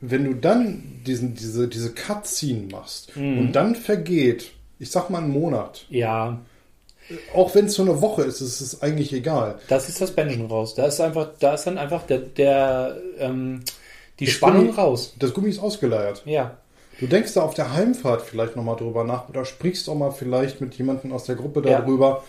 wenn 0.00 0.24
du 0.24 0.34
dann 0.34 0.82
diesen, 1.06 1.34
diese, 1.34 1.68
diese 1.68 1.92
Cutscene 1.94 2.68
machst 2.72 3.16
Mhm. 3.16 3.38
und 3.38 3.52
dann 3.52 3.74
vergeht, 3.76 4.50
ich 4.78 4.90
sag 4.90 5.10
mal 5.10 5.18
einen 5.22 5.30
Monat, 5.32 5.86
Ja, 5.88 6.40
auch 7.34 7.54
wenn 7.54 7.66
es 7.66 7.74
so 7.74 7.82
eine 7.82 8.00
Woche 8.02 8.22
ist, 8.22 8.40
ist 8.40 8.60
es 8.60 8.82
eigentlich 8.82 9.12
egal. 9.12 9.58
da 9.68 9.76
ist 9.76 9.88
die 9.88 9.92
Suspension 9.92 10.46
raus. 10.46 10.74
Da 10.74 10.86
ist 10.86 11.00
einfach, 11.00 11.30
da 11.38 11.54
ist 11.54 11.64
dann 11.64 11.78
einfach 11.78 12.02
der, 12.06 12.18
der 12.18 12.96
ähm, 13.18 13.60
die 14.18 14.24
Das 14.26 14.34
Spannung 14.34 14.68
Gummi- 14.70 14.76
raus. 14.76 15.14
Das 15.18 15.32
Gummi 15.32 15.50
ist 15.50 15.60
ausgeleiert. 15.60 16.22
Ja. 16.26 16.58
Du 17.00 17.06
denkst 17.06 17.34
da 17.34 17.42
auf 17.42 17.54
der 17.54 17.72
Heimfahrt 17.72 18.22
vielleicht 18.22 18.56
nochmal 18.56 18.76
drüber 18.76 19.04
nach 19.04 19.28
oder 19.28 19.44
sprichst 19.44 19.88
auch 19.88 19.94
mal 19.94 20.12
vielleicht 20.12 20.60
mit 20.60 20.74
jemandem 20.74 21.12
aus 21.12 21.24
der 21.24 21.34
Gruppe 21.36 21.62
Ja. 21.68 21.80
darüber. 21.80 22.22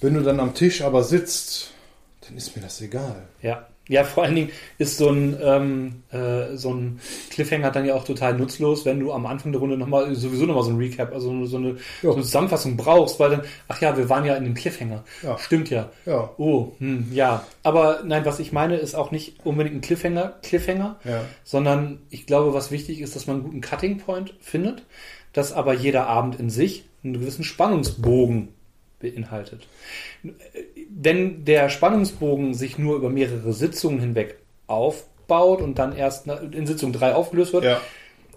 Wenn 0.00 0.14
du 0.14 0.22
dann 0.22 0.40
am 0.40 0.54
Tisch 0.54 0.82
aber 0.82 1.02
sitzt, 1.04 1.72
dann 2.26 2.36
ist 2.36 2.56
mir 2.56 2.62
das 2.62 2.80
egal. 2.80 3.28
Ja. 3.42 3.66
Ja, 3.90 4.04
vor 4.04 4.22
allen 4.22 4.36
Dingen 4.36 4.50
ist 4.78 4.98
so 4.98 5.10
ein, 5.10 5.36
ähm, 5.42 6.02
äh, 6.12 6.56
so 6.56 6.72
ein 6.72 7.00
Cliffhanger 7.30 7.72
dann 7.72 7.84
ja 7.84 7.94
auch 7.96 8.04
total 8.04 8.34
nutzlos, 8.34 8.84
wenn 8.84 9.00
du 9.00 9.12
am 9.12 9.26
Anfang 9.26 9.50
der 9.50 9.60
Runde 9.60 9.76
nochmal, 9.76 10.14
sowieso 10.14 10.46
nochmal 10.46 10.62
so 10.62 10.70
ein 10.70 10.76
Recap, 10.76 11.12
also 11.12 11.44
so 11.44 11.56
eine, 11.56 11.76
so 12.00 12.12
eine 12.12 12.22
Zusammenfassung 12.22 12.76
brauchst, 12.76 13.18
weil 13.18 13.30
dann, 13.30 13.42
ach 13.66 13.80
ja, 13.80 13.96
wir 13.96 14.08
waren 14.08 14.24
ja 14.24 14.36
in 14.36 14.44
dem 14.44 14.54
Cliffhanger. 14.54 15.02
Ja. 15.24 15.36
Stimmt 15.38 15.70
ja. 15.70 15.90
Ja. 16.06 16.30
Oh, 16.38 16.72
hm, 16.78 17.08
ja. 17.12 17.44
Aber 17.64 18.02
nein, 18.04 18.24
was 18.24 18.38
ich 18.38 18.52
meine, 18.52 18.76
ist 18.76 18.94
auch 18.94 19.10
nicht 19.10 19.44
unbedingt 19.44 19.74
ein 19.74 19.80
Cliffhanger, 19.80 20.34
Cliffhanger, 20.42 21.00
Ja. 21.04 21.24
sondern 21.42 21.98
ich 22.10 22.26
glaube, 22.26 22.54
was 22.54 22.70
wichtig 22.70 23.00
ist, 23.00 23.16
dass 23.16 23.26
man 23.26 23.36
einen 23.36 23.44
guten 23.44 23.60
Cutting 23.60 23.98
Point 23.98 24.34
findet, 24.40 24.84
dass 25.32 25.52
aber 25.52 25.74
jeder 25.74 26.06
Abend 26.06 26.38
in 26.38 26.48
sich 26.48 26.84
einen 27.02 27.14
gewissen 27.14 27.42
Spannungsbogen 27.42 28.48
beinhaltet. 29.00 29.66
Wenn 31.02 31.44
der 31.44 31.68
Spannungsbogen 31.70 32.52
sich 32.54 32.76
nur 32.78 32.96
über 32.96 33.08
mehrere 33.08 33.52
Sitzungen 33.52 34.00
hinweg 34.00 34.36
aufbaut 34.66 35.62
und 35.62 35.78
dann 35.78 35.96
erst 35.96 36.26
in 36.26 36.66
Sitzung 36.66 36.92
3 36.92 37.14
aufgelöst 37.14 37.52
wird, 37.52 37.64
Ja. 37.64 37.80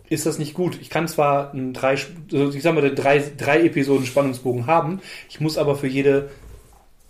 ist 0.09 0.25
das 0.25 0.37
nicht 0.39 0.53
gut. 0.53 0.77
Ich 0.81 0.89
kann 0.89 1.07
zwar 1.07 1.51
einen 1.51 1.73
drei, 1.73 1.97
also 2.31 2.51
ich 2.53 2.61
sag 2.63 2.73
mal, 2.75 2.93
drei, 2.95 3.23
drei 3.37 3.63
Episoden 3.65 4.05
Spannungsbogen 4.05 4.65
haben, 4.67 5.01
ich 5.29 5.41
muss 5.41 5.57
aber 5.57 5.75
für 5.75 5.87
jede, 5.87 6.29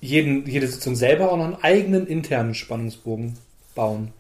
jeden, 0.02 0.48
jede 0.48 0.68
Sitzung 0.68 0.96
selber 0.96 1.32
auch 1.32 1.38
noch 1.38 1.46
einen 1.46 1.62
eigenen 1.64 2.08
internen 2.08 2.56
Spannungsbogen 2.56 3.38
bauen. 3.76 4.12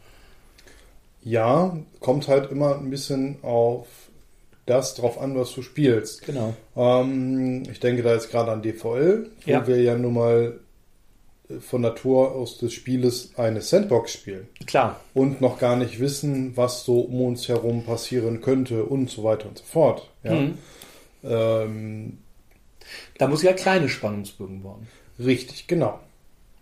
ja, 1.23 1.77
kommt 1.99 2.27
halt 2.27 2.51
immer 2.51 2.77
ein 2.77 2.89
bisschen 2.89 3.37
auf 3.43 3.87
das 4.65 4.95
drauf 4.95 5.19
an, 5.19 5.35
was 5.37 5.53
du 5.53 5.61
spielst. 5.61 6.25
Genau. 6.25 6.53
Ähm, 6.75 7.63
ich 7.71 7.79
denke 7.79 8.01
da 8.03 8.13
jetzt 8.13 8.29
gerade 8.31 8.51
an 8.51 8.61
DVL, 8.61 9.29
wo 9.45 9.51
Ja. 9.51 9.65
wir 9.67 9.81
ja 9.81 9.95
nun 9.97 10.13
mal 10.13 10.59
von 11.59 11.81
Natur 11.81 12.31
aus 12.33 12.57
des 12.57 12.73
Spieles 12.73 13.31
eine 13.37 13.61
Sandbox 13.61 14.13
spielen 14.13 14.47
Klar. 14.65 14.99
und 15.13 15.41
noch 15.41 15.59
gar 15.59 15.75
nicht 15.75 15.99
wissen, 15.99 16.55
was 16.55 16.85
so 16.85 17.01
um 17.01 17.21
uns 17.21 17.47
herum 17.49 17.83
passieren 17.83 18.41
könnte 18.41 18.85
und 18.85 19.09
so 19.09 19.23
weiter 19.23 19.49
und 19.49 19.57
so 19.57 19.63
fort. 19.65 20.09
Ja. 20.23 20.35
Mhm. 20.35 20.57
Ähm, 21.23 22.17
Da 23.17 23.27
muss 23.27 23.43
ja 23.43 23.53
kleine 23.53 23.89
Spannungsbögen 23.89 24.63
bauen. 24.63 24.87
richtig, 25.19 25.67
genau. 25.67 25.99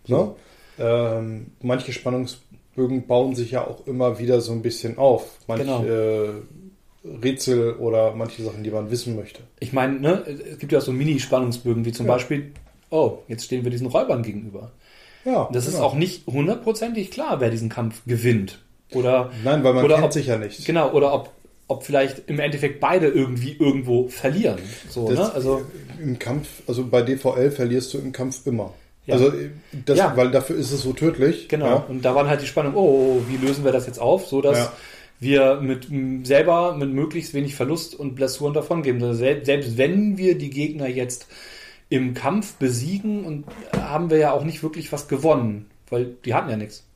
So. 0.04 0.36
Ne? 0.78 0.84
Ähm, 0.84 1.46
manche 1.60 1.92
Spannungsbögen 1.92 3.06
bauen 3.06 3.34
sich 3.34 3.52
ja 3.52 3.66
auch 3.66 3.86
immer 3.86 4.18
wieder 4.18 4.40
so 4.40 4.52
ein 4.52 4.62
bisschen 4.62 4.98
auf. 4.98 5.38
Manche 5.46 5.64
Genau. 5.64 5.84
äh, 5.84 6.30
Rätsel 7.22 7.74
oder 7.74 8.14
manche 8.14 8.42
Sachen, 8.42 8.62
die 8.62 8.70
man 8.70 8.90
wissen 8.90 9.16
möchte. 9.16 9.40
Ich 9.60 9.72
meine, 9.72 9.98
ne, 10.00 10.22
es 10.52 10.58
gibt 10.58 10.72
ja 10.72 10.78
auch 10.78 10.82
so 10.82 10.92
Mini-Spannungsbögen, 10.92 11.84
wie 11.84 11.92
zum 11.92 12.06
Ja. 12.06 12.12
Beispiel, 12.12 12.52
oh, 12.92 13.18
jetzt 13.28 13.44
stehen 13.44 13.64
wir 13.64 13.70
diesen 13.70 13.88
Räubern 13.88 14.22
gegenüber. 14.22 14.70
Ja, 15.24 15.48
Das 15.52 15.66
ist 15.66 15.74
genau. 15.74 15.86
auch 15.86 15.94
nicht 15.94 16.26
hundertprozentig 16.26 17.10
klar, 17.10 17.40
wer 17.40 17.50
diesen 17.50 17.68
Kampf 17.68 18.02
gewinnt. 18.06 18.58
Oder 18.92 19.30
Nein, 19.44 19.64
weil 19.64 19.72
man 19.74 19.84
oder 19.84 19.94
kennt 19.96 20.06
ob- 20.06 20.12
sich 20.12 20.26
ja 20.26 20.36
nicht. 20.36 20.64
Genau, 20.66 20.90
oder 20.92 21.14
ob, 21.14 21.30
ob 21.68 21.84
vielleicht 21.84 22.28
im 22.28 22.38
Endeffekt 22.40 22.80
beide 22.80 23.06
irgendwie 23.08 23.56
irgendwo 23.58 24.08
verlieren. 24.08 24.58
So, 24.90 25.08
Das, 25.08 25.18
ne? 25.18 25.32
Also, 25.34 25.62
Im 26.02 26.18
Kampf, 26.18 26.48
also 26.66 26.84
bei 26.86 27.02
DVL 27.02 27.50
verlierst 27.50 27.94
du 27.94 27.98
im 27.98 28.12
Kampf 28.12 28.46
immer. 28.46 28.74
Ja. 29.06 29.14
Also 29.14 29.32
das, 29.84 29.98
Ja. 29.98 30.12
weil 30.16 30.30
dafür 30.30 30.56
ist 30.56 30.70
es 30.72 30.82
so 30.82 30.92
tödlich. 30.92 31.48
genau. 31.48 31.66
Ja. 31.66 31.86
Und 31.88 32.04
da 32.04 32.14
waren 32.14 32.28
halt 32.28 32.42
die 32.42 32.46
Spannung, 32.46 32.74
oh, 32.76 33.20
wie 33.28 33.36
lösen 33.44 33.64
wir 33.64 33.72
das 33.72 33.86
jetzt 33.86 33.98
auf, 34.00 34.26
so 34.26 34.40
dass 34.42 34.70
wir 35.18 35.60
mit 35.60 35.86
selber 36.26 36.74
mit 36.76 36.92
möglichst 36.92 37.32
wenig 37.32 37.54
Verlust 37.54 37.94
und 37.94 38.14
Blessuren 38.16 38.54
davongeben. 38.54 39.02
Also 39.02 39.14
sel- 39.20 39.44
selbst 39.44 39.78
wenn 39.78 40.18
wir 40.18 40.36
die 40.36 40.50
Gegner 40.50 40.88
jetzt 40.88 41.26
im 41.92 42.14
Kampf 42.14 42.54
besiegen 42.54 43.24
und 43.24 43.44
haben 43.76 44.08
wir 44.08 44.16
ja 44.16 44.32
auch 44.32 44.44
nicht 44.44 44.62
wirklich 44.62 44.90
was 44.92 45.08
gewonnen, 45.08 45.66
weil 45.90 46.06
die 46.24 46.32
hatten 46.32 46.48
ja 46.48 46.56
nichts. 46.56 46.86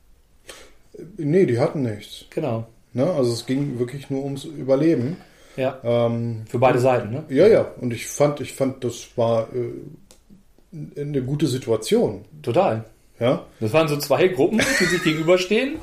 Nee, 1.19 1.45
die 1.45 1.59
hatten 1.59 1.83
nichts. 1.83 2.25
Genau. 2.31 2.67
Ne? 2.95 3.05
Also 3.05 3.35
es 3.35 3.45
ging 3.45 3.79
wirklich 3.79 4.09
nur 4.09 4.25
ums 4.25 4.45
Überleben. 4.45 5.19
Ja. 5.57 5.79
Ähm, 5.85 6.45
Für 6.49 6.59
beide 6.59 6.79
Seiten, 6.79 7.11
ne? 7.11 7.25
ja, 7.29 7.47
ja. 7.47 7.73
Und 7.79 7.93
ich 7.93 8.07
fand, 8.07 8.41
ich 8.41 8.55
fand, 8.55 8.85
das 8.85 9.09
war 9.17 9.49
äh, 9.55 11.01
eine 11.01 11.23
gute 11.23 11.47
Situation. 11.47 12.25
Total. 12.41 12.87
Ja. 13.21 13.45
Das 13.61 13.75
waren 13.75 13.89
so 13.89 13.99
zwei 13.99 14.29
Gruppen, 14.29 14.63
die 14.81 14.85
sich 14.85 15.03
gegenüberstehen. 15.05 15.77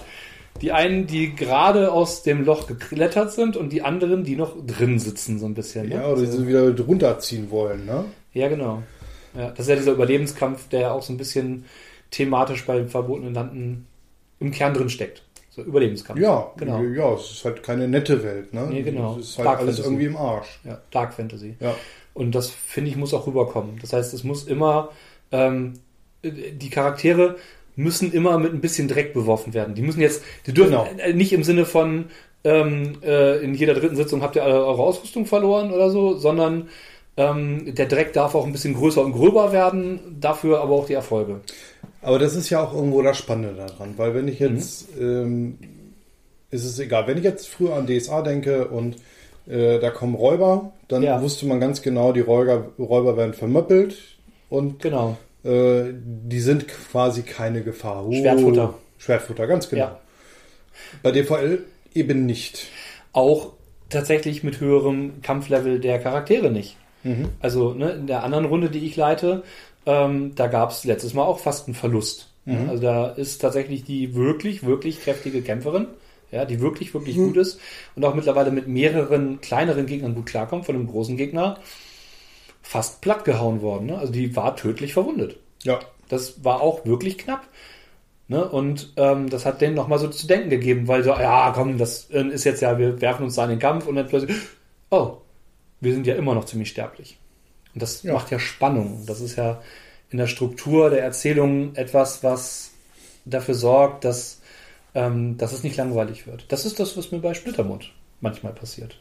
Die 0.62 0.72
einen, 0.72 1.06
die 1.06 1.36
gerade 1.36 1.92
aus 1.92 2.24
dem 2.24 2.46
Loch 2.46 2.66
geklettert 2.66 3.32
sind 3.32 3.58
und 3.58 3.72
die 3.72 3.84
anderen, 3.84 4.24
die 4.24 4.36
noch 4.36 4.56
drin 4.66 4.98
sitzen, 4.98 5.38
so 5.38 5.46
ein 5.46 5.54
bisschen. 5.54 5.90
Ne? 5.90 5.96
Ja, 5.96 6.08
oder 6.08 6.26
so. 6.26 6.40
sie 6.40 6.48
wieder 6.48 6.76
runterziehen 6.80 7.52
wollen. 7.52 7.86
Ne? 7.86 8.06
ja 8.34 8.48
genau. 8.48 8.84
Ja, 9.36 9.50
das 9.50 9.60
ist 9.62 9.70
ja 9.70 9.76
dieser 9.76 9.92
Überlebenskampf, 9.94 10.70
der 10.70 10.80
ja 10.82 10.92
auch 10.92 11.02
so 11.04 11.14
ein 11.14 11.18
bisschen 11.18 11.66
thematisch 12.12 12.66
bei 12.66 12.86
verbotenen 12.86 13.34
Landen 13.34 13.88
im 14.40 14.52
Kern 14.52 14.74
drin 14.74 14.90
steckt. 14.90 15.24
So 15.50 15.62
Überlebenskampf. 15.62 16.20
Ja, 16.20 16.52
Genau. 16.58 16.82
ja, 16.82 17.14
es 17.14 17.32
ist 17.32 17.46
halt 17.46 17.62
keine 17.64 17.88
nette 17.88 18.24
Welt. 18.24 18.54
Ne? 18.54 18.68
Nee, 18.70 18.82
genau. 18.84 19.18
Es 19.20 19.30
ist 19.30 19.38
halt 19.38 19.48
Dark 19.48 19.60
alles 19.60 19.76
Fantasy. 19.78 19.88
irgendwie 19.90 20.06
im 20.06 20.18
Arsch. 20.18 20.60
Ja, 20.64 20.82
Dark 20.92 21.14
Fantasy. 21.14 21.56
Ja. 21.60 21.76
Und 22.14 22.34
das, 22.36 22.50
finde 22.50 22.90
ich, 22.92 22.96
muss 22.96 23.14
auch 23.14 23.26
rüberkommen. 23.28 23.78
Das 23.82 23.94
heißt, 23.94 24.14
es 24.14 24.24
muss 24.24 24.44
immer, 24.46 24.90
ähm, 25.32 25.74
die 26.24 26.70
Charaktere 26.70 27.38
müssen 27.76 28.12
immer 28.14 28.38
mit 28.38 28.54
ein 28.54 28.62
bisschen 28.62 28.88
Dreck 28.88 29.14
beworfen 29.14 29.54
werden. 29.54 29.74
Die 29.76 29.82
müssen 29.82 30.00
jetzt, 30.02 30.24
die 30.46 30.54
dürfen 30.54 30.72
Genau. 30.72 30.88
äh, 30.98 31.14
nicht 31.14 31.34
im 31.34 31.44
Sinne 31.44 31.66
von, 31.66 32.06
ähm, 32.44 32.98
äh, 33.04 33.40
in 33.44 33.56
jeder 33.56 33.74
dritten 33.74 33.96
Sitzung 33.96 34.22
habt 34.22 34.36
ihr 34.36 34.44
alle 34.44 34.66
eure 34.66 34.82
Ausrüstung 34.84 35.26
verloren 35.26 35.72
oder 35.72 35.90
so, 35.90 36.16
sondern 36.18 36.70
ähm, 37.18 37.76
der 37.76 37.86
Dreck 37.86 38.14
darf 38.14 38.36
auch 38.36 38.46
ein 38.46 38.52
bisschen 38.52 38.74
größer 38.74 39.02
und 39.04 39.14
gröber 39.14 39.52
werden, 39.52 40.18
dafür 40.20 40.62
aber 40.62 40.74
auch 40.76 40.88
die 40.88 40.94
Erfolge. 40.94 41.42
Aber 42.02 42.20
das 42.20 42.36
ist 42.36 42.50
ja 42.50 42.62
auch 42.64 42.74
irgendwo 42.74 43.02
das 43.02 43.18
Spannende 43.18 43.56
daran, 43.56 43.94
weil 43.98 44.14
wenn 44.14 44.28
ich 44.28 44.40
Mhm. 44.40 44.56
jetzt, 44.56 44.88
ähm, 45.00 45.58
ist 46.52 46.66
es 46.66 46.78
egal, 46.80 47.08
wenn 47.08 47.18
ich 47.18 47.24
jetzt 47.24 47.48
früher 47.48 47.76
an 47.76 47.88
DSA 47.88 48.22
denke 48.22 48.68
und 48.68 48.96
äh, 49.48 49.80
da 49.80 49.90
kommen 49.90 50.16
Räuber, 50.16 50.72
dann 50.88 51.04
Ja. 51.04 51.22
wusste 51.22 51.46
man 51.46 51.60
ganz 51.60 51.82
genau, 51.82 52.14
die 52.14 52.22
Räuber, 52.22 52.68
Räuber 52.80 53.18
werden 53.18 53.34
vermöppelt 53.34 53.98
und 54.50 54.82
Genau. 54.82 55.18
äh, 55.44 55.84
die 55.94 56.40
sind 56.40 56.68
quasi 56.68 57.24
keine 57.24 57.62
Gefahr. 57.62 58.06
Oh, 58.08 58.14
Schwertfutter. 58.14 58.74
Schwertfutter, 58.98 59.48
ganz 59.48 59.68
genau. 59.70 59.84
Ja. 59.84 60.00
Bei 61.02 61.12
DVL 61.12 61.60
eben 61.94 62.26
nicht. 62.26 62.68
Auch 63.12 63.52
tatsächlich 63.90 64.44
mit 64.44 64.60
höherem 64.62 65.22
Kampflevel 65.22 65.80
der 65.80 66.00
Charaktere 66.00 66.50
nicht. 66.50 66.78
Mhm. 67.04 67.30
Also 67.40 67.74
ne, 67.74 67.92
in 67.92 68.08
der 68.08 68.24
anderen 68.24 68.46
Runde, 68.46 68.70
die 68.70 68.86
ich 68.86 68.96
leite, 68.96 69.44
ähm, 69.86 70.34
da 70.36 70.48
gab 70.48 70.72
es 70.72 70.84
letztes 70.84 71.14
Mal 71.14 71.24
auch 71.24 71.40
fast 71.40 71.68
einen 71.68 71.76
Verlust. 71.76 72.30
Mhm. 72.46 72.70
Also 72.70 72.84
da 72.84 73.08
ist 73.08 73.40
tatsächlich 73.40 73.84
die 73.84 74.16
wirklich, 74.16 74.66
wirklich 74.66 75.02
kräftige 75.02 75.42
Kämpferin, 75.42 75.88
ja, 76.32 76.46
die 76.46 76.60
wirklich, 76.62 76.94
wirklich 76.94 77.18
mhm. 77.18 77.28
gut 77.28 77.38
ist 77.38 77.60
und 77.96 78.04
auch 78.06 78.16
mittlerweile 78.16 78.52
mit 78.52 78.68
mehreren 78.68 79.42
kleineren 79.42 79.86
Gegnern 79.86 80.16
gut 80.16 80.26
klarkommt, 80.26 80.66
von 80.66 80.76
einem 80.76 80.88
großen 80.88 81.18
Gegner 81.18 81.58
fast 82.62 83.02
platt 83.02 83.26
gehauen 83.26 83.62
worden. 83.62 83.88
Ne? 83.88 83.98
Also 83.98 84.12
die 84.12 84.36
war 84.36 84.56
tödlich 84.56 84.94
verwundet. 84.94 85.38
Ja. 85.64 85.80
Das 86.10 86.44
war 86.44 86.62
auch 86.62 86.86
wirklich 86.86 87.18
knapp. 87.18 87.48
Ne? 88.28 88.48
Und 88.48 88.94
ähm, 88.96 89.30
das 89.30 89.46
hat 89.46 89.62
denen 89.62 89.76
nochmal 89.76 90.00
so 90.00 90.08
zu 90.08 90.28
denken 90.28 90.50
gegeben, 90.50 90.88
weil 90.88 91.04
so, 91.04 91.12
ja, 91.12 91.52
komm, 91.54 91.78
das 91.78 92.10
äh, 92.10 92.24
ist 92.28 92.46
jetzt 92.46 92.62
ja, 92.62 92.78
wir 92.78 93.02
werfen 93.02 93.26
uns 93.26 93.36
da 93.36 93.44
in 93.44 93.52
den 93.52 93.60
Kampf 93.60 93.86
und 93.86 93.96
dann 93.96 94.08
plötzlich, 94.08 94.36
oh, 94.90 95.18
wir 95.84 95.94
sind 95.94 96.08
ja 96.08 96.16
immer 96.16 96.34
noch 96.34 96.46
ziemlich 96.46 96.70
sterblich. 96.70 97.18
Und 97.74 97.82
das 97.82 98.04
ja. 98.04 98.14
macht 98.14 98.32
ja 98.32 98.40
Spannung. 98.40 99.06
Das 99.06 99.20
ist 99.20 99.36
ja 99.36 99.62
in 100.10 100.18
der 100.18 100.28
Struktur 100.28 100.90
der 100.90 101.04
Erzählung 101.04 101.76
etwas, 101.76 102.24
was 102.24 102.72
dafür 103.26 103.56
sorgt, 103.56 104.06
dass, 104.06 104.42
ähm, 104.96 105.38
dass 105.38 105.54
es 105.54 105.64
nicht 105.64 105.76
langweilig 105.76 106.28
wird. 106.28 106.46
Das 106.50 106.66
ist 106.66 106.80
das, 106.80 106.96
was 106.98 107.12
mir 107.12 107.20
bei 107.20 107.34
Splittermund 107.34 107.92
manchmal 108.22 108.54
passiert. 108.54 108.98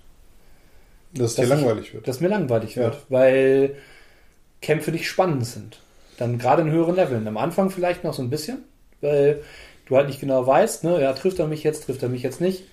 Dass 1.13 1.31
es 1.31 1.37
dir 1.37 1.47
langweilig 1.47 1.89
ich, 1.89 1.95
wird. 1.95 2.09
Dass 2.09 2.21
mir 2.21 2.29
langweilig 2.29 2.75
ja. 2.75 2.85
wird, 2.85 2.99
weil 3.09 3.77
Kämpfe 4.61 4.91
nicht 4.91 5.09
spannend 5.09 5.47
sind. 5.47 5.81
Dann 6.17 6.39
gerade 6.39 6.63
in 6.63 6.71
höheren 6.71 6.97
Leveln. 6.97 7.29
Am 7.29 7.37
Anfang 7.37 7.71
vielleicht 7.71 8.05
noch 8.05 8.15
so 8.15 8.23
ein 8.23 8.31
bisschen, 8.31 8.65
weil 9.01 9.43
du 9.87 9.97
halt 9.97 10.09
nicht 10.09 10.21
genau 10.21 10.47
weißt, 10.47 10.85
ne, 10.85 11.01
ja, 11.01 11.13
trifft 11.13 11.39
er 11.39 11.47
mich 11.47 11.63
jetzt, 11.63 11.85
trifft 11.85 12.03
er 12.03 12.09
mich 12.09 12.23
jetzt 12.23 12.41
nicht. 12.41 12.65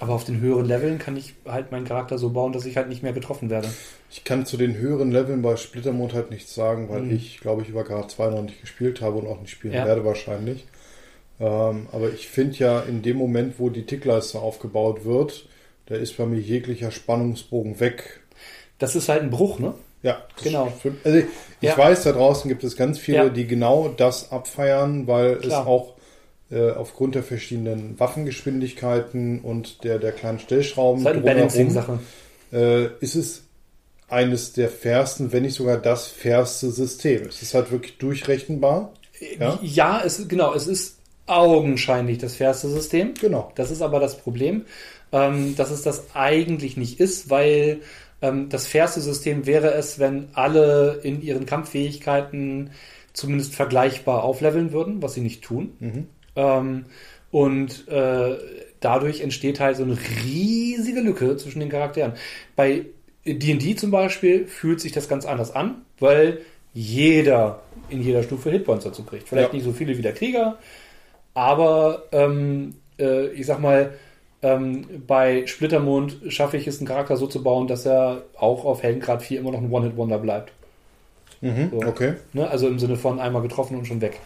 Aber 0.00 0.14
auf 0.14 0.24
den 0.24 0.40
höheren 0.40 0.64
Leveln 0.64 0.98
kann 0.98 1.16
ich 1.16 1.34
halt 1.46 1.72
meinen 1.72 1.84
Charakter 1.84 2.16
so 2.16 2.30
bauen, 2.30 2.52
dass 2.52 2.64
ich 2.64 2.76
halt 2.76 2.88
nicht 2.88 3.02
mehr 3.02 3.12
getroffen 3.12 3.50
werde. 3.50 3.68
Ich 4.10 4.24
kann 4.24 4.46
zu 4.46 4.56
den 4.56 4.76
höheren 4.76 5.12
Leveln 5.12 5.42
bei 5.42 5.56
Splittermond 5.56 6.14
halt 6.14 6.30
nichts 6.30 6.54
sagen, 6.54 6.88
weil 6.88 7.02
mhm. 7.02 7.14
ich, 7.14 7.40
glaube 7.40 7.62
ich, 7.62 7.68
über 7.68 7.82
KH2 7.82 8.30
noch 8.30 8.42
nicht 8.42 8.60
gespielt 8.62 9.02
habe 9.02 9.18
und 9.18 9.26
auch 9.26 9.40
nicht 9.40 9.50
spielen 9.50 9.74
ja. 9.74 9.84
werde 9.84 10.04
wahrscheinlich. 10.04 10.66
Ähm, 11.38 11.86
aber 11.92 12.10
ich 12.12 12.28
finde 12.28 12.56
ja, 12.56 12.80
in 12.80 13.02
dem 13.02 13.18
Moment, 13.18 13.58
wo 13.58 13.68
die 13.68 13.84
Tickleiste 13.84 14.38
aufgebaut 14.38 15.04
wird, 15.04 15.46
da 15.86 15.96
ist 15.96 16.16
bei 16.16 16.24
mir 16.24 16.40
jeglicher 16.40 16.90
Spannungsbogen 16.90 17.78
weg. 17.78 18.20
Das 18.78 18.96
ist 18.96 19.10
halt 19.10 19.22
ein 19.22 19.30
Bruch, 19.30 19.58
ne? 19.58 19.74
Ja, 20.02 20.22
genau. 20.42 20.72
Also 21.04 21.18
ich 21.18 21.26
ja. 21.60 21.76
weiß, 21.76 22.04
da 22.04 22.12
draußen 22.12 22.48
gibt 22.48 22.64
es 22.64 22.74
ganz 22.74 22.98
viele, 22.98 23.18
ja. 23.18 23.28
die 23.28 23.46
genau 23.46 23.88
das 23.88 24.32
abfeiern, 24.32 25.06
weil 25.06 25.36
Klar. 25.36 25.60
es 25.60 25.66
auch 25.66 25.94
äh, 26.50 26.70
aufgrund 26.70 27.14
der 27.14 27.22
verschiedenen 27.22 27.98
Waffengeschwindigkeiten 27.98 29.40
und 29.40 29.84
der, 29.84 29.98
der 29.98 30.12
kleinen 30.12 30.38
Stellschrauben 30.38 31.04
das 31.04 31.16
ist, 31.16 31.24
Balancing-Sache. 31.24 31.98
Äh, 32.52 32.86
ist 33.00 33.14
es 33.14 33.44
eines 34.08 34.52
der 34.52 34.68
fairsten, 34.68 35.32
wenn 35.32 35.44
nicht 35.44 35.54
sogar 35.54 35.78
das 35.78 36.08
fairste 36.08 36.70
System. 36.70 37.26
Es 37.28 37.42
ist 37.42 37.54
halt 37.54 37.70
wirklich 37.70 37.98
durchrechenbar. 37.98 38.92
Ja, 39.38 39.58
ja 39.62 40.02
es, 40.04 40.26
genau, 40.26 40.52
es 40.54 40.66
ist 40.66 40.98
augenscheinlich 41.26 42.18
das 42.18 42.34
fairste 42.34 42.68
System. 42.68 43.14
Genau. 43.20 43.52
Das 43.54 43.70
ist 43.70 43.82
aber 43.82 44.00
das 44.00 44.18
Problem, 44.18 44.64
ähm, 45.12 45.54
dass 45.54 45.70
es 45.70 45.82
das 45.82 46.14
eigentlich 46.14 46.76
nicht 46.76 46.98
ist, 46.98 47.30
weil 47.30 47.80
ähm, 48.20 48.48
das 48.48 48.66
fairste 48.66 49.00
System 49.00 49.46
wäre 49.46 49.72
es, 49.74 49.98
wenn 49.98 50.28
alle 50.32 51.00
in 51.02 51.22
ihren 51.22 51.46
Kampffähigkeiten 51.46 52.70
zumindest 53.12 53.54
vergleichbar 53.54 54.24
aufleveln 54.24 54.72
würden, 54.72 55.02
was 55.02 55.14
sie 55.14 55.20
nicht 55.20 55.42
tun. 55.42 55.72
Mhm. 55.78 56.06
Ähm, 56.36 56.86
und 57.30 57.86
äh, 57.88 58.36
dadurch 58.80 59.20
entsteht 59.20 59.60
halt 59.60 59.76
so 59.76 59.84
eine 59.84 59.96
riesige 60.24 61.00
Lücke 61.00 61.36
zwischen 61.36 61.60
den 61.60 61.68
Charakteren. 61.68 62.14
Bei 62.56 62.86
D&D 63.24 63.76
zum 63.76 63.90
Beispiel 63.90 64.46
fühlt 64.46 64.80
sich 64.80 64.92
das 64.92 65.08
ganz 65.08 65.26
anders 65.26 65.54
an, 65.54 65.82
weil 65.98 66.38
jeder 66.72 67.60
in 67.88 68.02
jeder 68.02 68.22
Stufe 68.22 68.50
Hitpoints 68.50 68.84
dazu 68.84 69.04
kriegt. 69.04 69.28
Vielleicht 69.28 69.48
ja. 69.48 69.54
nicht 69.54 69.64
so 69.64 69.72
viele 69.72 69.96
wie 69.96 70.02
der 70.02 70.14
Krieger, 70.14 70.58
aber 71.34 72.04
ähm, 72.12 72.74
äh, 72.98 73.28
ich 73.28 73.46
sag 73.46 73.60
mal, 73.60 73.92
ähm, 74.42 74.86
bei 75.06 75.46
Splittermond 75.46 76.18
schaffe 76.28 76.56
ich 76.56 76.66
es, 76.66 76.78
einen 76.78 76.86
Charakter 76.86 77.16
so 77.16 77.26
zu 77.26 77.42
bauen, 77.42 77.66
dass 77.66 77.84
er 77.84 78.22
auch 78.38 78.64
auf 78.64 78.82
Heldengrad 78.82 79.22
4 79.22 79.40
immer 79.40 79.52
noch 79.52 79.60
ein 79.60 79.70
One-Hit-Wonder 79.70 80.18
bleibt. 80.18 80.52
Mhm, 81.40 81.70
so. 81.72 81.86
Okay. 81.86 82.14
Ne? 82.32 82.48
Also 82.48 82.68
im 82.68 82.78
Sinne 82.78 82.96
von 82.96 83.20
einmal 83.20 83.42
getroffen 83.42 83.76
und 83.76 83.86
schon 83.86 84.00
weg. 84.00 84.20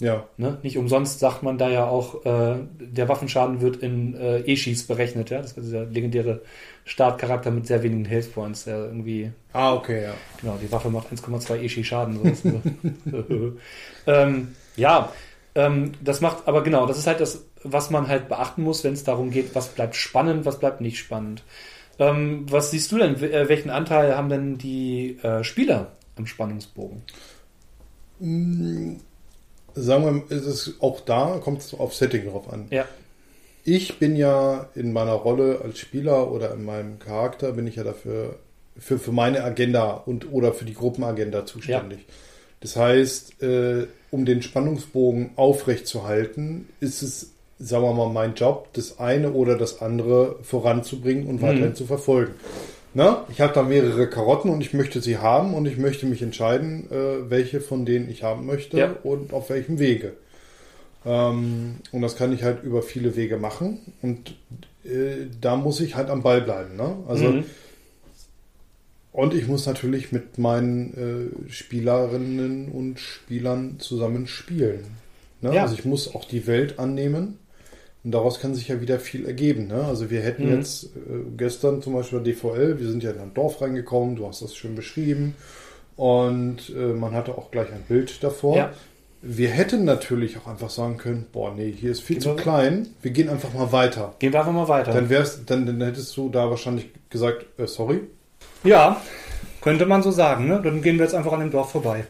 Ja. 0.00 0.24
Ne? 0.38 0.58
Nicht 0.62 0.78
umsonst 0.78 1.20
sagt 1.20 1.42
man 1.42 1.58
da 1.58 1.68
ja 1.68 1.86
auch, 1.86 2.24
äh, 2.24 2.56
der 2.80 3.08
Waffenschaden 3.08 3.60
wird 3.60 3.76
in 3.76 4.14
äh, 4.14 4.40
Eshis 4.40 4.86
berechnet, 4.86 5.28
ja. 5.28 5.42
Das 5.42 5.52
ist 5.52 5.66
dieser 5.66 5.84
legendäre 5.84 6.40
Startcharakter 6.84 7.50
mit 7.50 7.66
sehr 7.66 7.82
wenigen 7.82 8.06
Health 8.06 8.32
Points, 8.34 8.64
der 8.64 8.86
irgendwie. 8.86 9.30
Ah, 9.52 9.74
okay, 9.74 10.04
ja. 10.04 10.14
Genau, 10.40 10.58
die 10.60 10.72
Waffe 10.72 10.88
macht 10.88 11.12
1,2 11.12 11.60
Eshi 11.60 11.84
Schaden. 11.84 12.18
ähm, 14.06 14.48
ja, 14.76 15.12
ähm, 15.54 15.92
das 16.00 16.22
macht, 16.22 16.48
aber 16.48 16.62
genau, 16.62 16.86
das 16.86 16.98
ist 16.98 17.06
halt 17.06 17.20
das, 17.20 17.44
was 17.62 17.90
man 17.90 18.08
halt 18.08 18.28
beachten 18.28 18.62
muss, 18.62 18.82
wenn 18.82 18.94
es 18.94 19.04
darum 19.04 19.30
geht, 19.30 19.54
was 19.54 19.68
bleibt 19.68 19.94
spannend, 19.96 20.46
was 20.46 20.58
bleibt 20.58 20.80
nicht 20.80 20.98
spannend. 20.98 21.44
Ähm, 21.98 22.46
was 22.50 22.70
siehst 22.70 22.90
du 22.90 22.96
denn? 22.96 23.16
Äh, 23.16 23.50
welchen 23.50 23.68
Anteil 23.68 24.16
haben 24.16 24.30
denn 24.30 24.56
die 24.56 25.18
äh, 25.22 25.44
Spieler 25.44 25.92
am 26.16 26.26
Spannungsbogen? 26.26 27.02
Mm 28.18 28.96
sagen 29.74 30.24
wir, 30.28 30.36
ist 30.36 30.46
es 30.46 30.74
auch 30.80 31.00
da, 31.00 31.40
kommt 31.42 31.60
es 31.60 31.74
auf 31.74 31.94
Setting 31.94 32.26
drauf 32.26 32.52
an. 32.52 32.66
Ja. 32.70 32.86
Ich 33.64 33.98
bin 33.98 34.16
ja 34.16 34.68
in 34.74 34.92
meiner 34.92 35.12
Rolle 35.12 35.60
als 35.62 35.78
Spieler 35.78 36.32
oder 36.32 36.52
in 36.54 36.64
meinem 36.64 36.98
Charakter 36.98 37.52
bin 37.52 37.66
ich 37.66 37.76
ja 37.76 37.84
dafür 37.84 38.36
für, 38.78 38.98
für 38.98 39.12
meine 39.12 39.44
Agenda 39.44 39.92
und 39.92 40.32
oder 40.32 40.52
für 40.52 40.64
die 40.64 40.74
Gruppenagenda 40.74 41.44
zuständig. 41.44 41.98
Ja. 42.00 42.14
Das 42.60 42.76
heißt, 42.76 43.42
äh, 43.42 43.86
um 44.10 44.24
den 44.24 44.42
Spannungsbogen 44.42 45.30
aufrechtzuerhalten, 45.36 46.68
ist 46.80 47.02
es, 47.02 47.32
sagen 47.58 47.84
wir 47.84 47.94
mal, 47.94 48.10
mein 48.10 48.34
Job, 48.34 48.68
das 48.72 48.98
eine 48.98 49.32
oder 49.32 49.56
das 49.56 49.80
andere 49.80 50.36
voranzubringen 50.42 51.26
und 51.26 51.42
weiterhin 51.42 51.70
mhm. 51.70 51.74
zu 51.74 51.86
verfolgen. 51.86 52.34
Na, 52.92 53.24
ich 53.30 53.40
habe 53.40 53.52
da 53.52 53.62
mehrere 53.62 54.08
Karotten 54.08 54.50
und 54.50 54.60
ich 54.60 54.74
möchte 54.74 55.00
sie 55.00 55.18
haben 55.18 55.54
und 55.54 55.66
ich 55.66 55.78
möchte 55.78 56.06
mich 56.06 56.22
entscheiden, 56.22 56.90
äh, 56.90 57.30
welche 57.30 57.60
von 57.60 57.86
denen 57.86 58.10
ich 58.10 58.24
haben 58.24 58.46
möchte 58.46 58.78
ja. 58.78 58.96
und 59.04 59.32
auf 59.32 59.48
welchem 59.50 59.78
Wege. 59.78 60.14
Ähm, 61.06 61.76
und 61.92 62.02
das 62.02 62.16
kann 62.16 62.32
ich 62.32 62.42
halt 62.42 62.64
über 62.64 62.82
viele 62.82 63.14
Wege 63.14 63.36
machen 63.36 63.78
und 64.02 64.34
äh, 64.84 65.26
da 65.40 65.56
muss 65.56 65.80
ich 65.80 65.94
halt 65.94 66.10
am 66.10 66.22
Ball 66.22 66.40
bleiben. 66.40 66.76
Ne? 66.76 66.96
Also 67.06 67.24
mhm. 67.26 67.44
und 69.12 69.34
ich 69.34 69.46
muss 69.46 69.66
natürlich 69.66 70.10
mit 70.10 70.38
meinen 70.38 71.42
äh, 71.46 71.52
Spielerinnen 71.52 72.72
und 72.72 72.98
Spielern 72.98 73.78
zusammen 73.78 74.26
spielen. 74.26 74.84
Ne? 75.42 75.54
Ja. 75.54 75.62
Also 75.62 75.74
ich 75.74 75.84
muss 75.84 76.12
auch 76.14 76.24
die 76.24 76.46
Welt 76.48 76.80
annehmen. 76.80 77.38
Und 78.02 78.12
daraus 78.12 78.40
kann 78.40 78.54
sich 78.54 78.68
ja 78.68 78.80
wieder 78.80 78.98
viel 78.98 79.26
ergeben. 79.26 79.66
Ne? 79.66 79.84
Also 79.84 80.10
wir 80.10 80.22
hätten 80.22 80.46
mhm. 80.46 80.56
jetzt 80.56 80.84
äh, 80.84 80.88
gestern 81.36 81.82
zum 81.82 81.92
Beispiel 81.94 82.20
DVL, 82.20 82.78
wir 82.78 82.88
sind 82.88 83.02
ja 83.02 83.10
in 83.10 83.20
ein 83.20 83.34
Dorf 83.34 83.60
reingekommen, 83.60 84.16
du 84.16 84.26
hast 84.26 84.40
das 84.42 84.54
schön 84.54 84.74
beschrieben. 84.74 85.34
Und 85.96 86.70
äh, 86.70 86.94
man 86.94 87.12
hatte 87.12 87.36
auch 87.36 87.50
gleich 87.50 87.70
ein 87.72 87.82
Bild 87.86 88.24
davor. 88.24 88.56
Ja. 88.56 88.72
Wir 89.20 89.50
hätten 89.50 89.84
natürlich 89.84 90.38
auch 90.38 90.46
einfach 90.46 90.70
sagen 90.70 90.96
können, 90.96 91.26
boah, 91.30 91.52
nee, 91.54 91.70
hier 91.70 91.90
ist 91.90 92.00
viel 92.00 92.16
gehen 92.16 92.22
zu 92.22 92.36
klein, 92.36 92.88
wir 93.02 93.10
gehen 93.10 93.28
einfach 93.28 93.52
mal 93.52 93.70
weiter. 93.70 94.14
Gehen 94.18 94.32
wir 94.32 94.40
einfach 94.40 94.54
mal 94.54 94.68
weiter. 94.68 94.92
Dann, 94.92 95.10
wär's, 95.10 95.44
dann, 95.44 95.66
dann 95.66 95.78
hättest 95.82 96.16
du 96.16 96.30
da 96.30 96.48
wahrscheinlich 96.48 96.88
gesagt, 97.10 97.44
äh, 97.58 97.66
sorry. 97.66 98.00
Ja, 98.64 99.02
könnte 99.60 99.84
man 99.84 100.02
so 100.02 100.10
sagen. 100.10 100.48
Ne? 100.48 100.62
Dann 100.64 100.80
gehen 100.80 100.96
wir 100.96 101.04
jetzt 101.04 101.14
einfach 101.14 101.32
an 101.32 101.40
dem 101.40 101.50
Dorf 101.50 101.72
vorbei. 101.72 102.06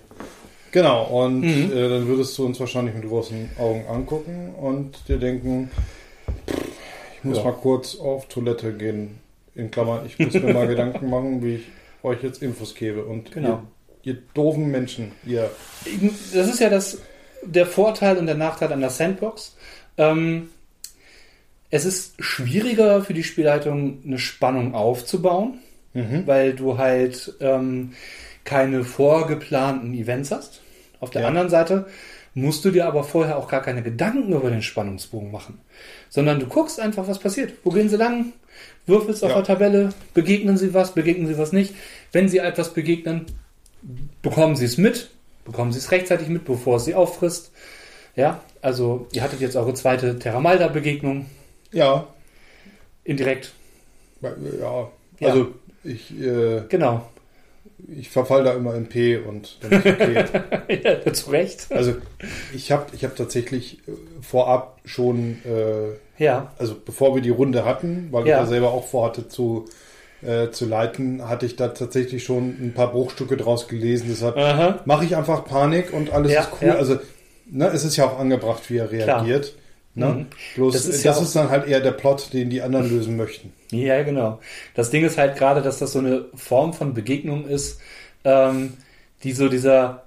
Genau, 0.73 1.05
und 1.05 1.41
mhm. 1.41 1.73
äh, 1.73 1.89
dann 1.89 2.07
würdest 2.07 2.39
du 2.39 2.47
uns 2.47 2.61
wahrscheinlich 2.61 2.95
mit 2.95 3.09
großen 3.09 3.51
Augen 3.59 3.85
angucken 3.89 4.55
und 4.55 5.09
dir 5.09 5.19
denken, 5.19 5.71
ich 7.17 7.25
muss 7.25 7.39
ja. 7.39 7.45
mal 7.45 7.53
kurz 7.53 7.97
auf 7.97 8.27
Toilette 8.29 8.73
gehen. 8.73 9.19
In 9.55 9.71
Klammern, 9.71 10.07
ich 10.07 10.19
muss 10.19 10.33
mir 10.35 10.55
mal 10.55 10.67
Gedanken 10.69 11.11
machen, 11.11 11.43
wie 11.43 11.57
ich 11.57 11.63
euch 12.03 12.23
jetzt 12.23 12.43
Infos 12.43 12.75
gebe. 12.75 13.05
Und 13.05 13.33
genau. 13.33 13.63
ihr, 14.05 14.15
ihr 14.15 14.19
doofen 14.33 14.71
Menschen, 14.71 15.13
ihr. 15.27 15.51
Das 16.33 16.49
ist 16.49 16.61
ja 16.61 16.71
das, 16.71 16.99
der 17.43 17.67
Vorteil 17.67 18.17
und 18.17 18.27
der 18.27 18.37
Nachteil 18.37 18.73
an 18.73 18.81
der 18.81 18.91
Sandbox. 18.91 19.57
Ähm, 19.99 20.51
es 21.71 21.85
ist 21.85 22.15
schwieriger 22.19 23.03
für 23.03 23.15
die 23.15 23.23
Spielleitung, 23.23 24.03
eine 24.05 24.19
Spannung 24.19 24.75
aufzubauen, 24.75 25.59
mhm. 25.95 26.27
weil 26.27 26.55
du 26.55 26.79
halt 26.79 27.35
ähm, 27.41 27.93
keine 28.45 28.85
vorgeplanten 28.85 29.95
Events 29.95 30.31
hast. 30.31 30.61
Auf 31.01 31.11
der 31.11 31.23
ja. 31.23 31.29
anderen 31.29 31.49
Seite 31.49 31.87
musst 32.35 32.65
du 32.65 32.71
dir 32.71 32.87
aber 32.87 33.05
vorher 33.05 33.39
auch 33.39 33.49
gar 33.49 33.63
keine 33.63 33.83
Gedanken 33.83 34.33
über 34.33 34.51
den 34.51 34.63
Spannungsbogen 34.63 35.31
machen, 35.31 35.61
sondern 36.09 36.39
du 36.39 36.47
guckst 36.47 36.79
einfach, 36.79 37.09
was 37.09 37.19
passiert. 37.19 37.55
Wo 37.65 37.71
gehen 37.71 37.89
sie 37.89 37.97
lang? 37.97 38.33
Würfelst 38.87 39.25
auf 39.25 39.31
ja. 39.31 39.37
der 39.37 39.45
Tabelle? 39.45 39.91
Begegnen 40.15 40.57
sie 40.57 40.75
was? 40.75 40.95
Begegnen 40.95 41.27
sie 41.27 41.39
was 41.39 41.53
nicht? 41.53 41.75
Wenn 42.13 42.29
sie 42.29 42.39
etwas 42.39 42.73
begegnen, 42.73 43.27
bekommen 44.23 44.57
sie 44.57 44.67
es 44.67 44.79
mit, 44.79 45.11
bekommen 45.45 45.73
sie 45.73 45.79
es 45.79 45.91
rechtzeitig 45.91 46.29
mit, 46.29 46.45
bevor 46.45 46.77
es 46.77 46.85
sie 46.85 46.95
auffrisst. 46.95 47.51
Ja, 48.17 48.41
also 48.63 49.07
ihr 49.13 49.23
hattet 49.23 49.41
jetzt 49.41 49.57
eure 49.57 49.75
zweite 49.75 50.19
Terramalda-Begegnung. 50.19 51.27
Ja. 51.73 52.07
Indirekt. 53.05 53.53
Ja, 54.21 54.91
also 55.21 55.41
ja. 55.85 55.91
ich. 55.91 56.21
Äh, 56.21 56.63
genau 56.69 57.07
ich 57.89 58.11
verfall 58.11 58.45
da 58.45 58.53
immer 58.53 58.75
in 58.75 58.87
P 58.89 59.17
und 59.17 59.59
dann 59.63 59.73
ist 59.73 59.87
okay. 59.87 60.25
ja, 61.05 61.13
zu 61.13 61.31
Recht. 61.31 61.67
Also 61.71 61.95
ich 62.55 62.71
habe 62.73 62.87
ich 62.95 63.05
hab 63.05 63.17
tatsächlich 63.17 63.79
äh, 63.89 63.93
vorab 64.23 64.79
schon 64.85 65.39
äh, 65.45 66.23
Ja. 66.23 66.53
Also 66.59 66.77
bevor 66.85 67.15
wir 67.15 67.23
die 67.23 67.31
Runde 67.31 67.65
hatten, 67.65 68.09
weil 68.11 68.27
Ja. 68.27 68.37
ich 68.37 68.43
da 68.43 68.47
selber 68.47 68.71
auch 68.73 68.87
vorhatte 68.87 69.29
zu, 69.29 69.65
äh, 70.23 70.51
zu 70.51 70.67
leiten, 70.67 71.29
hatte 71.29 71.47
ich 71.47 71.57
da 71.57 71.69
tatsächlich 71.69 72.23
schon 72.25 72.49
ein 72.61 72.73
paar 72.75 72.93
Bruchstücke 72.93 73.37
draus 73.37 73.67
gelesen. 73.69 74.07
Deshalb 74.11 74.87
mache 74.87 75.05
ich 75.05 75.17
einfach 75.17 75.45
Panik 75.45 75.93
und 75.93 76.13
alles 76.13 76.33
Ja, 76.33 76.43
ist 76.43 76.51
cool. 76.63 76.71
Also 76.71 76.99
ne, 77.51 77.67
es 77.69 77.85
ist 77.85 77.97
ja 77.97 78.05
auch 78.07 78.19
angebracht, 78.19 78.69
wie 78.69 78.77
er 78.79 78.91
reagiert. 78.93 79.55
Ne? 79.95 80.07
Mhm. 80.07 80.27
Bloß 80.55 80.73
Das 80.75 80.87
das, 80.87 80.95
ist 80.97 81.03
ja 81.05 81.11
das 81.11 81.19
auch- 81.19 81.23
ist 81.25 81.37
dann 81.37 81.51
halt 81.51 81.67
eher 81.67 81.81
der 81.81 81.91
Plot, 81.93 82.33
den 82.33 82.49
die 82.51 82.63
anderen 82.63 82.89
lösen 82.89 83.17
möchten. 83.17 83.53
Ja, 83.73 84.03
genau. 84.03 84.39
Das 84.75 84.91
Ding 84.91 85.05
ist 85.05 85.19
halt 85.19 85.37
gerade, 85.37 85.63
dass 85.63 85.79
das 85.79 85.93
so 85.93 85.99
eine 85.99 86.27
Form 86.35 86.73
von 86.73 86.95
Begegnung 86.95 87.47
ist, 87.47 87.81
ähm, 88.25 88.75
die 89.25 89.33
so 89.33 89.49
dieser, 89.49 90.05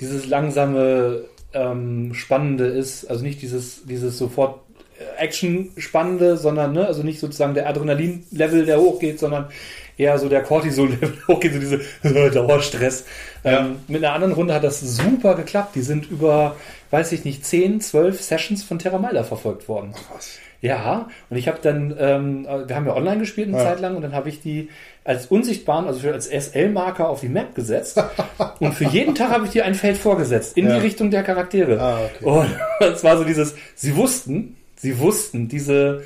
dieses 0.00 0.26
langsame, 0.26 1.24
ähm, 1.52 2.14
Spannende 2.14 2.66
ist. 2.66 3.04
Also 3.06 3.22
nicht 3.24 3.42
dieses, 3.42 3.84
dieses 3.84 4.16
sofort 4.18 4.60
äh, 4.98 5.22
Action-Spannende, 5.22 6.36
sondern, 6.36 6.72
ne, 6.72 6.86
also 6.86 7.02
nicht 7.02 7.20
sozusagen 7.20 7.54
der 7.54 7.68
Adrenalin-Level, 7.68 8.64
der 8.66 8.80
hochgeht, 8.80 9.18
sondern 9.18 9.48
eher 9.96 10.18
so 10.18 10.28
der 10.28 10.42
Cortisol-Level, 10.42 11.12
der 11.16 11.28
hochgeht, 11.34 11.52
so 11.54 11.58
diese 11.60 11.80
Dauerstress. 12.30 13.04
Ja. 13.44 13.60
Ähm, 13.60 13.76
mit 13.88 14.04
einer 14.04 14.14
anderen 14.14 14.32
Runde 14.34 14.54
hat 14.54 14.64
das 14.64 14.80
super 14.80 15.34
geklappt. 15.34 15.74
Die 15.74 15.82
sind 15.82 16.10
über, 16.10 16.56
weiß 16.90 17.12
ich 17.12 17.24
nicht, 17.24 17.44
10, 17.44 17.80
12 17.80 18.20
Sessions 18.22 18.62
von 18.64 18.78
Terra 18.78 18.98
Malda 18.98 19.24
verfolgt 19.24 19.68
worden. 19.68 19.92
Was? 20.14 20.38
Ja, 20.60 21.08
und 21.28 21.36
ich 21.36 21.48
habe 21.48 21.58
dann, 21.60 21.92
ähm, 21.98 22.44
wir 22.66 22.76
haben 22.76 22.86
ja 22.86 22.94
online 22.94 23.18
gespielt 23.18 23.48
eine 23.48 23.56
Ja. 23.58 23.64
Zeit 23.64 23.80
lang 23.80 23.96
und 23.96 24.02
dann 24.02 24.12
habe 24.12 24.28
ich 24.28 24.40
die 24.40 24.68
als 25.04 25.26
unsichtbaren, 25.26 25.86
also 25.88 25.98
für- 25.98 26.12
als 26.12 26.28
SL-Marker 26.28 27.08
auf 27.08 27.18
die 27.20 27.28
Map 27.28 27.56
gesetzt. 27.56 28.00
und 28.60 28.72
für 28.72 28.84
jeden 28.84 29.16
Tag 29.16 29.30
habe 29.30 29.44
ich 29.46 29.50
dir 29.50 29.64
ein 29.64 29.74
Feld 29.74 29.96
vorgesetzt, 29.96 30.56
in 30.56 30.68
Ja. 30.68 30.74
die 30.76 30.80
Richtung 30.82 31.10
der 31.10 31.24
Charaktere. 31.24 31.80
Ah, 31.80 31.98
okay. 32.04 32.46
Und 32.86 32.92
es 32.92 33.02
war 33.02 33.16
so 33.16 33.24
dieses, 33.24 33.56
sie 33.74 33.96
wussten, 33.96 34.56
sie 34.76 35.00
wussten, 35.00 35.48
diese 35.48 36.04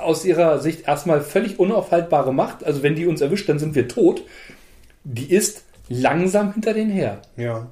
aus 0.00 0.24
ihrer 0.24 0.60
Sicht 0.60 0.86
erstmal 0.86 1.20
völlig 1.20 1.58
unaufhaltbare 1.58 2.32
Macht, 2.32 2.64
also 2.64 2.82
wenn 2.82 2.94
die 2.94 3.06
uns 3.06 3.20
erwischt, 3.20 3.48
dann 3.48 3.58
sind 3.58 3.74
wir 3.74 3.88
tot, 3.88 4.22
die 5.04 5.32
ist 5.32 5.62
langsam 5.88 6.52
hinter 6.52 6.74
denen 6.74 6.90
her. 6.90 7.22
Ja. 7.36 7.66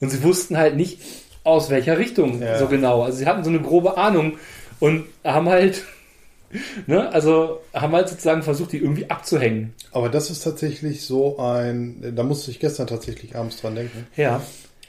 Und 0.00 0.10
sie 0.10 0.22
wussten 0.22 0.56
halt 0.56 0.76
nicht, 0.76 1.00
aus 1.44 1.70
welcher 1.70 1.96
Richtung 1.98 2.42
Ja. 2.42 2.58
so 2.58 2.66
genau. 2.66 3.02
Also 3.02 3.18
sie 3.18 3.26
hatten 3.26 3.44
so 3.44 3.50
eine 3.50 3.60
grobe 3.60 3.96
Ahnung 3.96 4.38
und 4.80 5.04
haben 5.24 5.48
halt, 5.48 5.84
ne, 6.86 7.08
also 7.12 7.60
haben 7.72 7.92
halt 7.92 8.08
sozusagen 8.08 8.42
versucht, 8.42 8.72
die 8.72 8.78
irgendwie 8.78 9.08
abzuhängen. 9.08 9.72
Aber 9.92 10.08
das 10.08 10.30
ist 10.30 10.42
tatsächlich 10.42 11.04
so 11.04 11.38
ein, 11.38 12.12
da 12.16 12.24
musste 12.24 12.50
ich 12.50 12.58
gestern 12.58 12.86
tatsächlich 12.88 13.36
abends 13.36 13.60
dran 13.60 13.76
denken. 13.76 14.06
Ja, 14.16 14.42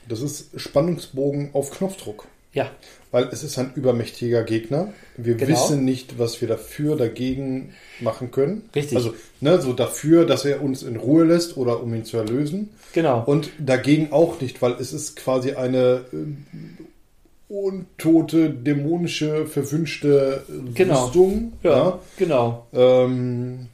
Das 0.09 0.21
ist 0.21 0.49
Spannungsbogen 0.59 1.51
auf 1.53 1.69
Knopfdruck. 1.71 2.25
Ja, 2.57 2.71
Weil 3.11 3.29
es 3.31 3.41
ist 3.43 3.57
ein 3.57 3.71
übermächtiger 3.75 4.43
Gegner. 4.43 4.89
Wir 5.15 5.35
Genau. 5.35 5.51
wissen 5.51 5.85
nicht, 5.85 6.19
was 6.19 6.41
wir 6.41 6.47
dafür 6.49 6.97
dagegen 6.97 7.73
machen 8.01 8.31
können. 8.31 8.63
Richtig. 8.75 8.97
Also, 8.97 9.13
ne, 9.39 9.61
so 9.61 9.71
dafür, 9.73 10.25
dass 10.25 10.43
er 10.43 10.61
uns 10.61 10.83
in 10.83 10.97
Ruhe 10.97 11.23
lässt 11.23 11.55
oder 11.55 11.81
um 11.81 11.93
ihn 11.93 12.03
zu 12.03 12.17
erlösen. 12.17 12.69
genau. 12.93 13.23
Und 13.25 13.49
dagegen 13.59 14.11
auch 14.11 14.41
nicht, 14.41 14.61
weil 14.61 14.73
es 14.79 14.91
ist 14.91 15.15
quasi 15.15 15.53
eine 15.53 16.01
äh, 16.11 17.53
untote, 17.53 18.49
dämonische, 18.49 19.45
verwünschte 19.45 20.43
Genau. 20.73 21.05
Rüstung. 21.05 21.53
ja, 21.63 21.99
genau. 22.17 22.67
Ähm, 22.73 23.67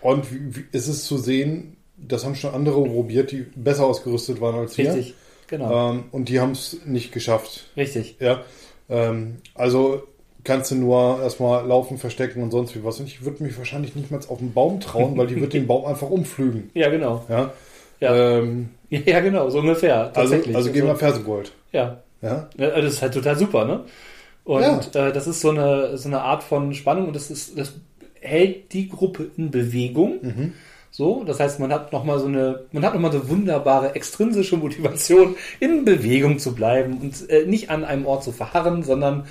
und 0.00 0.32
wie, 0.32 0.56
wie, 0.56 0.64
es 0.72 0.86
ist 0.88 1.06
zu 1.06 1.18
sehen, 1.18 1.76
das 1.96 2.24
haben 2.24 2.34
schon 2.36 2.54
andere 2.54 2.84
probiert, 2.84 3.32
die 3.32 3.46
besser 3.56 3.84
ausgerüstet 3.86 4.40
waren 4.40 4.54
als 4.56 4.78
wir. 4.78 4.94
Richtig, 4.94 5.14
genau. 5.48 5.90
Ähm, 5.92 6.04
und 6.12 6.28
die 6.28 6.40
haben 6.40 6.52
es 6.52 6.78
nicht 6.84 7.12
geschafft. 7.12 7.66
Richtig. 7.76 8.16
Ja, 8.20 8.42
ähm, 8.88 9.36
also 9.54 10.02
kannst 10.44 10.70
du 10.70 10.76
nur 10.76 11.20
erstmal 11.22 11.66
laufen, 11.66 11.98
verstecken 11.98 12.42
und 12.42 12.50
sonst 12.52 12.74
wie 12.76 12.84
was. 12.84 13.00
Und 13.00 13.06
ich 13.06 13.24
würde 13.24 13.42
mich 13.42 13.58
wahrscheinlich 13.58 13.96
nicht 13.96 14.10
mal 14.10 14.20
auf 14.28 14.38
den 14.38 14.52
Baum 14.52 14.78
trauen, 14.80 15.16
weil 15.18 15.26
die 15.26 15.40
wird 15.40 15.52
den 15.52 15.66
Baum 15.66 15.84
einfach 15.86 16.08
umflügen. 16.10 16.70
Ja, 16.74 16.88
genau. 16.88 17.24
Ja, 17.28 17.52
Ja, 18.00 18.38
Ähm, 18.38 18.68
ja 18.90 19.20
genau, 19.20 19.50
so 19.50 19.58
ungefähr. 19.58 19.96
also, 20.14 20.20
Tatsächlich. 20.34 20.54
also 20.56 20.70
gehen 20.70 20.86
wir 20.86 20.94
Fersengold. 20.96 21.52
Ja, 21.72 22.00
Ja, 22.22 22.48
Ja, 22.56 22.80
das 22.80 22.94
ist 22.94 23.02
halt 23.02 23.14
total 23.14 23.36
super, 23.36 23.64
ne? 23.64 23.84
Und 24.44 24.62
Ja. 24.94 25.08
äh, 25.08 25.12
das 25.12 25.26
ist 25.26 25.40
so 25.40 25.50
eine, 25.50 25.98
so 25.98 26.08
eine 26.08 26.20
Art 26.22 26.44
von 26.44 26.72
Spannung 26.74 27.08
und 27.08 27.16
das 27.16 27.30
ist, 27.32 27.58
das 27.58 27.72
hält 28.20 28.72
die 28.72 28.88
Gruppe 28.88 29.30
in 29.36 29.50
Bewegung. 29.50 30.18
Mhm. 30.22 30.52
So, 30.96 31.24
das 31.24 31.40
heißt, 31.40 31.60
man 31.60 31.74
hat 31.74 31.92
nochmal 31.92 32.18
so 32.18 32.26
eine, 32.26 32.64
man 32.72 32.82
hat 32.82 32.94
nochmal 32.94 33.12
so 33.12 33.28
wunderbare 33.28 33.94
extrinsische 33.94 34.56
Motivation, 34.56 35.36
in 35.60 35.84
Bewegung 35.84 36.38
zu 36.38 36.54
bleiben 36.54 36.96
und 36.96 37.28
äh, 37.28 37.44
nicht 37.44 37.68
an 37.68 37.84
einem 37.84 38.06
Ort 38.06 38.24
zu 38.24 38.32
verharren, 38.32 38.82
sondern 38.82 39.26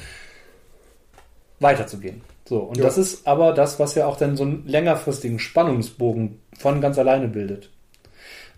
weiterzugehen. 1.59 2.22
So, 2.47 2.59
und 2.59 2.78
Ja. 2.78 2.84
das 2.84 2.99
ist 2.99 3.26
aber 3.26 3.51
das, 3.51 3.80
was 3.80 3.95
ja 3.95 4.05
auch 4.05 4.16
dann 4.16 4.38
so 4.38 4.43
einen 4.43 4.68
längerfristigen 4.68 5.39
Spannungsbogen 5.39 6.39
von 6.55 6.82
ganz 6.82 6.99
alleine 6.99 7.30
bildet. 7.30 7.72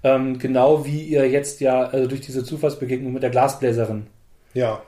Ähm, 0.04 0.38
genau 0.38 0.84
wie 0.84 1.04
ihr 1.04 1.30
jetzt 1.30 1.62
ja 1.62 1.84
also 1.84 2.10
durch 2.10 2.20
diese 2.20 2.44
Zufallsbegegnung 2.44 3.14
mit 3.14 3.24
der 3.24 3.30
Glasbläserin 3.30 4.08
ja, 4.54 4.82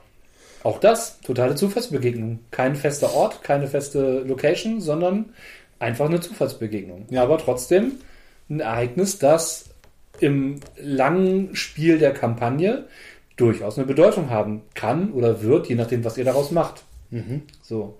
auch 0.62 0.78
das, 0.78 1.22
totale 1.22 1.54
Zufallsbegegnung. 1.54 2.40
Kein 2.50 2.76
fester 2.76 3.14
Ort, 3.14 3.42
keine 3.42 3.66
feste 3.66 4.24
Location, 4.26 4.82
sondern 4.82 5.32
einfach 5.78 6.04
eine 6.04 6.20
Zufallsbegegnung. 6.20 7.06
Ja. 7.08 7.22
Aber 7.22 7.38
trotzdem 7.38 7.92
ein 8.50 8.60
Ereignis, 8.60 9.18
das 9.18 9.70
im 10.18 10.60
langen 10.76 11.54
Spiel 11.56 11.98
der 11.98 12.12
Kampagne 12.12 12.86
durchaus 13.36 13.78
eine 13.78 13.86
Bedeutung 13.86 14.28
haben 14.28 14.62
kann 14.74 15.12
oder 15.12 15.40
wird, 15.42 15.68
je 15.68 15.76
nachdem, 15.76 16.04
was 16.04 16.18
ihr 16.18 16.24
daraus 16.24 16.50
macht. 16.50 16.82
Mhm. 17.10 17.42
So. 17.62 17.98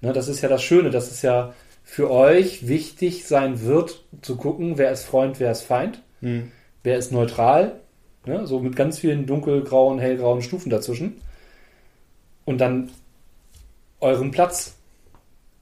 Ne, 0.00 0.12
das 0.12 0.28
ist 0.28 0.40
ja 0.40 0.48
das 0.48 0.62
Schöne, 0.62 0.90
dass 0.90 1.10
es 1.10 1.22
ja 1.22 1.54
für 1.84 2.10
euch 2.10 2.66
wichtig 2.66 3.26
sein 3.26 3.62
wird, 3.62 4.02
zu 4.22 4.36
gucken, 4.36 4.78
wer 4.78 4.90
ist 4.90 5.04
Freund, 5.04 5.38
wer 5.40 5.52
ist 5.52 5.62
Feind, 5.62 6.02
Hm. 6.20 6.50
wer 6.82 6.98
ist 6.98 7.12
neutral, 7.12 7.80
ne, 8.26 8.46
so 8.46 8.60
mit 8.60 8.76
ganz 8.76 8.98
vielen 8.98 9.26
dunkelgrauen, 9.26 9.98
hellgrauen 9.98 10.42
Stufen 10.42 10.70
dazwischen. 10.70 11.20
Und 12.44 12.58
dann 12.58 12.90
euren 14.00 14.30
Platz 14.30 14.74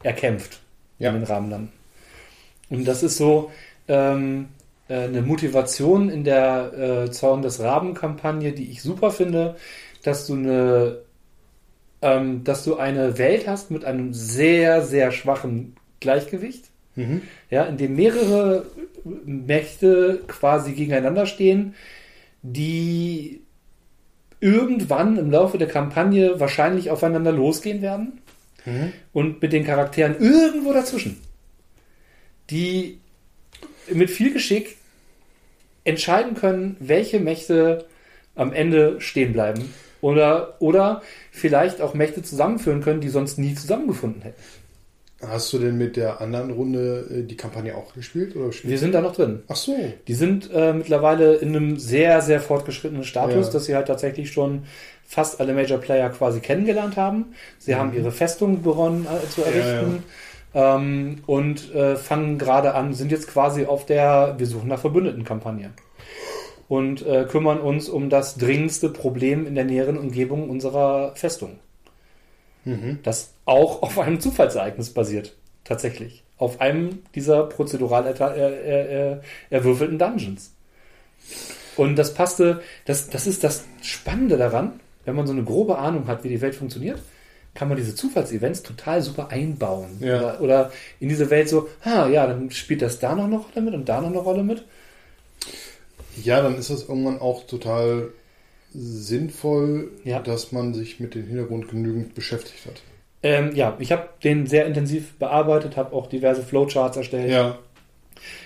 erkämpft 0.03 0.61
Ja. 0.99 1.11
in 1.11 1.17
den 1.17 1.25
Rahmenlanden. 1.25 1.73
Und 2.71 2.87
das 2.87 3.03
ist 3.03 3.17
so 3.17 3.51
ähm, 3.89 4.49
äh, 4.89 4.95
eine 5.05 5.23
Motivation 5.23 6.09
in 6.09 6.25
der 6.25 6.73
äh, 7.07 7.11
Zorn 7.11 7.43
des 7.43 7.61
Raben-Kampagne, 7.61 8.53
die 8.53 8.71
ich 8.71 8.83
super 8.83 9.11
finde, 9.11 9.57
dass 10.03 10.27
du 10.27 10.35
eine 10.35 10.99
ähm, 12.01 12.45
dass 12.45 12.65
du 12.65 12.77
eine 12.77 13.19
Welt 13.19 13.49
hast 13.49 13.71
mit 13.73 13.85
einem 13.85 14.15
sehr, 14.15 14.83
sehr 14.83 15.11
schwachen 15.11 15.75
Gleichgewicht, 16.01 16.67
Mhm. 16.95 17.23
ja, 17.51 17.65
in 17.65 17.77
dem 17.77 17.95
mehrere 17.97 18.67
Mächte 19.25 20.21
quasi 20.29 20.73
gegeneinander 20.73 21.27
stehen, 21.27 21.75
die 22.43 23.41
irgendwann 24.41 25.17
im 25.17 25.31
Laufe 25.31 25.59
der 25.59 25.69
Kampagne 25.69 26.39
wahrscheinlich 26.41 26.91
aufeinander 26.91 27.33
losgehen 27.33 27.83
werden 27.83 28.21
Mhm. 28.65 28.93
und 29.13 29.43
mit 29.43 29.53
den 29.53 29.65
Charakteren 29.65 30.17
irgendwo 30.21 30.73
dazwischen, 30.73 31.21
die 32.51 32.99
mit 33.93 34.11
viel 34.11 34.33
Geschick 34.33 34.77
entscheiden 35.85 36.35
können, 36.35 36.77
welche 36.81 37.21
Mächte 37.21 37.87
am 38.35 38.53
Ende 38.53 39.01
stehen 39.01 39.33
bleiben 39.33 39.73
oder, 40.01 40.57
oder 40.61 41.03
vielleicht 41.33 41.81
auch 41.81 41.95
Mächte 41.95 42.23
zusammenführen 42.23 42.83
können, 42.83 43.01
die 43.01 43.09
sonst 43.09 43.39
nie 43.39 43.55
zusammengefunden 43.55 44.23
hätten. 44.23 44.41
Hast 45.21 45.53
du 45.53 45.59
denn 45.59 45.77
mit 45.77 45.97
der 45.97 46.21
anderen 46.21 46.53
Runde 46.53 47.09
äh, 47.11 47.23
die 47.25 47.37
Kampagne 47.37 47.75
auch 47.77 47.93
gespielt? 47.93 48.37
Oder 48.37 48.51
Wir 48.63 48.79
sind 48.79 48.93
da 48.95 49.01
noch 49.01 49.17
drin. 49.17 49.43
Ach 49.49 49.57
so. 49.57 49.75
Die 50.07 50.15
sind 50.15 50.49
äh, 50.55 50.73
mittlerweile 50.73 51.35
in 51.37 51.49
einem 51.57 51.77
sehr, 51.77 52.21
sehr 52.21 52.41
fortgeschrittenen 52.41 53.03
Status, 53.03 53.47
Ja. 53.47 53.53
dass 53.53 53.65
sie 53.65 53.75
halt 53.75 53.89
tatsächlich 53.89 54.31
schon 54.31 54.63
fast 55.05 55.41
alle 55.41 55.55
Major 55.55 55.79
Player 55.79 56.09
quasi 56.11 56.39
kennengelernt 56.39 56.97
haben. 56.97 57.35
Sie 57.59 57.75
haben 57.75 57.93
ihre 57.95 58.13
Festung 58.13 58.63
begonnen 58.63 59.07
äh, 59.07 59.29
zu 59.29 59.43
errichten 59.43 60.05
Ähm, 60.59 61.23
und 61.27 61.73
äh, 61.73 61.95
fangen 61.95 62.37
gerade 62.37 62.75
an, 62.75 62.93
sind 62.93 63.13
jetzt 63.13 63.29
quasi 63.29 63.67
auf 63.67 63.87
der 63.87 64.35
Wir 64.39 64.47
suchen 64.47 64.69
nach 64.69 64.81
Verbündeten-Kampagne. 64.81 65.71
Und 66.67 67.07
äh, 67.07 67.27
kümmern 67.31 67.61
uns 67.61 67.89
um 67.89 68.11
das 68.11 68.35
dringendste 68.37 68.89
Problem 68.89 69.47
in 69.47 69.55
der 69.55 69.65
näheren 69.65 69.97
Umgebung 69.97 70.51
unserer 70.51 71.15
Festung. 71.15 71.61
Mhm. 72.65 72.99
Das 73.05 73.35
auch 73.45 73.83
auf 73.83 74.01
einem 74.01 74.19
Zufallsereignis 74.19 74.93
basiert. 74.93 75.37
Tatsächlich. 75.63 76.25
Auf 76.39 76.61
einem 76.61 77.05
dieser 77.15 77.45
prozedural 77.45 78.07
er, 78.07 78.21
er, 78.21 78.89
er, 78.89 79.21
erwürfelten 79.51 79.99
Dungeons. 79.99 80.55
Und 81.77 81.97
das 81.97 82.15
passte, 82.15 82.63
das, 82.85 83.11
das 83.11 83.29
ist 83.29 83.45
das 83.45 83.65
Spannende 83.81 84.37
daran, 84.37 84.81
wenn 85.05 85.15
man 85.15 85.27
so 85.27 85.33
eine 85.33 85.45
grobe 85.45 85.79
Ahnung 85.79 86.09
hat, 86.09 86.25
wie 86.25 86.29
die 86.29 86.41
Welt 86.41 86.57
funktioniert, 86.57 87.01
kann 87.59 87.69
man 87.69 87.77
diese 87.77 87.95
Zufallsevents 87.97 88.63
total 88.63 89.03
super 89.03 89.31
einbauen. 89.31 89.99
Ja. 90.01 90.19
Oder, 90.19 90.41
oder 90.41 90.73
in 91.01 91.09
diese 91.09 91.29
Welt 91.29 91.49
so, 91.49 91.69
ah 91.83 92.07
ja, 92.07 92.25
dann 92.27 92.51
spielt 92.53 92.83
das 92.83 93.01
da 93.01 93.17
noch 93.17 93.25
eine 93.25 93.37
Rolle 93.39 93.61
mit 93.63 93.75
und 93.75 93.89
da 93.89 94.01
noch 94.01 94.09
eine 94.11 94.19
Rolle 94.19 94.45
mit. 94.45 94.65
Ja, 96.23 96.41
dann 96.41 96.57
ist 96.57 96.71
das 96.71 96.89
irgendwann 96.89 97.21
auch 97.21 97.47
total 97.47 98.11
sinnvoll, 98.73 99.91
Ja. 100.05 100.21
dass 100.21 100.53
man 100.53 100.75
sich 100.75 101.01
mit 101.01 101.15
dem 101.15 101.27
Hintergrund 101.27 101.69
genügend 101.69 102.15
beschäftigt 102.15 102.65
hat. 102.67 102.81
Ähm, 103.23 103.55
ja, 103.57 103.77
ich 103.81 103.91
habe 103.91 104.09
den 104.23 104.47
sehr 104.47 104.67
intensiv 104.67 105.15
bearbeitet, 105.19 105.77
habe 105.77 105.93
auch 105.95 106.07
diverse 106.07 106.43
Flowcharts 106.43 106.97
erstellt. 106.97 107.31
Ja. 107.31 107.59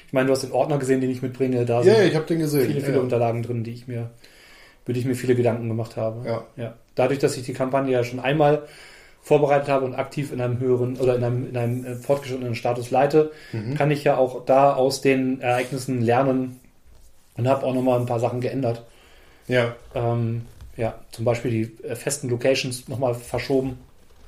Ich 0.07 0.13
meine, 0.13 0.27
du 0.27 0.33
hast 0.33 0.43
den 0.43 0.53
Ordner 0.53 0.79
gesehen, 0.79 1.01
den 1.03 1.11
ich 1.11 1.21
mitbringe. 1.23 1.65
Da 1.67 1.83
Ja, 1.83 1.97
sind 1.97 2.07
ich 2.09 2.15
habe 2.15 2.25
den 2.27 2.39
gesehen. 2.39 2.67
viele, 2.67 2.81
viele 2.81 2.97
ja. 2.97 3.03
Unterlagen 3.03 3.43
drin, 3.43 3.65
die 3.65 3.73
ich 3.73 3.87
mir, 3.89 4.11
über 4.85 4.93
die 4.95 5.01
ich 5.01 5.07
mir 5.07 5.15
viele 5.15 5.35
Gedanken 5.35 5.69
gemacht 5.69 5.97
habe. 5.97 6.27
Ja. 6.27 6.45
Ja. 6.57 6.75
Dadurch, 6.95 7.19
dass 7.19 7.37
ich 7.37 7.45
die 7.45 7.53
Kampagne 7.55 7.93
ja 7.93 8.05
schon 8.05 8.21
einmal 8.21 8.63
vorbereitet 9.23 9.69
habe 9.69 9.85
und 9.85 9.95
aktiv 9.95 10.33
in 10.33 10.41
einem 10.41 10.59
höheren 10.59 10.97
oder 10.97 11.15
in 11.17 11.23
einem, 11.25 11.49
in 11.49 11.57
einem 11.57 11.85
äh, 11.85 11.95
fortgeschrittenen 11.95 12.55
Status 12.57 12.91
leite, 12.91 13.31
Mhm. 13.53 13.75
kann 13.75 13.91
ich 13.91 14.03
ja 14.05 14.17
auch 14.17 14.45
da 14.45 14.75
aus 14.75 15.01
den 15.01 15.41
Ereignissen 15.41 16.03
lernen 16.03 16.59
und 17.37 17.47
habe 17.49 17.65
auch 17.65 17.73
nochmal 17.75 18.01
ein 18.01 18.07
paar 18.07 18.21
Sachen 18.21 18.41
geändert. 18.41 18.83
Ja, 19.49 19.75
Ähm, 19.95 20.43
ja, 20.77 20.95
zum 21.13 21.25
Beispiel 21.25 21.51
die 21.51 21.85
äh, 21.85 21.95
festen 21.97 22.29
Locations 22.31 22.89
nochmal 22.89 23.15
verschoben, 23.15 23.79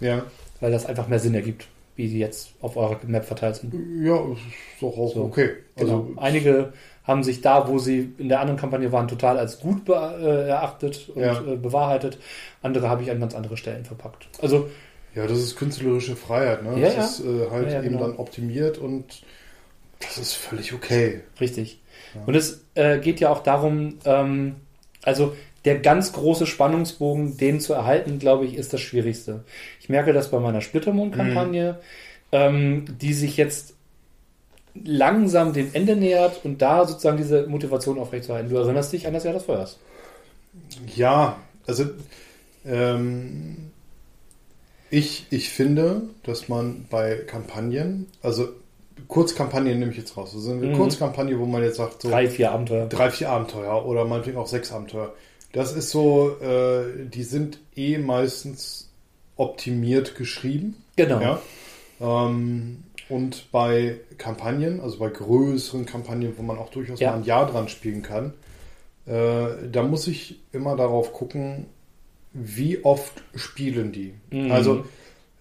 ja. 0.01 0.23
weil 0.61 0.71
das 0.73 0.87
einfach 0.87 1.09
mehr 1.09 1.19
Sinn 1.21 1.35
ergibt, 1.35 1.67
wie 1.97 2.09
die 2.09 2.19
jetzt 2.19 2.51
auf 2.61 2.77
eurer 2.77 2.99
Map 3.07 3.25
verteilt 3.25 3.57
sind. 3.57 3.75
Ja, 4.05 4.17
ist 4.33 4.41
doch 4.81 4.97
auch 4.97 5.13
So. 5.13 5.23
okay. 5.25 5.51
Genau. 5.77 5.93
Also, 6.09 6.13
Einige 6.21 6.73
haben 7.05 7.23
sich 7.23 7.41
da, 7.43 7.69
wo 7.69 7.79
sie 7.79 8.15
in 8.19 8.29
der 8.29 8.41
anderen 8.41 8.59
Kampagne 8.59 8.91
waren, 8.91 9.09
total 9.09 9.39
als 9.39 9.61
gut 9.61 9.89
äh, 9.89 10.49
erachtet 10.49 11.11
und 11.15 11.23
Ja. 11.23 11.41
äh, 11.41 11.57
bewahrheitet. 11.57 12.19
Andere 12.63 12.89
habe 12.89 13.03
ich 13.03 13.11
an 13.11 13.21
ganz 13.21 13.35
andere 13.35 13.57
Stellen 13.57 13.85
verpackt. 13.85 14.27
Also 14.41 14.69
ja, 15.15 15.27
das 15.27 15.39
ist 15.39 15.57
künstlerische 15.57 16.17
Freiheit, 16.17 16.65
ne? 16.65 16.81
Ja, 16.81 16.87
das 16.87 16.97
ja. 16.97 17.05
ist 17.05 17.21
äh, 17.21 17.51
halt 17.51 17.73
eben 17.73 17.95
genau. 17.95 18.09
dann 18.09 18.17
optimiert 18.17 18.79
und 18.79 19.23
das 20.01 20.19
ist 20.19 20.33
völlig 20.33 20.73
okay. 20.73 21.21
richtig. 21.41 21.81
Und 22.27 22.35
es 22.35 22.65
äh, 22.75 22.99
geht 22.99 23.21
ja 23.21 23.31
auch 23.31 23.43
darum, 23.43 23.99
ähm, 24.05 24.57
also 25.03 25.35
der 25.65 25.79
ganz 25.79 26.13
große 26.13 26.47
Spannungsbogen, 26.47 27.37
den 27.37 27.61
zu 27.61 27.73
erhalten, 27.73 28.19
glaube 28.19 28.45
ich, 28.45 28.55
ist 28.57 28.73
das 28.73 28.81
Schwierigste. 28.81 29.45
Ich 29.81 29.89
merke 29.89 30.13
das 30.13 30.31
bei 30.31 30.39
meiner 30.39 30.61
Splittermond-Kampagne, 30.61 31.79
ähm, 32.33 32.85
die 33.01 33.15
sich 33.15 33.37
jetzt 33.37 33.74
langsam 34.75 35.53
dem 35.53 35.71
Ende 35.73 35.95
nähert 35.97 36.45
und 36.45 36.61
da 36.63 36.87
sozusagen 36.87 37.17
diese 37.17 37.47
Motivation 37.47 37.99
aufrechtzuerhalten. 37.99 38.51
Du 38.51 38.57
erinnerst 38.57 38.93
dich 38.93 39.07
an 39.07 39.15
das 39.15 39.25
Jahr 39.25 39.35
des 39.35 39.45
Feuers. 39.45 39.79
Ja, 40.95 41.37
also 41.67 41.85
ähm, 42.67 43.71
ich, 44.91 45.27
ich 45.31 45.51
finde, 45.51 46.03
dass 46.25 46.49
man 46.49 46.87
bei 46.91 47.17
Kampagnen, 47.27 48.07
also 48.23 48.49
Kurzkampagnen 49.09 49.79
nehme 49.79 49.91
ich 49.93 49.99
jetzt 49.99 50.17
raus. 50.17 50.33
Also 50.35 50.53
eine 50.53 50.67
Mhm. 50.67 50.75
Kurzkampagne, 50.77 51.39
wo 51.39 51.47
man 51.47 51.63
jetzt 51.63 51.77
sagt, 51.77 52.03
so 52.03 52.11
Drei, 52.11 52.29
vier 52.29 52.53
Abenteuer. 52.53 52.87
drei, 52.87 53.11
vier 53.11 53.31
Abenteuer 53.31 53.85
oder 53.87 54.05
meinetwegen 54.05 54.37
auch 54.39 54.47
sechs 54.47 54.73
Abenteuer. 54.73 55.13
Das 55.53 55.73
ist 55.73 55.91
so, 55.91 56.37
äh, 56.41 57.07
die 57.07 57.23
sind 57.23 57.59
eh 57.77 57.99
meistens 57.99 58.89
optimiert 59.37 60.17
geschrieben. 60.17 60.77
Genau. 60.97 61.21
Ja. 61.21 61.41
Ähm, 62.01 62.85
und 63.09 63.51
bei 63.53 63.97
Kampagnen, 64.19 64.81
also 64.81 64.99
bei 64.99 65.09
größeren 65.09 65.87
Kampagnen, 65.87 66.33
wo 66.37 66.43
man 66.43 66.59
auch 66.59 66.71
durchaus 66.71 67.01
Ja. 67.01 67.11
mal 67.13 67.19
ein 67.19 67.25
Jahr 67.25 67.47
dran 67.51 67.69
spielen 67.69 68.03
kann, 68.03 68.33
äh, 69.07 69.69
da 69.71 69.83
muss 69.83 70.07
ich 70.07 70.41
immer 70.53 70.77
darauf 70.77 71.13
gucken, 71.13 71.67
wie 72.33 72.85
oft 72.85 73.23
spielen 73.35 73.93
die. 73.93 74.15
Mhm. 74.31 74.51
Also, 74.51 74.85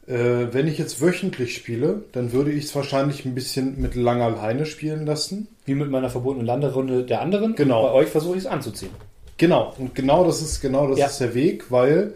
äh, 0.07 0.47
wenn 0.51 0.67
ich 0.67 0.77
jetzt 0.77 1.01
wöchentlich 1.01 1.55
spiele, 1.55 2.03
dann 2.11 2.33
würde 2.33 2.51
ich 2.51 2.65
es 2.65 2.75
wahrscheinlich 2.75 3.25
ein 3.25 3.33
bisschen 3.33 3.79
mit 3.81 3.95
langer 3.95 4.29
Leine 4.31 4.65
spielen 4.65 5.05
lassen. 5.05 5.47
Wie 5.65 5.75
mit 5.75 5.89
meiner 5.89 6.09
verbotenen 6.09 6.45
Landerunde 6.45 7.03
der 7.03 7.21
anderen. 7.21 7.55
Genau. 7.55 7.85
Und 7.85 7.91
bei 7.93 7.93
euch 7.93 8.09
versuche 8.09 8.33
ich 8.37 8.41
es 8.43 8.47
anzuziehen. 8.47 8.91
Genau, 9.37 9.73
und 9.79 9.95
genau 9.95 10.25
das 10.25 10.41
ist 10.41 10.61
genau 10.61 10.87
das 10.87 10.99
Ja. 10.99 11.07
ist 11.07 11.19
der 11.19 11.33
Weg, 11.33 11.71
weil 11.71 12.13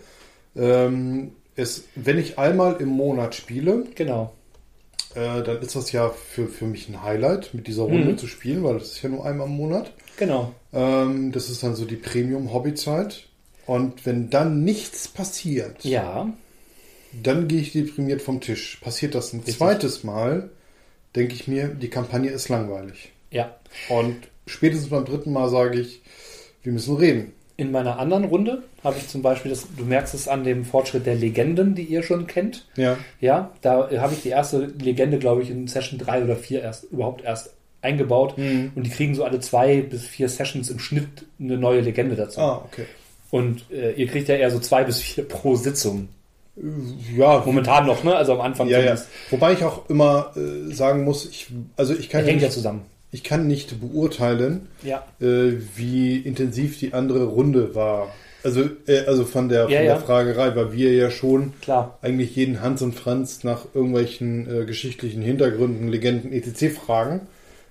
ähm, 0.56 1.32
es, 1.56 1.86
wenn 1.96 2.18
ich 2.20 2.38
einmal 2.38 2.76
im 2.80 2.90
Monat 2.90 3.34
spiele, 3.36 3.86
Genau. 3.96 4.34
Äh, 5.16 5.44
dann 5.44 5.62
ist 5.62 5.76
das 5.76 5.92
ja 5.92 6.10
für, 6.10 6.48
für 6.48 6.66
mich 6.66 6.90
ein 6.90 7.04
Highlight, 7.04 7.54
mit 7.54 7.68
dieser 7.68 7.84
Runde 7.84 8.14
Mhm. 8.14 8.18
zu 8.18 8.28
spielen, 8.28 8.64
weil 8.64 8.80
das 8.80 8.92
ist 8.94 9.02
ja 9.02 9.10
nur 9.10 9.26
einmal 9.26 9.48
im 9.48 9.54
Monat. 9.54 9.92
Genau. 10.18 10.54
Ähm, 10.74 11.32
das 11.32 11.50
ist 11.50 11.64
dann 11.64 11.76
so 11.76 11.86
die 11.86 11.96
Premium-Hobbyzeit. 11.96 13.24
Und 13.66 14.06
wenn 14.06 14.30
dann 14.30 14.64
nichts 14.64 15.08
passiert, 15.08 15.84
Ja. 15.84 16.32
dann 17.12 17.48
gehe 17.48 17.60
ich 17.62 17.74
deprimiert 17.74 18.22
vom 18.22 18.40
Tisch. 18.42 18.78
Passiert 18.82 19.14
das 19.16 19.34
ein 19.34 19.38
Richtig. 19.40 19.58
zweites 19.58 20.04
Mal, 20.04 20.50
denke 21.16 21.34
ich 21.34 21.48
mir, 21.48 21.68
die 21.68 21.90
Kampagne 21.90 22.30
ist 22.32 22.50
langweilig. 22.50 23.12
Ja. 23.32 23.56
Und 23.90 24.16
spätestens 24.46 24.90
beim 24.90 25.04
dritten 25.06 25.34
Mal 25.34 25.50
sage 25.50 25.80
ich, 25.82 26.02
wir 26.64 26.72
müssen 26.72 26.96
reden. 26.96 27.34
In 27.58 27.72
meiner 27.72 27.98
anderen 27.98 28.26
Runde 28.26 28.64
habe 28.84 28.98
ich 29.00 29.08
zum 29.08 29.24
Beispiel, 29.24 29.50
das, 29.50 29.66
du 29.76 29.84
merkst 29.84 30.14
es 30.14 30.28
an 30.28 30.44
dem 30.44 30.64
Fortschritt 30.64 31.08
der 31.08 31.16
Legenden, 31.16 31.74
die 31.74 31.84
ihr 31.84 32.04
schon 32.04 32.28
kennt. 32.28 32.68
Ja. 32.76 32.98
Ja, 33.20 33.52
da 33.62 33.90
habe 33.98 34.14
ich 34.14 34.22
die 34.22 34.30
erste 34.30 34.68
Legende, 34.80 35.18
glaube 35.18 35.42
ich, 35.42 35.50
in 35.50 35.68
Session 35.68 35.98
3 35.98 36.24
oder 36.24 36.36
4 36.36 36.62
erst 36.62 36.84
überhaupt 36.86 37.24
erst 37.24 37.56
eingebaut. 37.82 38.38
Mhm. 38.38 38.72
Und 38.76 38.84
die 38.84 38.92
kriegen 38.92 39.16
so 39.16 39.24
alle 39.24 39.40
zwei 39.40 39.82
bis 39.82 40.06
vier 40.06 40.30
Sessions 40.30 40.70
im 40.70 40.80
Schnitt 40.80 41.26
eine 41.40 41.58
neue 41.58 41.82
Legende 41.82 42.16
dazu. 42.16 42.40
Ah, 42.40 42.64
okay. 42.66 42.86
Und 43.32 43.70
äh, 43.72 43.92
ihr 43.94 44.08
kriegt 44.08 44.28
ja 44.28 44.36
eher 44.36 44.52
so 44.52 44.60
zwei 44.60 44.84
bis 44.84 45.00
vier 45.00 45.28
pro 45.28 45.56
Sitzung. 45.56 46.10
Ja, 47.16 47.44
Momentan 47.46 47.86
noch, 47.86 48.04
ne? 48.04 48.16
Also 48.16 48.34
am 48.34 48.42
Anfang 48.42 48.68
Ja, 48.68 48.80
ja. 48.80 48.96
Wobei 49.30 49.54
ich 49.54 49.64
auch 49.64 49.88
immer 49.90 50.32
äh, 50.36 50.74
sagen 50.74 51.04
muss, 51.04 51.30
ich, 51.30 51.48
also 51.76 51.94
ich 51.94 52.10
kann, 52.10 52.22
ja 52.22 52.32
hängt 52.32 52.42
ja 52.42 52.50
zusammen. 52.50 52.82
Ich 53.12 53.24
kann 53.24 53.48
nicht 53.48 53.80
beurteilen, 53.80 54.68
Ja. 54.84 55.04
äh, 55.22 55.54
wie 55.76 56.18
intensiv 56.18 56.78
die 56.80 56.94
andere 56.94 57.26
Runde 57.26 57.74
war. 57.76 58.14
Also, 58.44 58.64
äh, 58.88 59.06
also 59.08 59.26
von 59.26 59.50
der, 59.50 59.64
von 59.64 59.72
Ja, 59.72 59.80
der 59.80 59.88
ja. 59.88 59.98
Fragerei, 59.98 60.56
weil 60.56 60.72
wir 60.74 60.94
ja 60.94 61.10
schon 61.10 61.54
Klar. 61.62 61.98
eigentlich 62.02 62.36
jeden 62.36 62.62
Hans 62.62 62.82
und 62.82 62.94
Franz 62.94 63.44
nach 63.44 63.66
irgendwelchen 63.74 64.62
äh, 64.62 64.66
geschichtlichen 64.66 65.22
Hintergründen, 65.22 65.88
Legenden, 65.88 66.32
etc. 66.32 66.76
fragen 66.76 67.22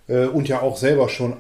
äh, 0.08 0.26
und 0.26 0.48
ja 0.48 0.62
auch 0.62 0.76
selber 0.76 1.08
schon 1.08 1.34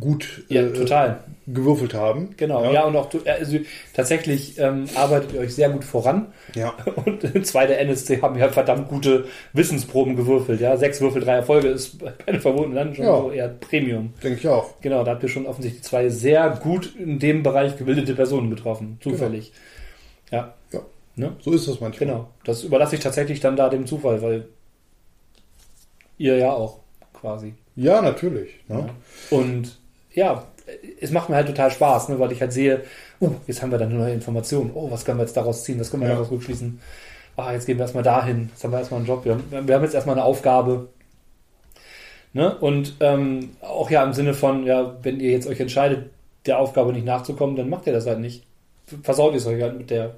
gut 0.00 0.44
Ja, 0.48 0.62
äh, 0.62 0.72
total. 0.72 1.20
gewürfelt 1.46 1.94
haben. 1.94 2.34
Genau, 2.36 2.62
ja, 2.64 2.72
Ja. 2.72 2.84
und 2.84 2.94
auch 2.96 3.08
du, 3.08 3.20
also 3.24 3.58
tatsächlich 3.94 4.58
ähm, 4.58 4.84
arbeitet 4.94 5.32
ihr 5.32 5.40
euch 5.40 5.54
sehr 5.54 5.70
gut 5.70 5.82
voran. 5.84 6.26
ja. 6.54 6.74
Und 7.06 7.46
zwei 7.46 7.66
der 7.66 7.80
NSC 7.80 8.20
haben 8.20 8.36
ja 8.38 8.48
verdammt 8.50 8.88
gute 8.88 9.24
Wissensproben 9.54 10.14
gewürfelt. 10.16 10.60
Ja, 10.60 10.76
sechs 10.76 11.00
Würfel, 11.00 11.22
drei 11.22 11.36
Erfolge 11.36 11.68
ist 11.68 11.98
bei 12.26 12.32
den 12.32 12.40
verbotenen 12.40 12.74
Landen 12.74 12.94
schon 12.96 13.04
Ja. 13.06 13.16
so 13.16 13.30
eher 13.30 13.48
Premium. 13.48 14.12
denke 14.22 14.38
ich 14.40 14.48
auch. 14.48 14.74
Genau, 14.82 15.04
da 15.04 15.12
habt 15.12 15.22
ihr 15.22 15.28
schon 15.30 15.46
offensichtlich 15.46 15.82
zwei 15.84 16.08
sehr 16.10 16.50
gut 16.50 16.94
in 16.96 17.18
dem 17.18 17.42
Bereich 17.42 17.76
gebildete 17.78 18.14
Personen 18.14 18.50
getroffen. 18.50 18.98
Zufällig. 19.02 19.52
Ja, 20.30 20.54
Ja. 20.72 20.80
Ne? 21.16 21.32
So 21.40 21.52
ist 21.52 21.66
das 21.66 21.80
manchmal. 21.80 22.06
genau. 22.08 22.28
Das 22.44 22.62
überlasse 22.62 22.94
ich 22.96 23.00
tatsächlich 23.00 23.40
dann 23.40 23.56
da 23.56 23.68
dem 23.70 23.86
Zufall, 23.86 24.20
weil 24.22 24.48
ihr 26.18 26.36
ja 26.36 26.52
auch 26.52 26.80
quasi. 27.12 27.54
Ja, 27.78 28.02
natürlich. 28.02 28.50
Ne? 28.66 28.86
Ja. 29.30 29.36
Und 29.38 29.78
ja, 30.12 30.44
es 31.00 31.12
macht 31.12 31.28
mir 31.28 31.36
halt 31.36 31.46
total 31.46 31.70
Spaß, 31.70 32.08
ne, 32.08 32.18
weil 32.18 32.32
ich 32.32 32.40
halt 32.40 32.52
sehe, 32.52 32.82
oh, 33.20 33.30
jetzt 33.46 33.62
haben 33.62 33.70
wir 33.70 33.78
dann 33.78 33.90
eine 33.90 33.98
neue 33.98 34.14
Information. 34.14 34.72
Oh, 34.74 34.90
was 34.90 35.04
können 35.04 35.18
wir 35.18 35.22
jetzt 35.24 35.36
daraus 35.36 35.62
ziehen? 35.62 35.78
Was 35.78 35.90
können 35.90 36.02
wir 36.02 36.08
Ja. 36.08 36.16
daraus 36.16 36.30
rückschließen? 36.32 36.80
Ah, 37.36 37.52
jetzt 37.52 37.66
gehen 37.66 37.78
wir 37.78 37.82
erstmal 37.82 38.02
dahin. 38.02 38.48
Jetzt 38.52 38.64
haben 38.64 38.72
wir 38.72 38.78
erstmal 38.80 38.98
einen 38.98 39.06
Job. 39.06 39.24
Wir 39.24 39.32
haben, 39.34 39.68
wir 39.68 39.74
haben 39.76 39.84
jetzt 39.84 39.94
erstmal 39.94 40.16
eine 40.16 40.24
Aufgabe. 40.24 40.88
Ne? 42.32 42.56
Und 42.58 42.96
ähm, 42.98 43.50
auch 43.60 43.90
ja 43.90 44.02
im 44.02 44.12
Sinne 44.12 44.34
von, 44.34 44.64
ja, 44.66 44.96
wenn 45.02 45.20
ihr 45.20 45.30
jetzt 45.30 45.46
euch 45.46 45.60
entscheidet, 45.60 46.10
der 46.46 46.58
Aufgabe 46.58 46.92
nicht 46.92 47.06
nachzukommen, 47.06 47.54
dann 47.54 47.68
macht 47.70 47.86
ihr 47.86 47.92
das 47.92 48.06
halt 48.06 48.18
nicht. 48.18 48.44
Versaut 49.02 49.32
ihr 49.32 49.38
es 49.38 49.46
euch 49.46 49.62
halt 49.62 49.76
mit 49.78 49.90
der 49.90 50.14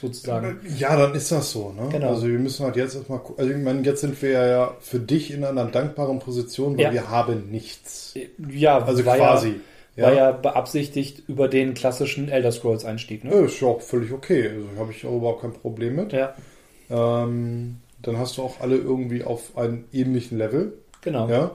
sozusagen. 0.00 0.60
Ja, 0.78 0.96
dann 0.96 1.14
ist 1.14 1.30
das 1.32 1.50
so. 1.50 1.72
Ne? 1.72 1.88
Genau. 1.90 2.10
Also 2.10 2.26
wir 2.28 2.38
müssen 2.38 2.64
halt 2.64 2.76
jetzt 2.76 2.94
erstmal 2.94 3.18
gucken. 3.18 3.36
Also 3.44 3.52
ich 3.58 3.62
meine, 3.64 3.82
jetzt 3.82 4.00
sind 4.00 4.20
wir 4.22 4.30
ja 4.30 4.74
für 4.80 4.98
dich 4.98 5.32
in 5.32 5.44
einer 5.44 5.64
dankbaren 5.66 6.18
Position, 6.18 6.76
weil 6.76 6.84
Ja. 6.84 6.92
wir 6.92 7.10
haben 7.10 7.50
nichts. 7.50 8.14
Ja, 8.50 8.78
Also 8.84 9.02
quasi. 9.02 9.60
Ja, 9.96 10.04
war 10.06 10.12
ja 10.14 10.32
beabsichtigt 10.32 11.22
über 11.28 11.46
den 11.46 11.74
klassischen 11.74 12.28
Elder 12.28 12.50
Scrolls 12.50 12.84
Einstieg. 12.84 13.22
Ne? 13.22 13.30
Ja, 13.32 13.40
ist 13.44 13.60
ja 13.60 13.68
auch 13.68 13.80
völlig 13.80 14.10
okay. 14.12 14.48
Also 14.48 14.66
habe 14.78 14.90
ich 14.92 15.06
auch 15.06 15.16
überhaupt 15.16 15.42
kein 15.42 15.52
Problem 15.52 15.94
mit. 15.96 16.12
Ja, 16.12 16.34
Ähm, 16.90 17.76
dann 18.02 18.18
hast 18.18 18.36
du 18.36 18.42
auch 18.42 18.60
alle 18.60 18.76
irgendwie 18.76 19.24
auf 19.24 19.56
einem 19.56 19.84
ähnlichen 19.92 20.36
Level. 20.38 20.72
genau. 21.00 21.28
Ja. 21.28 21.50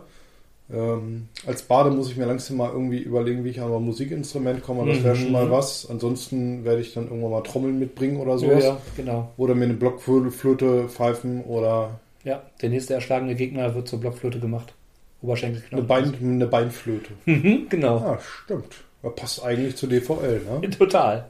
Ähm, 0.72 1.28
als 1.48 1.64
Bade 1.64 1.90
muss 1.90 2.10
ich 2.12 2.18
mir 2.18 2.26
langsam 2.26 2.58
mal 2.58 2.70
irgendwie 2.72 3.00
überlegen, 3.00 3.44
wie 3.44 3.50
ich 3.50 3.60
an 3.62 3.74
ein 3.74 3.82
Musikinstrument 3.84 4.62
komme. 4.64 4.86
Das 4.92 5.04
wäre 5.04 5.16
Mhm. 5.16 5.20
schon 5.22 5.32
mal 5.32 5.50
was. 5.50 5.88
Ansonsten 5.90 6.64
werde 6.64 6.82
ich 6.82 6.94
dann 6.94 7.06
irgendwann 7.08 7.32
mal 7.32 7.42
Trommeln 7.42 7.80
mitbringen 7.80 8.18
oder 8.18 8.34
Ja, 8.34 8.38
sowas. 8.38 8.64
ja, 8.64 8.78
genau. 8.96 9.32
Oder 9.38 9.56
mir 9.56 9.66
eine 9.66 9.74
Blockflöte 9.74 10.88
pfeifen 10.90 11.44
oder 11.44 12.00
Ja, 12.24 12.44
der 12.62 12.70
nächste 12.70 12.94
erschlagene 12.94 13.34
Gegner 13.36 13.74
wird 13.74 13.88
zur 13.88 14.00
Blockflöte 14.00 14.40
gemacht. 14.40 14.74
eine, 15.22 15.28
Oberschenkelknochen. 15.32 15.88
Bein, 15.88 16.14
eine 16.22 16.48
Beinflöte. 16.48 17.10
Mhm, 17.26 17.68
genau. 17.70 17.98
Ah, 17.98 18.20
stimmt. 18.44 18.84
Das 19.02 19.16
passt 19.16 19.44
eigentlich 19.44 19.76
zu 19.76 19.88
DVL, 19.88 20.42
ne? 20.62 20.70
Total. 20.78 21.26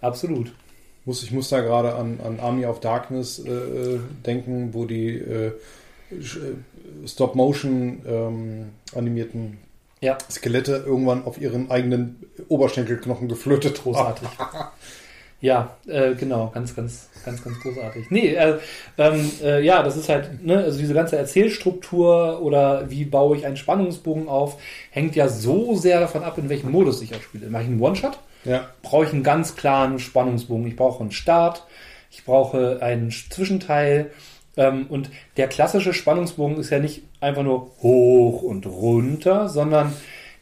Absolut. 0.00 0.52
Muss, 1.04 1.22
ich 1.22 1.32
muss 1.32 1.48
da 1.48 1.60
gerade 1.60 1.94
an, 1.94 2.20
an 2.24 2.38
Army 2.40 2.66
of 2.66 2.78
Darkness 2.80 3.38
äh, 3.40 3.98
denken, 4.26 4.68
wo 4.72 4.84
die 4.84 5.16
äh, 5.16 5.52
Stop-Motion 7.06 8.02
ähm, 8.06 8.68
animierten 8.94 9.58
Ja. 10.00 10.18
Skelette 10.30 10.84
irgendwann 10.86 11.24
auf 11.24 11.40
ihren 11.40 11.70
eigenen 11.70 12.22
Oberschenkelknochen 12.48 13.28
geflötet 13.28 13.82
Großartig. 13.82 14.28
Ja, 15.42 15.76
äh, 15.88 16.14
genau, 16.14 16.52
ganz, 16.54 16.76
ganz, 16.76 17.08
ganz, 17.24 17.42
ganz 17.42 17.58
großartig. 17.58 18.10
Nee, 18.10 18.28
äh, 18.36 18.58
ähm, 18.96 19.28
äh, 19.42 19.60
ja, 19.60 19.82
das 19.82 19.96
ist 19.96 20.08
halt, 20.08 20.44
ne, 20.44 20.58
also 20.58 20.78
diese 20.78 20.94
ganze 20.94 21.16
Erzählstruktur 21.16 22.40
oder 22.40 22.88
wie 22.90 23.04
baue 23.04 23.36
ich 23.36 23.44
einen 23.44 23.56
Spannungsbogen 23.56 24.28
auf, 24.28 24.62
hängt 24.92 25.16
ja 25.16 25.26
so 25.28 25.74
sehr 25.74 25.98
davon 25.98 26.22
ab, 26.22 26.38
in 26.38 26.48
welchem 26.48 26.70
Modus 26.70 27.02
ich 27.02 27.12
auch 27.12 27.20
spiele. 27.20 27.50
Mache 27.50 27.64
ich 27.64 27.70
einen 27.70 27.80
One-Shot? 27.80 28.20
Ja. 28.44 28.68
Brauche 28.82 29.06
ich 29.06 29.12
einen 29.12 29.24
ganz 29.24 29.56
klaren 29.56 29.98
Spannungsbogen. 29.98 30.64
Ich 30.68 30.76
brauche 30.76 31.00
einen 31.00 31.10
Start, 31.10 31.66
ich 32.12 32.24
brauche 32.24 32.80
einen 32.80 33.10
Zwischenteil. 33.10 34.12
Ähm, 34.56 34.86
und 34.88 35.10
der 35.36 35.48
klassische 35.48 35.94
Spannungsbogen 35.94 36.58
ist 36.58 36.70
ja 36.70 36.78
nicht 36.78 37.02
einfach 37.20 37.42
nur 37.42 37.70
hoch 37.82 38.42
und 38.42 38.66
runter, 38.66 39.48
sondern 39.48 39.92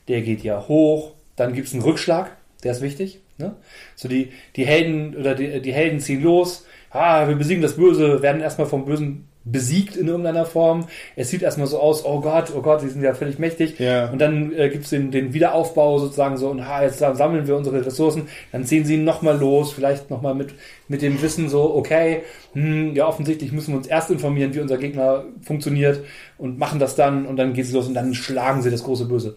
der 0.09 0.23
geht 0.23 0.43
ja 0.43 0.67
hoch, 0.67 1.13
dann 1.37 1.55
gibt 1.55 1.69
es 1.69 1.75
einen 1.75 1.83
Rückschlag, 1.83 2.37
der 2.65 2.73
ist 2.73 2.83
wichtig. 2.83 3.21
Ne? 3.39 3.55
So 3.97 4.09
die, 4.09 4.31
die 4.57 4.67
Helden 4.67 5.17
oder 5.17 5.35
die, 5.35 5.61
die 5.63 5.73
Helden 5.73 6.01
ziehen 6.01 6.23
los, 6.23 6.67
ah, 6.91 7.29
wir 7.29 7.37
besiegen 7.37 7.63
das 7.63 7.77
Böse, 7.77 8.21
werden 8.23 8.41
erstmal 8.43 8.67
vom 8.67 8.85
Bösen 8.85 9.29
besiegt 9.45 9.97
in 9.97 10.07
irgendeiner 10.07 10.45
Form. 10.45 10.87
Es 11.17 11.31
sieht 11.31 11.43
erstmal 11.43 11.67
so 11.67 11.79
aus, 11.79 12.05
oh 12.05 12.21
Gott, 12.21 12.53
oh 12.55 12.61
Gott, 12.61 12.81
sie 12.83 12.89
sind 12.89 13.03
ja 13.03 13.15
völlig 13.15 13.39
mächtig. 13.39 13.79
Ja. 13.79 14.11
Und 14.11 14.19
dann 14.21 14.53
äh, 14.53 14.69
gibt 14.69 14.85
es 14.85 14.91
den, 14.91 15.11
den 15.11 15.33
Wiederaufbau 15.33 15.99
sozusagen 15.99 16.37
so, 16.37 16.51
und 16.51 16.67
ha, 16.67 16.83
jetzt 16.83 16.99
sammeln 16.99 17.47
wir 17.47 17.57
unsere 17.57 17.85
Ressourcen, 17.85 18.29
dann 18.53 18.65
ziehen 18.65 18.85
sie 18.85 18.99
nochmal 18.99 19.39
los, 19.39 19.73
vielleicht 19.73 20.11
nochmal 20.11 20.35
mit, 20.35 20.55
mit 20.89 21.03
dem 21.03 21.21
Wissen 21.23 21.49
so, 21.49 21.75
okay, 21.75 22.23
hm, 22.53 22.95
ja, 22.95 23.07
offensichtlich 23.07 23.53
müssen 23.53 23.73
wir 23.73 23.79
uns 23.79 23.87
erst 23.87 24.11
informieren, 24.11 24.55
wie 24.55 24.61
unser 24.61 24.77
Gegner 24.77 25.25
funktioniert 25.43 26.05
und 26.37 26.59
machen 26.59 26.79
das 26.79 26.95
dann 26.95 27.27
und 27.27 27.37
dann 27.37 27.55
geht 27.55 27.65
es 27.65 27.73
los 27.73 27.89
und 27.89 27.95
dann 27.95 28.15
schlagen 28.15 28.63
sie 28.63 28.71
das 28.71 28.85
große 28.85 29.07
Böse. 29.07 29.37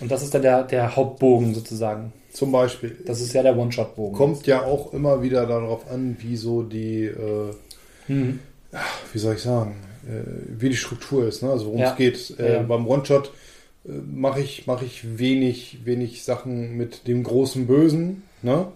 Und 0.00 0.10
das 0.10 0.22
ist 0.22 0.32
dann 0.32 0.42
der, 0.42 0.62
der 0.62 0.96
Hauptbogen 0.96 1.54
sozusagen. 1.54 2.14
Zum 2.32 2.50
Beispiel. 2.50 2.96
Das 3.04 3.20
ist 3.20 3.34
ja 3.34 3.42
der 3.42 3.58
One-Shot-Bogen. 3.58 4.16
Kommt 4.16 4.46
ja 4.46 4.62
auch 4.62 4.94
immer 4.94 5.22
wieder 5.22 5.44
darauf 5.44 5.90
an, 5.90 6.16
wie 6.18 6.36
so 6.36 6.62
die, 6.62 7.04
äh, 7.04 7.52
Mhm. 8.08 8.40
Wie 9.12 9.18
soll 9.18 9.34
ich 9.34 9.42
sagen, 9.42 9.76
äh, 10.06 10.22
wie 10.58 10.68
die 10.70 10.76
Struktur 10.76 11.26
ist, 11.28 11.42
ne? 11.42 11.50
also 11.50 11.66
worum 11.66 11.80
Ja. 11.80 11.90
es 11.92 11.96
geht. 11.96 12.38
Äh, 12.38 12.54
Ja. 12.54 12.62
Beim 12.62 12.86
One-Shot 12.86 13.30
äh, 13.86 13.90
mache 13.90 14.40
ich, 14.40 14.66
mach 14.66 14.82
ich 14.82 15.18
wenig, 15.18 15.78
wenig 15.84 16.24
Sachen 16.24 16.76
mit 16.76 17.06
dem 17.06 17.22
großen 17.22 17.66
Bösen. 17.66 18.22
Ne? 18.44 18.66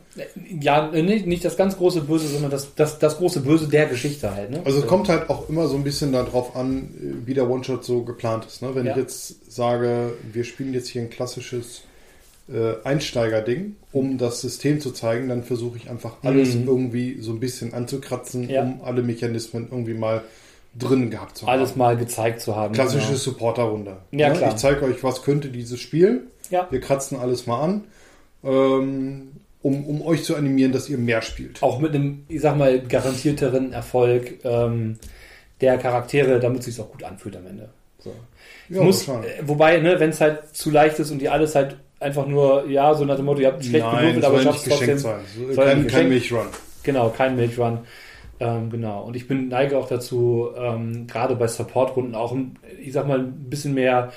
Ja, 0.60 0.92
äh, 0.92 1.02
nicht, 1.02 1.26
nicht 1.26 1.44
das 1.44 1.56
ganz 1.56 1.76
große 1.76 2.02
Böse, 2.02 2.28
sondern 2.28 2.52
das, 2.52 2.74
das, 2.76 3.00
das 3.00 3.16
große 3.16 3.40
Böse 3.40 3.66
der 3.68 3.86
Geschichte 3.86 4.32
halt. 4.32 4.50
Ne? 4.50 4.60
Also 4.64 4.78
es 4.78 4.86
kommt 4.86 5.08
halt 5.08 5.28
auch 5.28 5.48
immer 5.48 5.66
so 5.66 5.74
ein 5.76 5.82
bisschen 5.82 6.12
darauf 6.12 6.54
an, 6.54 6.88
äh, 7.00 7.26
wie 7.26 7.34
der 7.34 7.50
One-Shot 7.50 7.84
so 7.84 8.02
geplant 8.04 8.46
ist. 8.46 8.62
Ne? 8.62 8.74
Wenn 8.74 8.86
Ja. 8.86 8.92
ich 8.92 8.98
jetzt 8.98 9.52
sage, 9.52 10.12
wir 10.32 10.44
spielen 10.44 10.72
jetzt 10.72 10.88
hier 10.88 11.02
ein 11.02 11.10
klassisches 11.10 11.82
äh, 12.52 12.74
Einsteiger-Ding, 12.84 13.76
um 13.92 14.18
das 14.18 14.40
System 14.40 14.80
zu 14.80 14.92
zeigen, 14.92 15.28
dann 15.28 15.42
versuche 15.42 15.76
ich 15.78 15.90
einfach 15.90 16.16
alles 16.22 16.54
Mhm. 16.54 16.66
irgendwie 16.68 17.20
so 17.20 17.32
ein 17.32 17.40
bisschen 17.40 17.74
anzukratzen, 17.74 18.48
Ja. 18.48 18.62
um 18.62 18.80
alle 18.84 19.02
Mechanismen 19.02 19.66
irgendwie 19.70 19.94
mal 19.94 20.22
drin 20.78 21.10
gehabt 21.10 21.38
zu 21.38 21.46
haben. 21.46 21.52
alles 21.58 21.74
mal 21.74 21.96
gezeigt 21.96 22.40
zu 22.42 22.54
haben. 22.54 22.74
Klassische 22.74 23.06
genau. 23.06 23.18
Supporter-Runde. 23.18 23.96
Ja, 24.12 24.28
Ne? 24.28 24.34
klar. 24.36 24.50
Ich 24.50 24.56
zeige 24.56 24.84
euch, 24.84 25.02
was 25.02 25.22
könnte 25.22 25.48
dieses 25.48 25.80
Spiel. 25.80 26.24
Ja. 26.50 26.68
Wir 26.70 26.80
kratzen 26.80 27.18
alles 27.18 27.46
mal 27.46 27.60
an, 27.62 27.84
ähm, 28.44 29.32
um, 29.62 29.84
um 29.86 30.02
euch 30.02 30.22
zu 30.24 30.36
animieren, 30.36 30.72
dass 30.72 30.88
ihr 30.88 30.98
mehr 30.98 31.22
spielt. 31.22 31.62
Auch 31.62 31.80
mit 31.80 31.94
einem, 31.94 32.24
ich 32.28 32.40
sag 32.40 32.56
mal, 32.56 32.78
garantierteren 32.80 33.72
Erfolg 33.72 34.44
ähm, 34.44 34.98
der 35.60 35.78
Charaktere, 35.78 36.38
damit 36.38 36.60
es 36.60 36.66
sich 36.66 36.80
auch 36.80 36.90
gut 36.92 37.02
anfühlt 37.02 37.36
am 37.36 37.46
Ende. 37.46 37.70
So. 37.98 38.12
Ja, 38.68 38.82
muss, 38.82 39.08
äh, 39.08 39.12
wobei, 39.42 39.78
ne, 39.78 39.98
wenn 39.98 40.10
es 40.10 40.20
halt 40.20 40.54
zu 40.54 40.70
leicht 40.70 40.98
ist 40.98 41.10
und 41.10 41.18
die 41.20 41.28
alles 41.28 41.54
halt 41.54 41.76
einfach 42.00 42.26
nur, 42.26 42.66
ja, 42.68 42.94
so 42.94 43.04
nach 43.04 43.16
dem 43.16 43.24
Motto, 43.24 43.40
ihr 43.40 43.48
habt 43.48 43.64
schlecht 43.64 43.84
Nein, 43.84 43.98
gewürfelt, 44.00 44.24
aber 44.24 44.40
schafft 44.42 44.66
es 44.66 44.68
trotzdem. 44.68 44.98
sein. 44.98 45.20
So, 45.52 45.60
kein, 45.62 45.86
kein 45.86 46.08
Milchrun. 46.08 46.46
Genau, 46.82 47.08
kein 47.10 47.36
Milchrun. 47.36 47.78
Ähm, 48.38 48.68
genau. 48.70 49.04
Und 49.04 49.16
ich 49.16 49.26
bin 49.26 49.48
neige 49.48 49.78
auch 49.78 49.88
dazu, 49.88 50.48
ähm, 50.56 51.06
gerade 51.06 51.36
bei 51.36 51.46
Support-Runden 51.48 52.14
auch, 52.14 52.32
ein- 52.32 52.58
ich 52.82 52.92
sag 52.92 53.08
mal, 53.08 53.18
ein 53.20 53.48
bisschen 53.48 53.72
mehr 53.74 54.12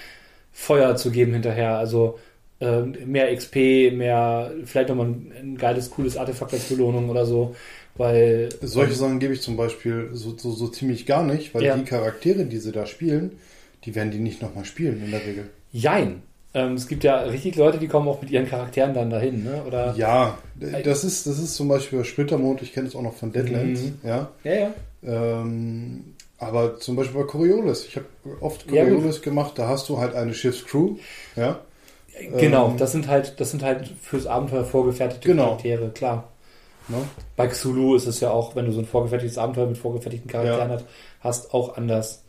Feuer 0.51 0.95
zu 0.97 1.09
geben 1.11 1.33
hinterher. 1.33 1.77
Also 1.77 2.19
ähm, 2.61 2.95
mehr 3.05 3.33
XP, 3.33 3.91
mehr, 3.91 4.51
vielleicht 4.65 4.89
nochmal 4.89 5.05
ein, 5.07 5.31
ein 5.41 5.57
geiles, 5.57 5.89
cooles 5.91 6.17
Artefakt 6.17 6.51
als 6.53 6.65
Belohnung 6.65 7.09
oder 7.09 7.25
so. 7.25 7.55
Weil 7.95 8.49
Solche 8.61 8.93
Sachen 8.93 9.19
gebe 9.19 9.33
ich 9.33 9.41
zum 9.41 9.55
Beispiel 9.55 10.09
so, 10.13 10.37
so, 10.37 10.51
so 10.51 10.67
ziemlich 10.67 11.05
gar 11.05 11.23
nicht, 11.23 11.53
weil 11.55 11.63
Ja. 11.63 11.77
die 11.77 11.85
Charaktere, 11.85 12.43
die 12.45 12.57
sie 12.57 12.73
da 12.73 12.85
spielen, 12.85 13.37
die 13.85 13.95
werden 13.95 14.11
die 14.11 14.19
nicht 14.19 14.41
nochmal 14.41 14.65
spielen 14.65 15.01
in 15.03 15.11
der 15.11 15.25
Regel. 15.25 15.49
Jein. 15.71 16.21
Ähm, 16.53 16.73
es 16.73 16.87
gibt 16.87 17.03
ja 17.03 17.17
richtig 17.19 17.55
Leute, 17.57 17.77
die 17.77 17.87
kommen 17.87 18.07
auch 18.07 18.21
mit 18.21 18.31
ihren 18.31 18.47
Charakteren 18.47 18.93
dann 18.95 19.09
dahin, 19.11 19.43
ne? 19.43 19.63
Oder 19.67 19.93
Ja, 19.95 20.37
das 20.55 21.03
ist, 21.03 21.27
das 21.27 21.37
ist 21.37 21.55
zum 21.55 21.67
Beispiel 21.67 21.99
bei 21.99 22.05
Splittermond, 22.05 22.61
ich 22.63 22.73
kenne 22.73 22.87
es 22.87 22.95
auch 22.95 23.03
noch 23.03 23.13
von 23.13 23.31
Deadlands, 23.31 23.81
Mhm. 23.81 23.99
ja. 24.03 24.29
ja, 24.43 24.53
ja. 24.53 24.73
Ähm, 25.03 26.15
aber 26.39 26.79
zum 26.79 26.95
Beispiel 26.95 27.21
bei 27.21 27.27
Coriolis, 27.27 27.85
ich 27.85 27.95
habe 27.97 28.05
oft 28.41 28.69
Ja. 28.71 28.83
Coriolis 28.83 29.21
gemacht, 29.21 29.53
da 29.57 29.67
hast 29.67 29.89
du 29.89 29.99
halt 29.99 30.15
eine 30.15 30.33
Schiffscrew, 30.33 30.95
ja. 31.35 31.59
Genau, 32.37 32.69
Ähm, 32.71 32.77
das 32.77 32.91
sind 32.91 33.07
halt, 33.07 33.39
das 33.39 33.51
sind 33.51 33.63
halt 33.63 33.87
fürs 34.01 34.25
Abenteuer 34.25 34.65
vorgefertigte 34.65 35.27
Genau. 35.29 35.45
Charaktere, 35.49 35.89
klar. 35.89 36.29
Ne? 36.89 36.97
Bei 37.37 37.47
Xulu 37.47 37.95
ist 37.95 38.07
es 38.07 38.19
ja 38.19 38.31
auch, 38.31 38.55
wenn 38.55 38.65
du 38.65 38.71
so 38.71 38.79
ein 38.79 38.85
vorgefertigtes 38.85 39.37
Abenteuer 39.37 39.67
mit 39.67 39.77
vorgefertigten 39.77 40.29
Charakteren 40.29 40.69
Ja. 40.69 40.75
hat, 40.77 40.85
hast, 41.21 41.53
auch 41.53 41.77
anders. 41.77 42.23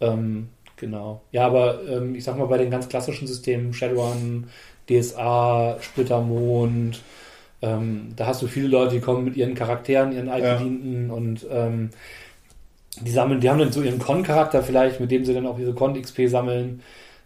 Ähm, 0.00 0.48
genau. 0.76 1.22
Ja, 1.32 1.46
aber 1.46 1.80
ähm, 1.88 2.14
ich 2.14 2.24
sag 2.24 2.38
mal, 2.38 2.46
bei 2.46 2.58
den 2.58 2.70
ganz 2.70 2.88
klassischen 2.88 3.26
Systemen, 3.26 3.74
Shadowrun, 3.74 4.48
DSA, 4.88 5.78
Splittermond, 5.80 7.00
ähm, 7.62 8.12
da 8.16 8.26
hast 8.26 8.42
du 8.42 8.46
viele 8.46 8.68
Leute, 8.68 8.94
die 8.96 9.00
kommen 9.00 9.24
mit 9.24 9.36
ihren 9.36 9.54
Charakteren, 9.54 10.12
ihren 10.12 10.28
altgedienten 10.28 11.10
und 11.10 11.46
ähm, 11.50 11.90
die 13.00 13.10
sammeln, 13.10 13.40
die 13.40 13.48
haben 13.48 13.58
dann 13.58 13.72
so 13.72 13.82
ihren 13.82 13.98
Con-Charakter 13.98 14.62
vielleicht, 14.62 15.00
mit 15.00 15.10
dem 15.10 15.24
sie 15.24 15.34
dann 15.34 15.46
auch 15.46 15.58
ihre 15.58 15.74
Con-XP 15.74 16.28
sammeln. 16.28 16.82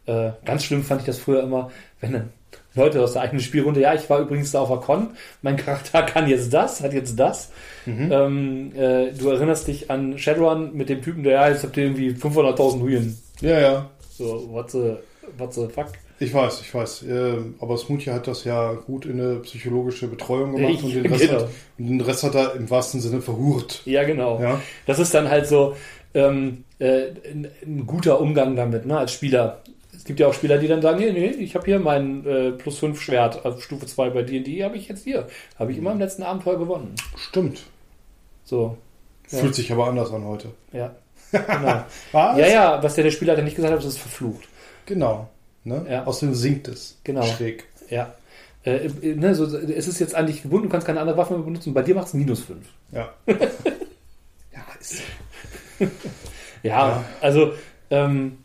Äh, 0.06 0.30
ganz 0.44 0.64
schlimm 0.64 0.84
fand 0.84 1.00
ich 1.00 1.06
das 1.06 1.18
früher 1.18 1.42
immer, 1.42 1.70
wenn 2.00 2.12
dann 2.12 2.30
Leute 2.74 3.02
aus 3.02 3.14
der 3.14 3.22
eigenen 3.22 3.42
Spielrunde, 3.42 3.80
ja, 3.80 3.94
ich 3.94 4.08
war 4.08 4.20
übrigens 4.20 4.52
da 4.52 4.60
auf 4.60 4.68
der 4.68 4.78
Con, 4.78 5.08
mein 5.42 5.56
Charakter 5.56 6.02
kann 6.06 6.28
jetzt 6.28 6.52
das, 6.52 6.82
hat 6.82 6.92
jetzt 6.92 7.18
das. 7.18 7.50
Mhm. 7.84 8.12
Ähm, 8.12 8.72
äh, 8.76 9.12
du 9.12 9.30
erinnerst 9.30 9.66
dich 9.68 9.90
an 9.90 10.18
Shadowrun 10.18 10.74
mit 10.74 10.88
dem 10.88 11.02
Typen, 11.02 11.24
der, 11.24 11.32
ja, 11.32 11.48
jetzt 11.48 11.64
habt 11.64 11.76
ihr 11.76 11.84
irgendwie 11.84 12.10
500.000 12.10 12.80
Huyen. 12.80 13.18
Ja, 13.40 13.60
ja. 13.60 13.90
So, 14.10 14.48
what 14.50 14.70
the, 14.70 14.94
what 15.36 15.52
the 15.54 15.68
fuck? 15.68 15.88
Ich 16.20 16.34
weiß, 16.34 16.60
ich 16.62 16.74
weiß. 16.74 17.02
Ähm, 17.08 17.54
aber 17.60 17.76
Smoothie 17.76 18.10
hat 18.10 18.26
das 18.26 18.42
ja 18.44 18.72
gut 18.72 19.06
in 19.06 19.20
eine 19.20 19.36
psychologische 19.36 20.08
Betreuung 20.08 20.56
gemacht 20.56 20.82
und 20.82 20.92
den, 20.92 21.04
Ja, 21.04 21.10
Rest 21.12 21.22
genau. 21.28 21.40
hat, 21.42 21.48
und 21.78 21.86
den 21.88 22.00
Rest 22.00 22.22
hat 22.24 22.34
er 22.34 22.54
im 22.54 22.68
wahrsten 22.68 23.00
Sinne 23.00 23.20
verhurt. 23.20 23.82
Ja, 23.84 24.02
genau. 24.04 24.40
Ja, 24.40 24.60
Das 24.86 24.98
ist 24.98 25.14
dann 25.14 25.28
halt 25.30 25.46
so 25.46 25.76
ähm, 26.14 26.64
äh, 26.80 27.10
ein, 27.30 27.48
ein 27.64 27.86
guter 27.86 28.20
Umgang 28.20 28.56
damit, 28.56 28.84
ne, 28.86 28.98
als 28.98 29.12
Spieler. 29.12 29.62
Es 29.94 30.04
gibt 30.04 30.18
ja 30.18 30.26
auch 30.26 30.34
Spieler, 30.34 30.58
die 30.58 30.66
dann 30.66 30.82
sagen, 30.82 30.98
nee, 30.98 31.12
nee, 31.12 31.26
ich 31.26 31.54
habe 31.54 31.66
hier 31.66 31.78
mein 31.78 32.26
äh, 32.26 32.50
plus 32.52 32.78
5 32.78 33.00
Schwert 33.00 33.44
auf 33.44 33.62
Stufe 33.62 33.86
2 33.86 34.10
bei 34.10 34.22
D&D, 34.22 34.64
habe 34.64 34.76
ich 34.76 34.88
jetzt 34.88 35.04
hier. 35.04 35.28
Habe 35.56 35.70
ich 35.70 35.78
immer 35.78 35.92
im 35.92 35.98
letzten 36.00 36.24
Abenteuer 36.24 36.58
gewonnen. 36.58 36.94
stimmt. 37.16 37.62
So, 38.44 38.76
Ja. 39.30 39.38
Fühlt 39.38 39.54
sich 39.54 39.70
aber 39.70 39.86
anders 39.86 40.10
an 40.12 40.24
heute. 40.24 40.48
ja. 40.72 40.96
Genau. 41.32 41.84
Was? 42.12 42.38
ja, 42.38 42.46
ja, 42.46 42.82
was 42.82 42.94
der, 42.94 43.04
der 43.04 43.10
Spieler 43.10 43.36
dann 43.36 43.44
nicht 43.44 43.56
gesagt 43.56 43.72
hat, 43.72 43.78
das 43.80 43.86
ist 43.86 43.98
verflucht. 43.98 44.48
Genau. 44.86 45.28
Ne? 45.64 45.84
Ja. 45.88 46.04
Außerdem 46.04 46.34
sinkt 46.34 46.68
es. 46.68 46.98
Genau. 47.04 47.22
Schräg. 47.22 47.64
Ja. 47.90 48.14
Äh, 48.64 48.86
äh, 48.86 49.14
ne, 49.14 49.34
so, 49.34 49.44
es 49.44 49.88
ist 49.88 49.98
jetzt 49.98 50.14
an 50.14 50.26
dich 50.26 50.42
gebunden, 50.42 50.66
du 50.66 50.72
kannst 50.72 50.86
keine 50.86 51.00
andere 51.00 51.16
Waffe 51.18 51.34
mehr 51.34 51.42
benutzen. 51.42 51.74
Bei 51.74 51.82
dir 51.82 51.94
macht 51.94 52.08
es 52.08 52.14
minus 52.14 52.40
5. 52.44 52.58
Ja. 52.92 53.12
ja, 53.26 54.64
ist. 54.80 55.02
Ja, 55.80 55.88
Ja. 56.88 57.04
also, 57.20 57.52
ähm, 57.90 58.38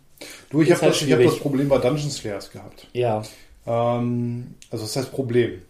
Du, 0.49 0.61
ich 0.61 0.71
habe 0.71 0.81
halt 0.81 0.93
das, 0.93 1.01
ich 1.01 1.11
hab 1.11 1.21
das 1.21 1.39
Problem 1.39 1.67
bei 1.67 1.77
Dungeon 1.79 2.09
Slayers 2.11 2.51
gehabt. 2.51 2.87
ja. 2.93 3.21
Ähm, 3.65 4.55
also 4.71 4.83
das 4.85 4.95
heißt 4.95 5.11
Problem. 5.11 5.61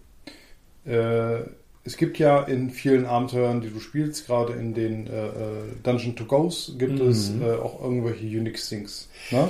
Äh, 0.85 1.37
es 1.85 1.97
gibt 1.97 2.17
ja 2.19 2.41
in 2.43 2.69
vielen 2.69 3.05
Abenteuern, 3.05 3.61
die 3.61 3.69
du 3.69 3.79
spielst, 3.79 4.27
gerade 4.27 4.53
in 4.53 4.73
den 4.73 5.07
äh, 5.07 5.27
äh, 5.27 5.31
Dungeon 5.83 6.15
to 6.15 6.25
Goes, 6.25 6.73
gibt 6.77 6.99
Mhm. 6.99 7.07
es 7.09 7.31
äh, 7.41 7.55
auch 7.61 7.81
irgendwelche 7.81 8.25
Unique 8.25 8.57
Things. 8.61 9.09
Ne? 9.31 9.49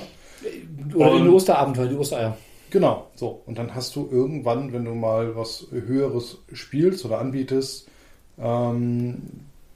Oder 0.95 1.13
in 1.13 1.23
den 1.25 1.33
Osterabenteuer, 1.33 1.87
die 1.87 1.95
Ostereier. 1.95 2.37
Genau, 2.69 3.07
so. 3.15 3.41
Und 3.45 3.57
dann 3.59 3.75
hast 3.75 3.95
du 3.95 4.09
irgendwann, 4.11 4.73
wenn 4.73 4.83
du 4.85 4.91
mal 4.95 5.35
was 5.35 5.67
Höheres 5.71 6.39
spielst 6.53 7.05
oder 7.05 7.19
anbietest, 7.19 7.87
ähm, 8.41 9.17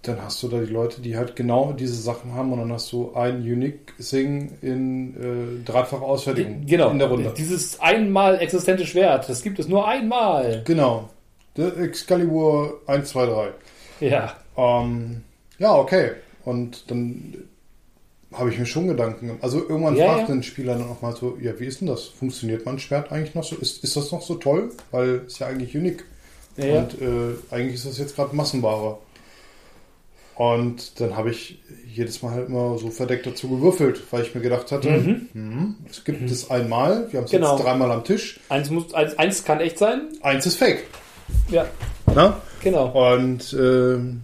dann 0.01 0.21
hast 0.23 0.41
du 0.41 0.47
da 0.47 0.59
die 0.59 0.71
Leute, 0.71 1.01
die 1.01 1.17
halt 1.17 1.35
genau 1.35 1.73
diese 1.73 1.95
Sachen 2.01 2.33
haben 2.33 2.53
und 2.53 2.59
dann 2.59 2.71
hast 2.71 2.91
du 2.91 3.11
ein 3.13 3.37
Unique 3.41 3.93
Thing 3.99 4.53
in 4.61 5.15
äh, 5.61 5.63
dreifacher 5.65 6.03
Ausfertigung 6.03 6.65
Genau. 6.65 6.89
in 6.91 6.99
der 6.99 7.09
Runde. 7.09 7.33
Dieses 7.37 7.79
einmal 7.79 8.39
existente 8.39 8.85
Schwert, 8.85 9.27
das 9.29 9.41
gibt 9.43 9.59
es 9.59 9.67
nur 9.67 9.87
einmal. 9.87 10.63
Genau. 10.65 11.09
Der 11.57 11.75
Excalibur 11.77 12.81
1, 12.87 13.09
2, 13.09 13.25
3. 13.25 13.49
Ja. 14.01 14.35
Ähm, 14.55 15.23
ja, 15.57 15.73
okay. 15.75 16.11
Und 16.45 16.89
dann 16.91 17.35
habe 18.33 18.51
ich 18.51 18.59
mir 18.59 18.65
schon 18.65 18.87
Gedanken 18.87 19.27
gemacht. 19.27 19.43
Also 19.43 19.59
irgendwann 19.67 19.95
Ja, 19.95 20.13
fragt 20.13 20.29
ja. 20.29 20.35
ein 20.35 20.43
Spieler 20.43 20.75
dann 20.77 20.89
auch 20.89 21.01
mal 21.01 21.15
so, 21.15 21.37
ja, 21.41 21.59
wie 21.59 21.65
ist 21.65 21.81
denn 21.81 21.87
das? 21.87 22.03
Funktioniert 22.05 22.65
mein 22.65 22.77
Schwert 22.77 23.11
eigentlich 23.11 23.33
noch 23.35 23.43
so? 23.43 23.55
Ist, 23.55 23.83
ist 23.83 23.95
das 23.95 24.11
noch 24.11 24.21
so 24.21 24.35
toll? 24.35 24.69
Weil 24.91 25.21
es 25.27 25.39
ja 25.39 25.47
eigentlich 25.47 25.75
unique. 25.75 26.03
Ja. 26.57 26.79
Und 26.81 27.01
äh, 27.01 27.35
eigentlich 27.51 27.75
ist 27.75 27.85
das 27.87 27.97
jetzt 27.97 28.15
gerade 28.15 28.35
Massenware. 28.35 28.97
Und 30.35 30.99
dann 30.99 31.17
habe 31.17 31.31
ich 31.31 31.59
jedes 31.87 32.21
Mal 32.21 32.31
halt 32.33 32.49
immer 32.49 32.77
so 32.77 32.91
verdeckt 32.91 33.25
dazu 33.25 33.49
gewürfelt, 33.49 34.01
weil 34.11 34.21
ich 34.21 34.35
mir 34.35 34.41
gedacht 34.41 34.71
hatte, 34.71 34.89
Mhm. 34.91 35.29
hm, 35.33 35.75
es 35.89 36.03
gibt 36.03 36.29
es 36.29 36.51
einmal, 36.51 37.07
wir 37.11 37.17
haben 37.19 37.25
es 37.25 37.31
Genau. 37.31 37.55
jetzt 37.55 37.65
dreimal 37.65 37.91
am 37.91 38.03
Tisch, 38.03 38.39
Eins, 38.49 38.69
muss, 38.69 38.93
eins, 38.93 39.17
eins 39.17 39.43
kann 39.43 39.59
echt 39.61 39.79
sein. 39.79 40.01
eins 40.21 40.45
ist 40.45 40.57
fake. 40.57 40.83
Ja, 41.49 41.67
Na? 42.13 42.41
genau. 42.61 42.87
Und 43.15 43.53
ähm, 43.53 44.21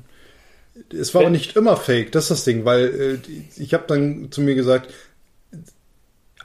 es 0.91 1.13
war 1.13 1.21
Wenn- 1.21 1.27
aber 1.27 1.31
nicht 1.37 1.55
immer 1.55 1.77
fake, 1.77 2.11
das 2.11 2.25
ist 2.25 2.29
das 2.31 2.43
Ding, 2.45 2.65
weil 2.65 3.19
äh, 3.25 3.61
ich 3.61 3.73
habe 3.73 3.83
dann 3.87 4.31
zu 4.31 4.41
mir 4.41 4.55
gesagt, 4.55 4.93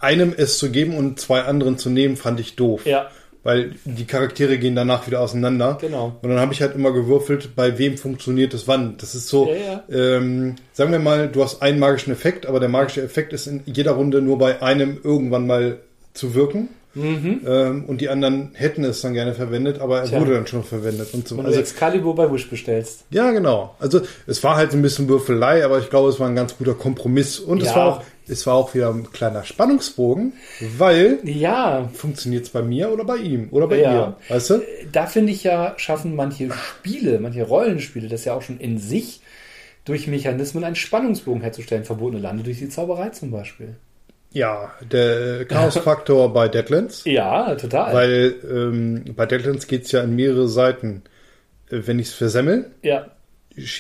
einem 0.01 0.33
es 0.37 0.59
zu 0.59 0.71
geben 0.71 0.97
und 0.97 1.19
zwei 1.21 1.43
anderen 1.43 1.79
zu 1.79 1.91
nehmen, 1.91 2.17
fand 2.17 2.39
ich 2.41 2.55
doof. 2.57 2.87
Ja, 2.87 3.11
Weil 3.43 3.75
die 3.85 4.05
Charaktere 4.05 4.59
gehen 4.59 4.77
danach 4.77 5.07
wieder 5.09 5.21
auseinander. 5.21 5.79
Genau. 5.81 6.17
Und 6.23 6.29
dann 6.29 6.39
habe 6.39 6.53
ich 6.53 6.61
halt 6.63 6.75
immer 6.77 6.93
gewürfelt, 6.93 7.57
bei 7.57 7.79
wem 7.79 7.97
funktioniert 7.99 8.55
das 8.55 8.69
wann. 8.69 8.97
Das 8.99 9.15
ist 9.17 9.29
so, 9.29 9.51
Ja, 9.53 9.83
Ähm, 9.91 10.55
sagen 10.73 10.93
wir 10.93 10.99
mal, 11.01 11.29
du 11.29 11.43
hast 11.43 11.63
einen 11.63 11.79
magischen 11.81 12.13
Effekt, 12.13 12.47
aber 12.47 12.61
der 12.61 12.69
magische 12.69 13.03
Effekt 13.03 13.33
ist 13.33 13.47
in 13.49 13.63
jeder 13.67 13.93
Runde 13.93 14.23
nur 14.23 14.39
bei 14.39 14.63
einem 14.63 15.01
irgendwann 15.03 15.47
mal 15.47 15.79
zu 16.15 16.35
wirken. 16.35 16.69
Ähm, 16.99 17.85
und 17.87 18.01
die 18.01 18.09
anderen 18.09 18.51
hätten 18.55 18.85
es 18.85 19.01
dann 19.01 19.15
gerne 19.15 19.35
verwendet, 19.35 19.81
aber 19.81 19.99
er 20.01 20.05
Mhm. 20.07 20.09
Tja. 20.11 20.21
wurde 20.21 20.35
dann 20.35 20.47
schon 20.47 20.65
verwendet. 20.65 21.09
Und 21.15 21.29
so. 21.29 21.37
wenn 21.37 21.47
Also, 21.47 21.57
du 21.57 21.63
Excalibur 21.63 22.15
bei 22.15 22.31
Wish 22.33 22.49
bestellst. 22.51 23.05
ja, 23.11 23.31
genau. 23.31 23.75
Also 23.79 24.01
es 24.27 24.43
war 24.45 24.57
halt 24.57 24.73
so 24.73 24.77
ein 24.77 24.83
bisschen 24.83 25.09
Würfelei, 25.09 25.65
aber 25.65 25.79
ich 25.79 25.91
glaube, 25.91 26.09
es 26.11 26.19
war 26.21 26.29
ein 26.29 26.35
ganz 26.37 26.57
guter 26.57 26.75
Kompromiss. 26.75 27.39
Und 27.39 27.63
es 27.63 27.69
Ja. 27.69 27.77
war 27.77 27.87
auch, 27.87 28.03
es 28.27 28.47
war 28.47 28.55
auch 28.55 28.75
wieder 28.75 28.91
ein 28.91 29.11
kleiner 29.13 29.45
Spannungsbogen, 29.45 30.33
weil 30.77 31.19
Ja, 31.25 31.89
funktioniert 31.95 32.45
es 32.45 32.51
bei 32.51 32.63
mir 32.63 32.91
oder 32.93 33.05
bei 33.05 33.17
ihm 33.17 33.49
oder 33.53 33.67
bei 33.69 33.81
Ja. 33.81 33.93
ihr, 33.95 34.17
weißt 34.29 34.51
du? 34.51 34.63
da 34.93 35.07
finde 35.07 35.33
ich 35.33 35.45
ja, 35.45 35.75
schaffen 35.77 36.15
manche 36.17 36.51
Spiele, 36.53 37.21
manche 37.21 37.43
Rollenspiele, 37.45 38.09
das 38.09 38.25
ja 38.25 38.35
auch 38.35 38.43
schon 38.43 38.59
in 38.59 38.79
sich, 38.79 39.21
durch 39.85 40.07
Mechanismen 40.07 40.65
einen 40.65 40.77
Spannungsbogen 40.77 41.41
herzustellen. 41.41 41.85
Verbotene 41.85 42.21
Lande 42.21 42.43
durch 42.43 42.59
die 42.59 42.69
Zauberei 42.69 43.09
zum 43.09 43.31
Beispiel. 43.31 43.77
Ja, 44.39 44.73
der 44.93 45.45
Chaos-Faktor 45.47 46.33
bei 46.39 46.49
Deadlands. 46.49 47.05
Ja, 47.05 47.55
total. 47.57 47.93
Weil 47.95 48.35
ähm, 48.49 49.15
bei 49.17 49.27
Deadlands 49.27 49.67
geht 49.67 49.85
es 49.85 49.93
ja 49.93 50.03
in 50.03 50.15
mehrere 50.17 50.49
Seiten. 50.49 51.03
Äh, 51.71 51.81
wenn 51.87 51.99
ich 51.99 52.09
es 52.09 52.15
versemmel, 52.15 52.71
ja, 52.83 53.09
ich, 53.57 53.77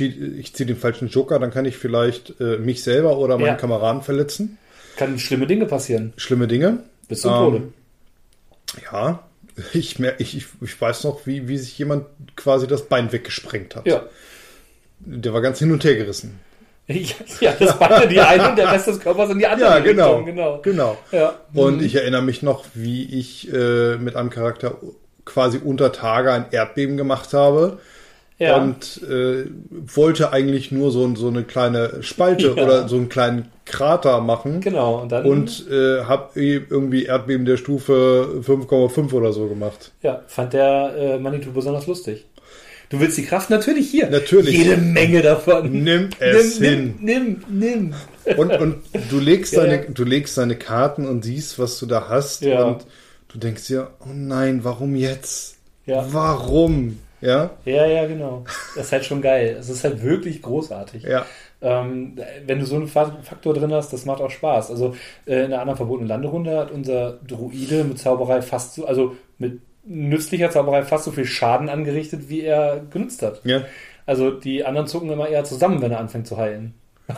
ziehe 0.55 0.67
den 0.67 0.77
falschen 0.77 1.09
Joker, 1.09 1.39
dann 1.39 1.53
kann 1.53 1.65
ich 1.65 1.77
vielleicht 1.77 2.41
äh, 2.41 2.59
mich 2.59 2.83
selber 2.83 3.19
oder 3.19 3.37
meinen 3.39 3.47
Ja. 3.47 3.55
Kameraden 3.55 4.03
verletzen. 4.03 4.59
kann 4.97 5.19
schlimme 5.21 5.47
Dinge 5.47 5.67
passieren. 5.67 6.13
Schlimme 6.17 6.49
Dinge. 6.49 6.79
Bis 7.09 7.21
zum 7.21 7.33
Ähm, 7.33 7.39
Tode. 7.39 7.63
Ja, 8.93 9.23
ich, 9.73 9.99
mer- 10.01 10.19
ich, 10.21 10.37
ich, 10.37 10.47
ich 10.61 10.81
weiß 10.81 11.05
noch, 11.05 11.27
wie, 11.27 11.47
wie 11.49 11.59
sich 11.59 11.79
jemand 11.79 12.07
quasi 12.37 12.67
das 12.67 12.87
Bein 12.89 13.13
weggesprengt 13.13 13.77
hat. 13.77 13.87
Ja. 13.87 14.03
Der 15.01 15.33
war 15.33 15.41
ganz 15.41 15.61
hin 15.61 15.71
und 15.73 15.85
her 15.85 15.95
gerissen. 15.95 16.41
Ja, 17.41 17.53
das 17.59 17.79
beide 17.79 18.09
die 18.09 18.21
eine 18.21 18.49
und 18.49 18.57
der 18.59 18.73
Rest 18.73 18.87
des 18.87 18.99
Körpers 19.01 19.31
in 19.31 19.39
die 19.39 19.47
andere 19.47 19.69
Ja, 19.69 19.79
genau. 19.81 20.17
Richtung, 20.17 20.25
genau. 20.27 20.59
genau. 20.63 20.97
Ja. 21.13 21.35
Und 21.55 21.83
ich 21.83 21.95
erinnere 21.95 22.23
mich 22.23 22.43
noch, 22.43 22.65
wie 22.75 23.05
ich 23.19 23.53
äh, 23.53 23.97
mit 23.97 24.17
einem 24.17 24.31
Charakter 24.31 24.77
quasi 25.25 25.61
unter 25.63 25.93
Tage 25.93 26.33
ein 26.33 26.47
Erdbeben 26.51 26.97
gemacht 26.97 27.33
habe. 27.35 27.79
Ja. 28.41 28.57
und 28.59 29.03
äh, 29.03 29.47
wollte 29.71 30.33
eigentlich 30.33 30.71
nur 30.71 30.93
so, 30.93 31.13
so 31.17 31.27
eine 31.27 31.43
kleine 31.43 32.05
Spalte 32.05 32.55
Ja. 32.57 32.63
oder 32.63 32.89
so 32.89 32.95
einen 32.95 33.09
kleinen 33.09 33.49
Krater 33.65 34.21
machen 34.21 34.61
genau. 34.61 35.03
Und 35.03 35.11
dann, 35.11 35.25
und 35.27 35.67
äh, 35.69 36.05
habe 36.05 36.41
irgendwie 36.41 37.07
Erdbeben 37.07 37.47
der 37.47 37.57
Stufe 37.57 38.41
5,5 38.47 39.13
oder 39.13 39.33
so 39.33 39.49
gemacht. 39.49 39.91
ja, 40.03 40.23
fand 40.29 40.53
der 40.53 40.95
äh, 40.97 41.19
Manitou 41.19 41.51
besonders 41.51 41.89
lustig. 41.89 42.27
Du 42.91 43.01
willst 43.01 43.19
die 43.19 43.25
Kraft 43.25 43.51
natürlich 43.51 43.91
hier. 43.91 44.09
Natürlich. 44.09 44.57
Jede 44.57 44.77
Menge 44.79 45.21
davon. 45.23 45.71
Nimm 45.85 46.09
es 46.21 46.59
nimm, 46.59 46.71
hin. 46.71 46.95
Nimm, 47.01 47.43
nimm, 47.49 47.95
nimm. 48.25 48.37
Und, 48.39 48.51
und 48.53 48.77
du 49.11 49.19
legst 49.21 49.53
Ja, 49.55 49.65
deine, 49.65 49.77
ja. 49.85 49.91
du 49.91 50.05
legst 50.05 50.39
deine 50.39 50.57
Karten 50.57 51.07
und 51.07 51.23
siehst, 51.25 51.59
was 51.59 51.79
du 51.79 51.87
da 51.87 52.09
hast 52.09 52.43
Ja. 52.43 52.63
und 52.65 52.87
du 53.29 53.39
denkst 53.39 53.67
dir, 53.67 53.91
oh 54.01 54.11
nein, 54.15 54.65
warum 54.65 54.95
jetzt? 54.97 55.57
Ja. 55.87 56.07
Warum? 56.13 56.99
Ja, 57.21 57.51
Ja, 57.65 57.85
ja, 57.87 58.07
genau. 58.07 58.45
Das 58.77 58.87
ist 58.87 58.93
halt 58.93 59.05
schon 59.05 59.21
geil. 59.21 59.57
Es 59.59 59.69
ist 59.69 59.83
halt 59.85 60.03
wirklich 60.05 60.41
großartig. 60.41 61.03
ja, 61.03 61.27
Ähm, 61.61 62.17
wenn 62.47 62.61
du 62.61 62.65
so 62.67 62.77
einen 62.77 62.87
Fa- 62.87 63.19
Faktor 63.25 63.55
drin 63.55 63.73
hast, 63.73 63.93
das 63.93 64.05
macht 64.05 64.21
auch 64.23 64.31
Spaß. 64.31 64.71
Also 64.71 64.95
äh, 65.27 65.41
in 65.41 65.47
einer 65.47 65.61
anderen 65.61 65.77
verbotenen 65.77 66.09
Landerunde 66.09 66.57
hat 66.57 66.71
unser 66.71 67.19
Druide 67.27 67.83
mit 67.83 67.99
Zauberei 67.99 68.41
fast 68.41 68.75
so, 68.77 68.87
also 68.87 69.17
mit 69.39 69.61
nützlicher 69.85 70.51
Zauberei 70.51 70.83
fast 70.83 71.05
so 71.05 71.13
viel 71.13 71.25
Schaden 71.27 71.69
angerichtet, 71.69 72.29
wie 72.29 72.43
er 72.43 72.81
genutzt 72.91 73.23
hat. 73.23 73.41
ja. 73.45 73.63
Also 74.07 74.31
die 74.31 74.65
anderen 74.65 74.87
zucken 74.87 75.11
immer 75.11 75.29
eher 75.29 75.45
zusammen, 75.45 75.83
wenn 75.83 75.93
er 75.93 76.01
anfängt 76.01 76.27
zu 76.27 76.39
heilen. 76.39 76.73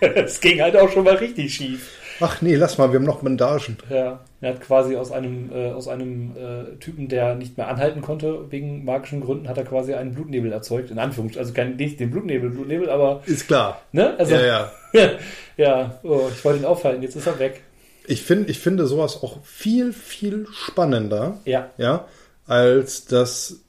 Es 0.00 0.40
ging 0.40 0.60
halt 0.60 0.76
auch 0.76 0.88
schon 0.90 1.02
mal 1.02 1.16
richtig 1.16 1.52
schief. 1.52 1.90
Ach 2.20 2.40
nee, 2.42 2.54
lass 2.54 2.78
mal, 2.78 2.92
wir 2.92 3.00
haben 3.00 3.06
noch 3.06 3.22
Bandagen. 3.22 3.78
Ja, 3.90 4.20
er 4.40 4.50
hat 4.50 4.60
quasi 4.60 4.94
aus 4.96 5.10
einem, 5.10 5.50
äh, 5.52 5.72
aus 5.72 5.88
einem 5.88 6.36
äh, 6.36 6.76
Typen, 6.78 7.08
der 7.08 7.34
nicht 7.34 7.56
mehr 7.56 7.68
anhalten 7.68 8.02
konnte, 8.02 8.50
wegen 8.50 8.84
magischen 8.84 9.20
Gründen, 9.22 9.48
hat 9.48 9.58
er 9.58 9.64
quasi 9.64 9.94
einen 9.94 10.14
Blutnebel 10.14 10.52
erzeugt. 10.52 10.90
In 10.90 10.98
Anführungszeichen, 10.98 11.40
also 11.42 11.54
kein, 11.54 11.76
nicht 11.76 11.98
den 11.98 12.10
Blutnebel, 12.10 12.50
Blutnebel, 12.50 12.88
aber, 12.90 13.22
Ist 13.26 13.48
klar. 13.48 13.80
ne? 13.92 14.14
Also, 14.18 14.34
Ja, 14.36 14.70
ja. 14.92 15.10
ja, 15.56 15.98
oh, 16.04 16.28
ich 16.32 16.44
wollte 16.44 16.60
ihn 16.60 16.66
aufhalten, 16.66 17.02
jetzt 17.02 17.16
ist 17.16 17.26
er 17.26 17.38
weg. 17.38 17.62
Ich, 18.06 18.22
find, 18.22 18.48
ich 18.50 18.58
finde 18.58 18.86
sowas 18.86 19.22
auch 19.22 19.42
viel, 19.44 19.92
viel 19.92 20.46
spannender, 20.52 21.38
Ja, 21.44 21.70
ja, 21.78 22.06
als 22.46 23.04
das, 23.06 23.60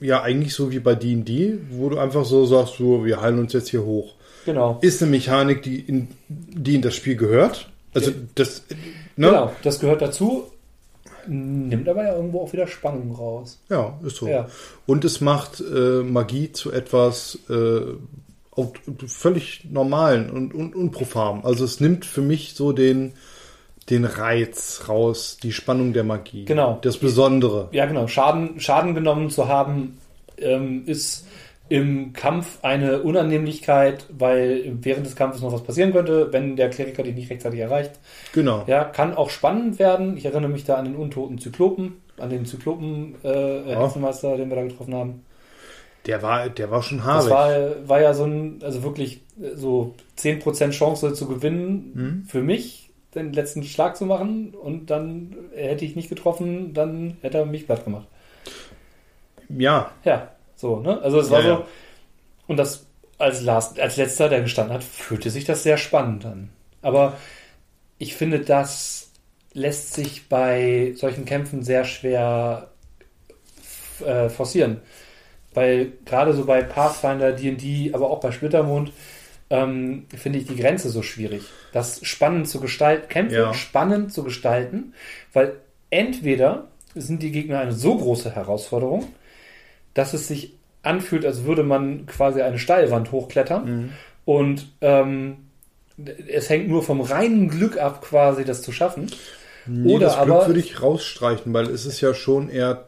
ja, 0.00 0.22
eigentlich 0.22 0.54
so 0.54 0.70
wie 0.70 0.80
bei 0.80 0.94
D&D, 0.94 1.58
wo 1.70 1.88
du 1.88 1.98
einfach 1.98 2.24
so 2.24 2.44
sagst, 2.44 2.74
so, 2.78 3.04
wir 3.04 3.20
heilen 3.20 3.38
uns 3.38 3.52
jetzt 3.52 3.70
hier 3.70 3.84
hoch. 3.84 4.14
genau. 4.44 4.78
Ist 4.82 5.02
eine 5.02 5.10
Mechanik, 5.10 5.62
die 5.62 5.80
in, 5.80 6.08
die 6.28 6.74
in 6.74 6.82
das 6.82 6.94
Spiel 6.94 7.16
gehört. 7.16 7.68
Also, 7.94 8.12
das, 8.34 8.62
ne? 9.16 9.28
Genau, 9.28 9.52
das 9.62 9.80
gehört 9.80 10.02
dazu, 10.02 10.44
nimmt 11.26 11.88
aber 11.88 12.04
ja 12.04 12.14
irgendwo 12.16 12.40
auch 12.40 12.52
wieder 12.52 12.66
Spannung 12.66 13.14
raus. 13.14 13.58
Ja, 13.68 13.98
ist 14.04 14.16
so. 14.16 14.28
Ja. 14.28 14.48
Und 14.86 15.04
es 15.04 15.20
macht 15.20 15.60
äh, 15.60 16.02
Magie 16.02 16.52
zu 16.52 16.72
etwas 16.72 17.38
äh, 17.48 17.80
auch 18.54 18.72
völlig 19.06 19.66
normalen 19.70 20.30
und, 20.30 20.54
und 20.54 20.74
unprofam. 20.74 21.44
Also 21.44 21.64
es 21.64 21.80
nimmt 21.80 22.04
für 22.04 22.20
mich 22.20 22.54
so 22.54 22.72
den, 22.72 23.14
den 23.88 24.04
Reiz 24.04 24.84
raus, 24.88 25.38
die 25.42 25.52
Spannung 25.52 25.92
der 25.92 26.04
Magie. 26.04 26.44
Genau. 26.44 26.78
Das 26.82 26.98
Besondere. 26.98 27.68
Ja, 27.72 27.86
genau. 27.86 28.06
Schaden, 28.06 28.60
Schaden 28.60 28.94
genommen 28.94 29.30
zu 29.30 29.48
haben, 29.48 29.98
ähm, 30.38 30.82
ist 30.86 31.26
im 31.68 32.12
Kampf 32.12 32.58
eine 32.60 33.00
Unannehmlichkeit, 33.02 34.04
weil 34.10 34.76
während 34.82 35.06
des 35.06 35.16
Kampfes 35.16 35.40
noch 35.40 35.54
was 35.54 35.62
passieren 35.62 35.92
könnte, 35.92 36.30
wenn 36.30 36.54
der 36.54 36.68
Kleriker 36.68 37.02
dich 37.02 37.14
nicht 37.14 37.30
rechtzeitig 37.30 37.60
erreicht. 37.60 37.92
Genau. 38.34 38.64
Ja, 38.66 38.84
kann 38.84 39.14
auch 39.14 39.30
spannend 39.30 39.78
werden. 39.78 40.18
Ich 40.18 40.26
erinnere 40.26 40.50
mich 40.50 40.64
da 40.64 40.74
an 40.74 40.84
den 40.84 40.96
untoten 40.96 41.38
Zyklopen, 41.38 42.02
an 42.18 42.28
den 42.28 42.44
Zyklopen 42.44 43.14
äh, 43.24 43.70
Ja. 43.70 43.88
Den 43.88 44.50
wir 44.50 44.56
da 44.56 44.62
getroffen 44.64 44.94
haben. 44.94 45.24
Der 46.06 46.22
war, 46.22 46.48
der 46.50 46.70
war 46.70 46.82
schon 46.82 47.04
Das 47.10 47.28
haarig. 47.28 47.30
war, 47.30 47.88
war 47.88 48.00
ja 48.00 48.14
so 48.14 48.24
ein, 48.24 48.60
also 48.62 48.82
wirklich 48.82 49.20
äh, 49.40 49.54
so 49.56 49.94
10% 50.16 50.72
Chance 50.72 51.12
zu 51.14 51.28
gewinnen 51.28 51.92
Mhm. 51.94 52.24
für 52.26 52.42
mich, 52.42 52.90
den 53.14 53.32
letzten 53.32 53.62
Schlag 53.64 53.96
zu 53.96 54.06
machen 54.06 54.54
und 54.54 54.86
dann 54.90 55.36
äh, 55.54 55.68
hätte 55.68 55.84
ich 55.84 55.96
nicht 55.96 56.08
getroffen, 56.08 56.74
dann 56.74 57.18
hätte 57.20 57.38
er 57.38 57.46
mich 57.46 57.66
platt 57.66 57.84
gemacht. 57.84 58.06
ja, 59.48 59.92
Ja, 60.04 60.32
so, 60.56 60.80
ne? 60.80 61.00
Also 61.02 61.18
es 61.20 61.30
war 61.30 61.40
Ja, 61.40 61.42
so. 61.42 61.48
ja. 61.48 61.66
Und 62.46 62.56
das 62.58 62.86
als, 63.18 63.42
Last, 63.42 63.80
als 63.80 63.96
letzter, 63.96 64.28
der 64.28 64.42
gestanden 64.42 64.74
hat, 64.74 64.84
fühlte 64.84 65.30
sich 65.30 65.44
das 65.44 65.62
sehr 65.62 65.78
spannend 65.78 66.26
an. 66.26 66.50
Aber 66.82 67.18
ich 67.98 68.16
finde, 68.16 68.40
das 68.40 69.10
lässt 69.54 69.94
sich 69.94 70.28
bei 70.28 70.94
solchen 70.96 71.24
Kämpfen 71.26 71.62
sehr 71.64 71.84
schwer 71.84 72.70
äh, 74.04 74.28
forcieren. 74.28 74.80
Weil 75.54 75.92
gerade 76.04 76.32
so 76.32 76.44
bei 76.44 76.62
Pathfinder, 76.62 77.32
D&D, 77.32 77.90
aber 77.92 78.10
auch 78.10 78.20
bei 78.20 78.30
Splittermond 78.32 78.92
ähm, 79.50 80.06
finde 80.16 80.38
ich 80.38 80.46
die 80.46 80.56
Grenze 80.56 80.88
so 80.88 81.02
schwierig. 81.02 81.42
Das 81.72 82.00
spannend 82.04 82.48
zu 82.48 82.60
gestalten, 82.60 83.08
Kämpfe 83.08 83.36
Ja. 83.36 83.54
spannend 83.54 84.12
zu 84.12 84.24
gestalten, 84.24 84.94
weil 85.32 85.54
entweder 85.90 86.68
sind 86.94 87.22
die 87.22 87.30
Gegner 87.32 87.60
eine 87.60 87.72
so 87.72 87.96
große 87.96 88.34
Herausforderung, 88.34 89.08
dass 89.94 90.14
es 90.14 90.28
sich 90.28 90.54
anfühlt, 90.82 91.26
als 91.26 91.44
würde 91.44 91.62
man 91.64 92.06
quasi 92.06 92.40
eine 92.40 92.58
Steilwand 92.58 93.12
hochklettern 93.12 93.92
und 94.24 94.68
ähm, 94.80 95.36
es 96.28 96.48
hängt 96.48 96.68
nur 96.68 96.82
vom 96.82 97.00
reinen 97.02 97.48
Glück 97.48 97.78
ab, 97.78 98.00
quasi 98.02 98.44
das 98.44 98.62
zu 98.62 98.72
schaffen. 98.72 99.10
Nee, 99.66 99.94
Oder 99.94 100.06
das 100.06 100.16
aber- 100.16 100.36
Glück 100.36 100.46
würde 100.48 100.60
ich 100.60 100.82
rausstreichen, 100.82 101.52
weil 101.52 101.66
es 101.68 101.84
ist 101.86 102.00
ja 102.00 102.14
schon 102.14 102.48
eher 102.48 102.86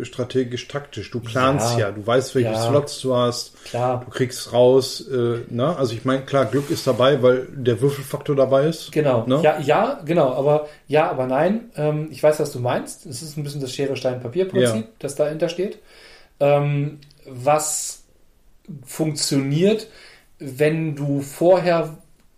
äh, 0.00 0.04
strategisch-taktisch. 0.04 1.10
Du 1.10 1.20
planst 1.20 1.74
ja. 1.74 1.88
Ja. 1.88 1.90
du 1.92 2.06
weißt, 2.06 2.34
welche 2.34 2.50
Ja. 2.52 2.68
Slots 2.68 3.00
du 3.00 3.14
hast. 3.14 3.64
Klar. 3.64 4.02
Du 4.04 4.10
kriegst 4.10 4.52
raus, 4.52 5.00
äh, 5.08 5.40
ne? 5.48 5.76
Also 5.76 5.94
ich 5.94 6.04
meine, 6.04 6.22
klar, 6.22 6.46
Glück 6.46 6.70
ist 6.70 6.86
dabei, 6.86 7.22
weil 7.22 7.46
der 7.52 7.80
Würfelfaktor 7.80 8.36
dabei 8.36 8.66
ist. 8.66 8.92
Genau. 8.92 9.26
Ne? 9.26 9.40
Ja, 9.42 9.58
ja, 9.60 10.00
genau. 10.04 10.32
Aber 10.34 10.68
ja, 10.88 11.10
aber 11.10 11.26
nein. 11.26 11.70
Ähm, 11.76 12.08
ich 12.10 12.22
weiß, 12.22 12.40
was 12.40 12.52
du 12.52 12.60
meinst. 12.60 13.06
Es 13.06 13.22
ist 13.22 13.36
ein 13.36 13.44
bisschen 13.44 13.60
das 13.60 13.72
Schere 13.72 13.96
Stein 13.96 14.20
Papier 14.20 14.46
Prinzip, 14.48 14.76
Ja. 14.84 14.88
das 14.98 15.14
dahinter 15.14 15.48
steht. 15.48 15.78
Ähm, 16.40 16.98
was 17.26 18.02
funktioniert, 18.84 19.88
wenn 20.38 20.94
du 20.96 21.20
vorher 21.20 21.96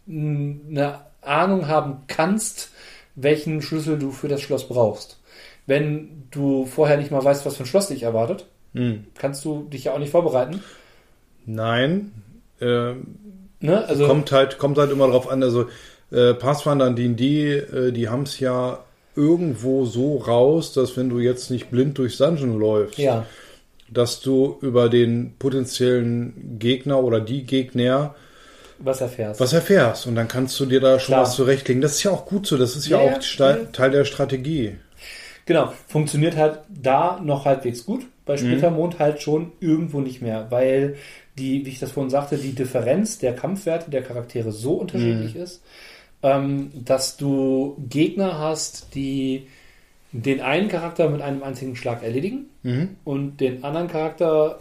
eine 0.09 1.01
Ahnung 1.23 1.67
haben 1.69 2.03
kannst, 2.07 2.71
welchen 3.15 3.63
Schlüssel 3.63 3.99
du 3.99 4.11
für 4.13 4.29
das 4.29 4.41
Schloss 4.43 4.69
brauchst. 4.69 5.19
Wenn 5.67 6.25
du 6.31 6.65
vorher 6.67 6.97
nicht 6.97 7.11
mal 7.11 7.25
weißt, 7.25 7.45
was 7.45 7.57
für 7.57 7.65
ein 7.65 7.67
Schloss 7.67 7.89
dich 7.89 8.03
erwartet, 8.05 8.47
Hm. 8.75 9.05
kannst 9.19 9.45
du 9.45 9.65
dich 9.65 9.85
ja 9.85 9.95
auch 9.95 9.99
nicht 9.99 10.11
vorbereiten. 10.13 10.63
Nein. 11.47 12.13
Äh, 12.61 12.93
Ne? 13.59 13.85
Also 13.89 14.07
kommt 14.07 14.33
halt, 14.33 14.59
kommt 14.59 14.77
halt 14.77 14.93
immer 14.93 15.09
drauf 15.09 15.31
an. 15.31 15.43
Also 15.43 15.69
äh, 16.13 16.35
Pathfinder 16.35 16.87
und 16.89 16.97
D&D, 16.99 17.55
äh, 17.57 17.91
die 17.91 18.11
haben 18.11 18.25
es 18.25 18.39
ja 18.39 18.85
irgendwo 19.17 19.87
so 19.87 20.19
raus, 20.19 20.75
dass 20.75 20.95
wenn 20.99 21.09
du 21.09 21.21
jetzt 21.21 21.51
nicht 21.51 21.71
blind 21.71 21.97
durchs 21.97 22.19
Dungeon 22.19 22.59
läufst, 22.59 22.99
ja, 22.99 23.25
dass 23.91 24.21
du 24.21 24.59
über 24.61 24.91
den 24.91 25.37
potenziellen 25.39 26.59
Gegner 26.59 27.03
oder 27.03 27.19
die 27.19 27.45
Gegner 27.45 28.15
was 28.79 29.01
erfährst. 29.01 29.41
was 29.41 29.55
erfährst. 29.55 30.07
Und 30.07 30.17
dann 30.17 30.29
kannst 30.29 30.61
du 30.61 30.67
dir 30.67 30.81
da 30.81 30.99
schon 31.01 31.15
Klar. 31.15 31.23
was 31.23 31.35
zurechtlegen. 31.35 31.81
Das 31.81 31.93
ist 31.93 32.03
ja 32.03 32.11
auch 32.11 32.27
gut 32.27 32.47
so. 32.47 32.59
Das 32.59 32.77
ist 32.77 32.87
ja, 32.89 33.03
Ja, 33.03 33.17
auch 33.17 33.23
ja. 33.23 33.55
Teil 33.73 33.91
der 33.91 34.05
Strategie. 34.05 34.77
Genau, 35.47 35.73
funktioniert 35.89 36.37
halt 36.37 36.59
da 36.69 37.21
noch 37.23 37.45
halbwegs 37.45 37.85
gut, 37.87 38.03
Mhm. 38.03 38.07
bei 38.27 38.37
Splittermond 38.37 38.99
halt 38.99 39.23
schon 39.23 39.53
irgendwo 39.61 40.01
nicht 40.01 40.21
mehr, 40.21 40.47
weil 40.51 40.97
die, 41.39 41.65
wie 41.65 41.71
ich 41.71 41.79
das 41.79 41.93
vorhin 41.93 42.11
sagte, 42.11 42.37
die 42.37 42.53
Differenz 42.55 43.19
der 43.19 43.35
Kampfwerte 43.35 43.91
der 43.91 44.03
Charaktere 44.03 44.51
so 44.53 44.75
unterschiedlich 44.75 45.35
Mhm. 45.37 45.41
ist, 45.43 45.63
ähm, 46.23 46.73
dass 46.85 47.17
du 47.17 47.77
Gegner 47.89 48.39
hast, 48.39 48.95
die 48.95 49.47
den 50.13 50.41
einen 50.41 50.69
Charakter 50.69 51.09
mit 51.11 51.21
einem 51.23 51.43
einzigen 51.43 51.77
Schlag 51.77 52.03
erledigen 52.03 52.47
Mhm. 52.63 52.97
und 53.05 53.37
den 53.41 53.63
anderen 53.65 53.87
Charakter 53.89 54.59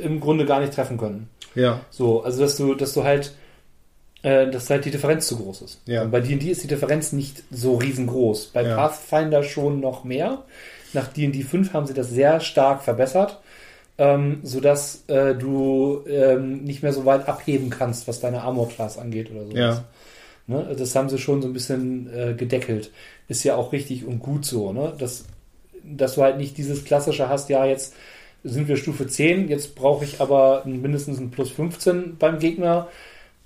im 0.00 0.20
Grunde 0.20 0.44
gar 0.46 0.60
nicht 0.60 0.74
treffen 0.74 0.98
können. 0.98 1.28
Ja. 1.54 1.80
So, 1.90 2.22
also 2.22 2.42
dass 2.42 2.56
du, 2.56 2.74
dass 2.74 2.92
du 2.92 3.04
halt, 3.04 3.34
dass 4.22 4.68
halt 4.68 4.84
die 4.84 4.90
Differenz 4.90 5.28
zu 5.28 5.36
groß 5.36 5.62
ist. 5.62 5.80
Ja. 5.86 6.02
Und 6.02 6.10
bei 6.10 6.20
D&D 6.20 6.50
ist 6.50 6.62
die 6.62 6.68
Differenz 6.68 7.12
nicht 7.12 7.44
so 7.50 7.76
riesengroß. 7.76 8.46
Bei 8.48 8.62
Ja. 8.62 8.74
Pathfinder 8.76 9.42
schon 9.42 9.80
noch 9.80 10.04
mehr. 10.04 10.44
Nach 10.92 11.06
D&D 11.06 11.42
5 11.42 11.72
haben 11.72 11.86
sie 11.86 11.94
das 11.94 12.10
sehr 12.10 12.40
stark 12.40 12.82
verbessert, 12.82 13.40
ähm, 13.98 14.40
sodass 14.42 15.04
äh, 15.08 15.34
du 15.34 16.04
ähm, 16.08 16.64
nicht 16.64 16.82
mehr 16.82 16.92
so 16.92 17.04
weit 17.04 17.28
abheben 17.28 17.70
kannst, 17.70 18.08
was 18.08 18.20
deine 18.20 18.42
Armor-Class 18.42 18.98
angeht 18.98 19.30
oder 19.30 19.44
sowas. 19.44 19.56
Ja. 19.56 19.84
Ne? 20.48 20.74
Das 20.76 20.94
haben 20.96 21.08
sie 21.08 21.18
schon 21.18 21.42
so 21.42 21.48
ein 21.48 21.52
bisschen 21.52 22.10
äh, 22.12 22.34
gedeckelt. 22.34 22.90
Ist 23.28 23.44
ja 23.44 23.54
auch 23.56 23.72
richtig 23.72 24.04
und 24.06 24.18
gut 24.20 24.44
so, 24.46 24.72
ne? 24.72 24.94
Dass, 24.98 25.26
dass 25.84 26.14
du 26.14 26.22
halt 26.22 26.38
nicht 26.38 26.56
dieses 26.56 26.84
klassische 26.84 27.28
hast, 27.28 27.50
ja, 27.50 27.66
jetzt 27.66 27.94
sind 28.44 28.66
wir 28.66 28.76
Stufe 28.78 29.06
10, 29.06 29.48
jetzt 29.48 29.74
brauche 29.74 30.04
ich 30.04 30.20
aber 30.20 30.62
mindestens 30.64 31.18
ein 31.18 31.30
Plus 31.30 31.50
15 31.50 32.16
beim 32.18 32.38
Gegner 32.38 32.88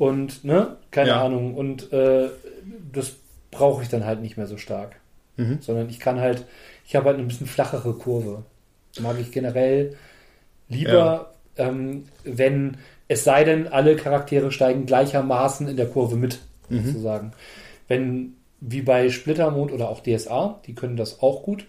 und, 0.03 0.43
ne, 0.45 0.77
keine 0.91 1.11
Ja. 1.11 1.25
Ahnung. 1.25 1.55
Und 1.55 1.93
äh, 1.93 2.29
das 2.93 3.13
brauche 3.53 3.83
ich 3.83 3.89
dann 3.89 4.05
halt 4.05 4.21
nicht 4.21 4.37
mehr 4.37 4.49
so 4.49 4.57
stark. 4.57 4.97
Mhm. 5.37 5.59
Sondern 5.61 5.89
ich 5.89 6.01
kann 6.01 6.19
halt, 6.21 6.45
ich 6.87 6.97
habe 6.97 7.07
halt 7.07 7.19
eine 7.19 7.27
bisschen 7.29 7.47
flachere 7.47 7.95
Kurve. 7.95 8.43
Mag 9.01 9.17
ich 9.21 9.31
generell 9.31 9.95
lieber, 10.69 11.33
ähm, 11.57 12.05
wenn 12.25 12.77
es 13.09 13.25
sei 13.25 13.45
denn, 13.45 13.69
alle 13.69 13.95
Charaktere 13.97 14.51
steigen 14.51 14.87
gleichermaßen 14.87 15.69
in 15.69 15.77
der 15.77 15.87
Kurve 15.89 16.17
mit, 16.17 16.41
Mhm. 16.69 16.87
sozusagen. 16.87 17.33
Wenn, 17.89 18.35
wie 18.61 18.83
bei 18.83 19.09
Splittermond 19.11 19.71
oder 19.73 19.89
auch 19.89 20.01
DSA, 20.01 20.61
die 20.67 20.75
können 20.75 20.97
das 20.97 21.21
auch 21.23 21.43
gut, 21.43 21.67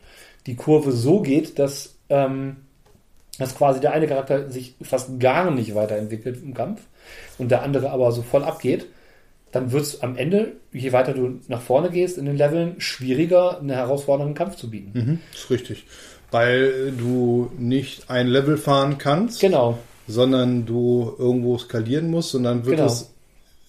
die 0.47 0.55
Kurve 0.55 0.91
so 0.91 1.21
geht, 1.21 1.59
dass, 1.59 1.95
ähm, 2.09 2.57
dass 3.39 3.55
quasi 3.55 3.79
der 3.79 3.93
eine 3.93 4.07
Charakter 4.07 4.49
sich 4.49 4.75
fast 4.81 5.19
gar 5.19 5.51
nicht 5.51 5.75
weiterentwickelt 5.75 6.41
im 6.43 6.53
Kampf 6.53 6.81
und 7.37 7.49
der 7.51 7.61
andere 7.63 7.89
aber 7.91 8.11
so 8.11 8.21
voll 8.21 8.43
abgeht, 8.43 8.85
dann 9.51 9.71
wird 9.71 9.83
es 9.83 10.01
am 10.01 10.15
Ende, 10.17 10.53
je 10.71 10.91
weiter 10.93 11.13
du 11.13 11.39
nach 11.47 11.61
vorne 11.61 11.89
gehst 11.91 12.17
in 12.17 12.25
den 12.25 12.37
Leveln, 12.37 12.75
schwieriger, 12.79 13.59
einen 13.59 13.69
herausfordernden 13.69 14.35
Kampf 14.35 14.55
zu 14.55 14.69
bieten. 14.69 14.91
Mhm. 14.93 15.19
Ist 15.33 15.49
richtig. 15.51 15.85
Weil 16.31 16.91
du 16.91 17.51
nicht 17.59 18.09
ein 18.09 18.27
Level 18.27 18.57
fahren 18.57 18.97
kannst, 18.97 19.39
Genau. 19.41 19.77
sondern 20.07 20.65
du 20.65 21.13
irgendwo 21.19 21.57
skalieren 21.59 22.09
musst 22.09 22.33
und 22.33 22.43
dann 22.43 22.65
wird, 22.65 22.77
Genau. 22.77 22.87
es, 22.87 23.13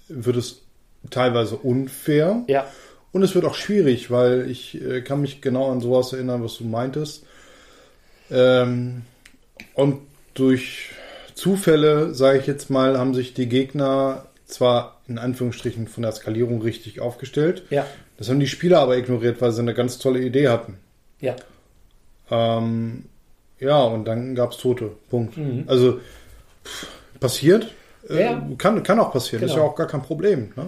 wird 0.09 0.37
es 0.37 0.63
teilweise 1.11 1.57
unfair. 1.57 2.43
Ja, 2.49 2.67
Und 3.13 3.23
es 3.23 3.35
wird 3.35 3.45
auch 3.45 3.55
schwierig, 3.55 4.11
weil 4.11 4.51
ich 4.51 4.81
äh, 4.83 5.03
kann 5.03 5.21
mich 5.21 5.43
genau 5.43 5.71
an 5.71 5.81
sowas 5.81 6.13
erinnern, 6.15 6.43
was 6.43 6.57
du 6.57 6.65
meintest. 6.65 7.25
Ähm, 8.31 9.03
und 9.75 10.01
durch 10.33 10.89
Zufälle, 11.35 12.15
sage 12.15 12.39
ich 12.39 12.47
jetzt 12.47 12.71
mal, 12.71 12.99
haben 12.99 13.15
sich 13.15 13.35
die 13.35 13.49
Gegner 13.49 14.25
zwar 14.47 15.01
in 15.09 15.19
Anführungsstrichen 15.19 15.89
von 15.89 16.03
der 16.03 16.13
Skalierung 16.13 16.63
richtig 16.63 17.01
aufgestellt. 17.01 17.65
ja, 17.71 17.87
Das 18.19 18.29
haben 18.29 18.41
die 18.41 18.47
Spieler 18.47 18.81
aber 18.81 18.97
ignoriert, 18.97 19.41
weil 19.41 19.53
sie 19.53 19.61
eine 19.61 19.75
ganz 19.75 19.99
tolle 19.99 20.21
Idee 20.21 20.49
hatten. 20.49 20.79
ja. 21.21 21.35
Ähm, 22.31 23.05
ja, 23.61 23.83
und 23.83 24.07
dann 24.07 24.35
gab 24.35 24.53
es 24.53 24.57
Tote. 24.59 24.93
Punkt. 25.11 25.37
Mhm. 25.37 25.65
Also 25.67 26.01
pff, 26.65 26.87
passiert. 27.21 27.69
Äh, 28.09 28.23
Ja. 28.23 28.43
kann, 28.59 28.83
kann 28.83 28.99
auch 28.99 29.13
passieren. 29.13 29.45
Ist 29.45 29.53
Genau. 29.53 29.65
ja 29.65 29.71
auch 29.71 29.77
gar 29.77 29.87
kein 29.87 30.03
Problem. 30.03 30.53
Ne? 30.57 30.67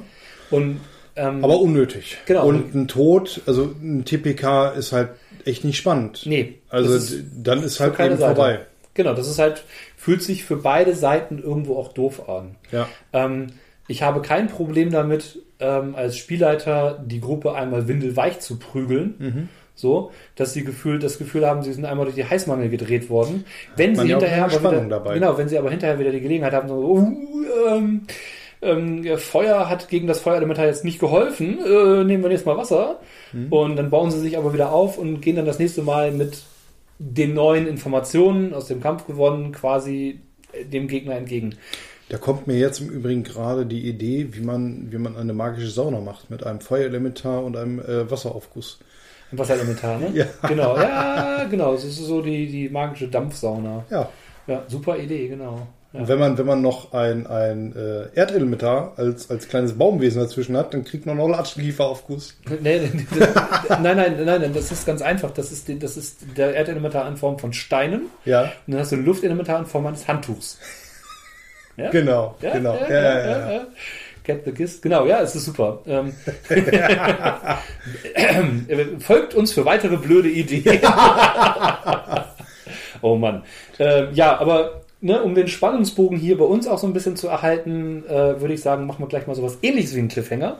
Und 0.51 0.81
ähm, 1.17 1.43
Aber 1.43 1.59
unnötig. 1.61 2.19
Genau. 2.27 2.47
Und 2.47 2.75
ein 2.75 2.89
Tod, 2.89 3.41
also 3.47 3.75
ein 3.83 4.05
TPK 4.05 4.69
ist 4.71 4.93
halt 4.93 5.11
echt 5.47 5.65
nicht 5.65 5.79
spannend. 5.79 6.23
nee, 6.27 6.59
Also 6.69 6.95
ist- 6.95 7.25
dann 7.43 7.63
ist 7.63 7.81
halt 7.81 7.99
eben 7.99 8.19
Seite. 8.19 8.67
Genau, 8.97 9.15
das 9.15 9.29
ist 9.29 9.39
halt, 9.39 9.65
fühlt 9.97 10.23
sich 10.23 10.45
für 10.45 10.57
beide 10.57 10.95
Seiten 10.95 11.39
irgendwo 11.39 11.77
auch 11.77 11.93
doof 11.93 12.29
an. 12.29 12.57
Ja. 12.73 12.89
Ähm, 13.13 13.49
ich 13.89 14.03
habe 14.03 14.23
kein 14.23 14.49
Problem 14.49 14.91
damit, 14.91 15.39
ähm, 15.61 15.95
als 15.95 16.17
Spielleiter 16.17 17.03
die 17.05 17.21
Gruppe 17.21 17.55
einmal 17.55 17.87
windelweich 17.87 18.41
zu 18.41 18.59
prügeln. 18.59 19.15
Mhm. 19.19 19.49
So, 19.79 20.11
dass 20.37 20.55
sie 20.55 20.65
gefühlt, 20.65 21.03
das 21.03 21.19
Gefühl 21.19 21.47
haben, 21.47 21.63
sie 21.63 21.75
sind 21.75 21.85
einmal 21.85 22.07
durch 22.07 22.17
die 22.17 22.25
Heißmangel 22.25 22.71
gedreht 22.71 23.11
worden. 23.11 23.45
Wenn 23.77 23.93
man 23.93 24.07
sie 24.07 24.13
ja 24.13 24.19
hinterher 24.19 24.45
aber 24.45 24.73
wieder, 24.73 24.85
dabei. 24.87 25.15
genau, 25.15 25.37
wenn 25.37 25.49
sie 25.49 25.59
aber 25.59 25.69
hinterher 25.71 25.99
wieder 25.99 26.13
die 26.13 26.23
Gelegenheit 26.23 26.55
haben, 26.55 26.69
so, 26.69 26.77
uh, 26.77 27.13
ähm, 27.69 28.07
ähm, 28.63 29.19
Feuer 29.19 29.69
hat 29.69 29.91
gegen 29.91 30.07
das 30.07 30.21
Feuerelementar 30.21 30.65
jetzt 30.65 30.83
nicht 30.83 30.99
geholfen, 30.99 31.59
äh, 31.59 32.05
nehmen 32.05 32.23
wir 32.23 32.31
jetzt 32.31 32.47
mal 32.47 32.57
Wasser. 32.57 33.01
Mhm. 33.35 33.53
Und 33.53 33.77
dann 33.77 33.91
bauen 33.91 34.11
sie 34.11 34.21
sich 34.21 34.39
aber 34.39 34.55
wieder 34.55 34.73
auf 34.73 34.97
und 34.97 35.21
gehen 35.21 35.37
dann 35.37 35.45
das 35.45 35.59
nächste 35.59 35.83
Mal 35.83 36.11
mit 36.11 36.43
den 36.99 37.35
neuen 37.35 37.67
Informationen 37.67 38.55
aus 38.55 38.67
dem 38.67 38.81
Kampf 38.81 39.07
gewonnen, 39.07 39.53
quasi 39.53 40.21
äh, 40.53 40.65
dem 40.65 40.89
Gegner 40.89 41.17
entgegen. 41.17 41.57
Da 42.09 42.19
kommt 42.19 42.47
mir 42.47 42.57
jetzt 42.57 42.81
im 42.81 42.89
Übrigen 42.89 43.25
gerade 43.25 43.67
die 43.67 43.89
Idee, 43.89 44.29
wie 44.31 44.41
man, 44.41 44.93
wie 44.93 44.99
man 44.99 45.17
eine 45.17 45.33
magische 45.33 45.71
Sauna 45.71 46.01
macht 46.01 46.31
mit 46.31 46.45
einem 46.45 46.61
Feuerelementar 46.61 47.43
und 47.43 47.57
einem 47.57 47.81
äh, 47.81 48.09
Wasseraufguss. 48.09 48.79
Ein 49.33 49.39
Wasserelementar, 49.39 49.99
ne? 49.99 50.11
Ja. 50.15 50.27
Genau, 50.49 50.77
ja, 50.77 51.45
genau. 51.45 51.73
Das 51.73 51.85
ist 51.85 51.97
so 51.97 52.23
die, 52.23 52.47
die 52.47 52.69
magische 52.69 53.09
Dampfsauna. 53.09 53.85
Ja. 53.91 54.09
Ja, 54.47 54.63
super 54.69 54.97
Idee, 54.97 55.27
genau. 55.27 55.67
Ja. 55.97 56.03
Und 56.03 56.09
wenn 56.09 56.19
man, 56.19 56.37
wenn 56.37 56.45
man 56.47 56.61
noch 56.61 56.93
ein, 56.93 57.27
ein 57.27 57.75
äh, 57.75 58.15
Erdelementar 58.15 58.93
als, 58.97 59.31
als 59.31 59.49
kleines 59.49 59.79
Baumwesen 59.79 60.21
dazwischen 60.21 60.55
hat, 60.57 60.75
dann 60.75 60.85
kriegt 60.85 61.07
man 61.07 61.17
noch 61.17 61.25
einen 61.25 61.33
Latschenkiefer-Aufguss. 61.33 62.37
Nee, 62.49 62.59
nee, 62.61 62.91
nee, 62.93 63.05
nein, 63.69 63.97
nein, 63.97 64.25
nein, 64.25 64.41
nein, 64.43 64.53
das 64.53 64.71
ist 64.71 64.85
ganz 64.87 65.01
einfach. 65.01 65.31
Das 65.31 65.53
ist, 65.53 65.71
das 65.83 65.97
ist 65.97 66.19
der 66.37 66.55
Erdelementar 66.55 67.09
in 67.09 67.17
Form 67.17 67.39
von 67.39 67.55
Steinen 67.55 68.11
Ja, 68.27 68.43
und 68.43 68.73
dann 68.75 68.81
hast 68.81 68.93
du 68.93 68.97
ein 68.97 69.07
Luftelementar 69.07 69.59
in 69.59 69.67
Form 69.67 69.87
eines 69.87 70.07
Handtuchs. 70.07 70.59
Ja? 71.79 71.91
genau, 71.91 72.37
Ja, 72.41 72.55
genau. 72.55 72.75
ja, 72.75 72.89
Ja, 72.89 73.19
ja, 73.19 73.53
ja. 73.53 73.67
Get 74.25 74.47
the 74.47 74.53
Gist. 74.53 74.81
Genau, 74.81 75.05
ja, 75.05 75.21
es 75.21 75.35
ist 75.37 75.45
super. 75.45 75.83
Ähm, 75.87 76.15
äh, 78.17 78.87
folgt 78.99 79.35
uns 79.35 79.53
für 79.53 79.67
weitere 79.67 79.99
blöde 79.99 80.31
Ideen. 80.31 80.81
oh 83.03 83.17
Mann. 83.17 83.43
Ähm, 83.79 84.09
ja, 84.15 84.39
aber 84.41 84.86
ne, 85.07 85.23
um 85.23 85.35
den 85.35 85.49
Spannungsbogen 85.49 86.19
hier 86.19 86.37
bei 86.37 86.45
uns 86.45 86.67
auch 86.67 86.79
so 86.79 86.87
ein 86.87 86.93
bisschen 86.93 87.17
zu 87.17 87.29
erhalten, 87.29 88.05
äh, 88.07 88.41
würde 88.41 88.55
ich 88.55 88.61
sagen, 88.61 88.87
machen 88.87 89.03
wir 89.03 89.09
gleich 89.09 89.27
mal 89.27 89.37
sowas 89.37 89.59
ähnliches 89.63 89.95
wie 89.95 90.01
einen 90.01 90.09
Cliffhanger. 90.09 90.59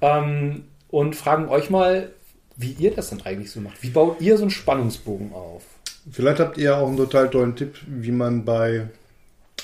Ähm, 0.00 0.64
und 0.88 1.14
fragen 1.14 1.48
euch 1.48 1.70
mal, 1.70 2.10
wie 2.56 2.72
ihr 2.78 2.94
das 2.94 3.10
denn 3.10 3.22
eigentlich 3.24 3.50
so 3.50 3.60
macht. 3.60 3.82
Wie 3.82 3.90
baut 3.90 4.20
ihr 4.20 4.36
so 4.36 4.44
einen 4.44 4.50
Spannungsbogen 4.50 5.32
auf? 5.32 5.64
Vielleicht 6.10 6.40
habt 6.40 6.56
ihr 6.56 6.76
auch 6.76 6.88
einen 6.88 6.96
total 6.96 7.28
tollen 7.28 7.56
Tipp, 7.56 7.76
wie 7.86 8.10
man 8.10 8.44
bei 8.44 8.88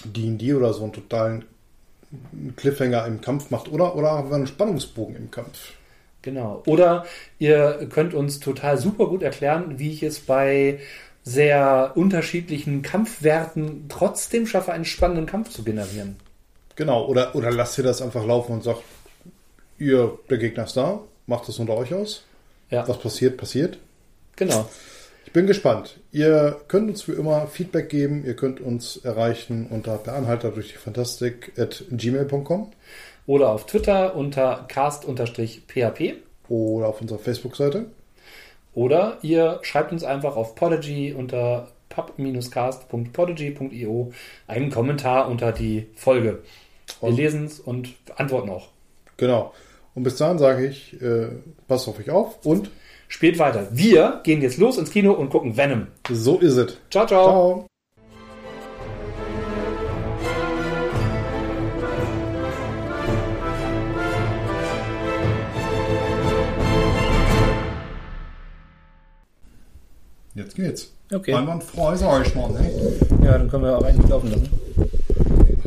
D&D 0.04 0.54
oder 0.54 0.72
so 0.72 0.84
einen 0.84 0.92
totalen 0.92 1.44
Cliffhanger 2.56 3.06
im 3.06 3.20
Kampf 3.20 3.50
macht 3.50 3.70
oder, 3.70 3.96
oder 3.96 4.12
auch 4.12 4.30
einen 4.30 4.46
Spannungsbogen 4.46 5.16
im 5.16 5.30
Kampf. 5.30 5.72
Genau. 6.22 6.62
Oder 6.66 7.06
ihr 7.38 7.86
könnt 7.90 8.12
uns 8.12 8.40
total 8.40 8.78
super 8.78 9.06
gut 9.06 9.22
erklären, 9.22 9.78
wie 9.78 9.92
ich 9.92 10.02
es 10.02 10.18
bei 10.18 10.80
sehr 11.26 11.92
unterschiedlichen 11.96 12.82
Kampfwerten 12.82 13.86
trotzdem 13.88 14.46
schaffe, 14.46 14.72
einen 14.72 14.84
spannenden 14.84 15.26
Kampf 15.26 15.50
zu 15.50 15.64
generieren. 15.64 16.16
Genau, 16.76 17.04
oder, 17.06 17.34
oder 17.34 17.50
lasst 17.50 17.76
ihr 17.78 17.84
das 17.84 18.00
einfach 18.00 18.24
laufen 18.24 18.52
und 18.52 18.62
sagt, 18.62 18.82
ihr, 19.76 20.16
der 20.30 20.38
Gegner 20.38 20.64
ist 20.64 20.76
da, 20.76 21.00
macht 21.26 21.48
es 21.48 21.58
unter 21.58 21.76
euch 21.76 21.92
aus. 21.92 22.22
Ja. 22.70 22.86
Was 22.86 23.00
passiert, 23.00 23.38
passiert. 23.38 23.78
Genau. 24.36 24.68
Ich 25.24 25.32
bin 25.32 25.48
gespannt. 25.48 25.98
Ihr 26.12 26.60
könnt 26.68 26.90
uns 26.90 27.08
wie 27.08 27.12
immer 27.12 27.48
Feedback 27.48 27.88
geben. 27.88 28.24
Ihr 28.24 28.36
könnt 28.36 28.60
uns 28.60 28.96
erreichen 28.98 29.66
unter 29.68 29.98
beanhalter 29.98 30.52
durch 30.52 30.68
die 30.68 30.78
Fantastik 30.78 31.52
at 31.58 31.84
gmail.com 31.90 32.70
Oder 33.26 33.50
auf 33.50 33.66
Twitter 33.66 34.14
unter 34.14 34.64
cast-php. 34.68 36.14
oder 36.48 36.86
auf 36.86 37.00
unserer 37.00 37.18
Facebook-Seite. 37.18 37.86
Oder 38.76 39.18
ihr 39.22 39.58
schreibt 39.62 39.90
uns 39.90 40.04
einfach 40.04 40.36
auf 40.36 40.54
Podigy 40.54 41.12
unter 41.12 41.66
pub-cast.podigy.io 41.88 44.12
einen 44.46 44.70
Kommentar 44.70 45.28
unter 45.28 45.50
die 45.50 45.88
Folge. 45.96 46.44
Wir 47.00 47.10
lesen 47.10 47.46
es 47.46 47.58
und 47.58 47.94
antworten 48.16 48.50
auch. 48.50 48.68
Genau. 49.16 49.54
Und 49.94 50.02
bis 50.02 50.16
dahin 50.16 50.36
sage 50.38 50.66
ich, 50.66 51.00
äh, 51.00 51.28
passt 51.66 51.88
auf 51.88 51.98
euch 51.98 52.10
auf 52.10 52.44
und 52.44 52.70
Spielt 53.08 53.38
weiter. 53.38 53.68
Wir 53.70 54.20
gehen 54.24 54.42
jetzt 54.42 54.58
los 54.58 54.78
ins 54.78 54.90
Kino 54.90 55.12
und 55.12 55.30
gucken 55.30 55.56
Venom. 55.56 55.86
so 56.10 56.38
ist 56.38 56.56
es. 56.56 56.76
Ciao, 56.90 57.06
ciao. 57.06 57.24
Ciao. 57.24 57.66
Jetzt 70.36 70.54
geht's. 70.54 70.92
Okay. 71.12 71.32
Einwandfrei, 71.34 71.96
sag 71.96 72.26
ich 72.26 72.34
mal. 72.34 72.50
Ne? 72.50 72.70
Ja, 73.24 73.38
dann 73.38 73.48
können 73.50 73.64
wir 73.64 73.78
auch 73.78 73.82
eigentlich 73.84 74.08
laufen 74.10 74.30
lassen. 74.30 74.48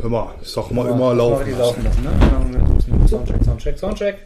Hör 0.00 0.10
mal, 0.10 0.34
ich 0.42 0.48
sag 0.48 0.70
mal 0.70 0.88
immer 0.88 1.12
laufen. 1.14 1.44
Die 1.46 1.52
laufen 1.52 1.84
lassen, 1.84 2.02
ne? 2.02 3.08
Soundcheck, 3.08 3.42
Soundcheck, 3.44 3.78
Soundcheck. 3.78 4.16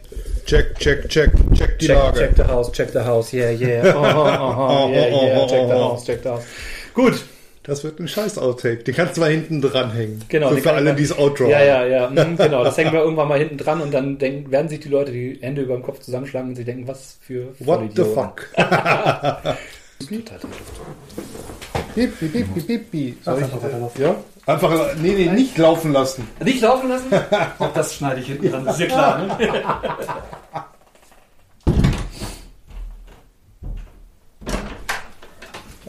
Check, 0.45 0.77
check, 0.79 1.09
check, 1.09 1.31
check 1.55 1.79
die 1.79 1.87
Check, 1.87 1.95
Lage. 1.97 2.19
check 2.19 2.35
the 2.37 2.43
house, 2.43 2.71
check 2.71 2.89
the 2.91 2.99
house, 2.99 3.33
yeah, 3.33 3.49
yeah. 3.49 3.83
Oh, 3.95 3.99
oh, 3.99 4.85
oh, 4.85 4.89
yeah, 4.91 5.07
yeah, 5.09 5.47
check 5.47 5.67
the 5.67 5.73
house, 5.73 6.05
check 6.05 6.21
the 6.21 6.29
house. 6.29 6.43
Gut, 6.93 7.25
Das 7.63 7.83
wird 7.83 7.99
ein 7.99 8.07
scheiß 8.07 8.37
Outtake. 8.37 8.83
Den 8.83 8.93
kannst 8.93 9.17
du 9.17 9.21
mal 9.21 9.31
hinten 9.31 9.59
dranhängen. 9.61 10.21
genau. 10.29 10.49
So 10.49 10.55
die 10.55 10.61
für 10.61 10.67
kann 10.69 10.77
alle, 10.77 10.93
die 10.93 11.03
es 11.03 11.17
Outro 11.17 11.47
Ja, 11.47 11.63
ja, 11.63 11.85
ja, 11.87 12.09
mhm, 12.11 12.37
genau. 12.37 12.63
Das 12.63 12.77
hängen 12.77 12.93
wir 12.93 12.99
irgendwann 12.99 13.27
mal 13.27 13.39
hinten 13.39 13.57
dran 13.57 13.81
und 13.81 13.91
dann 13.91 14.19
denken, 14.19 14.51
werden 14.51 14.69
sich 14.69 14.81
die 14.81 14.89
Leute 14.89 15.11
die 15.11 15.39
Hände 15.41 15.63
über 15.63 15.73
dem 15.73 15.81
Kopf 15.81 15.99
zusammenschlagen 16.01 16.49
und 16.49 16.55
sich 16.55 16.65
denken, 16.65 16.87
was 16.87 17.17
für 17.21 17.47
What 17.59 17.81
the 17.95 18.03
Vollidioten. 18.03 18.13
fuck? 18.13 18.49
Piep, 19.99 20.25
piep, 21.95 22.31
piep, 22.31 22.53
piep, 22.53 22.67
piep, 22.67 22.91
piep. 22.91 23.23
Soll 23.23 23.43
Einfach 23.43 23.63
weiterlaufen. 23.63 24.01
ich, 24.01 24.07
ja? 24.07 24.15
Einfach, 24.45 24.95
nee, 24.97 25.13
nee, 25.13 25.31
nicht 25.31 25.57
laufen 25.57 25.93
lassen. 25.93 26.27
Nicht 26.43 26.61
laufen 26.61 26.89
lassen? 26.89 27.07
Auch 27.59 27.73
das 27.73 27.95
schneide 27.95 28.19
ich 28.19 28.27
hinten 28.27 28.51
dran, 28.51 28.65
das 28.65 28.75
ist 28.75 28.81
ja 28.81 28.87
klar. 28.87 29.17
Ne? 29.19 29.37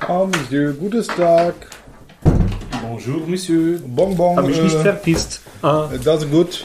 Ah, 0.09 0.25
Monsieur, 0.25 0.73
gutes 0.75 1.09
Tag. 1.09 1.55
Bonjour, 2.83 3.27
Monsieur. 3.27 3.81
Bonbon. 3.85 4.37
Hab 4.37 4.47
mich 4.47 4.63
nicht 4.63 4.77
äh, 4.77 4.83
verpisst. 4.83 5.41
Ah. 5.63 5.89
das 6.05 6.23
ist 6.23 6.31
gut. 6.31 6.65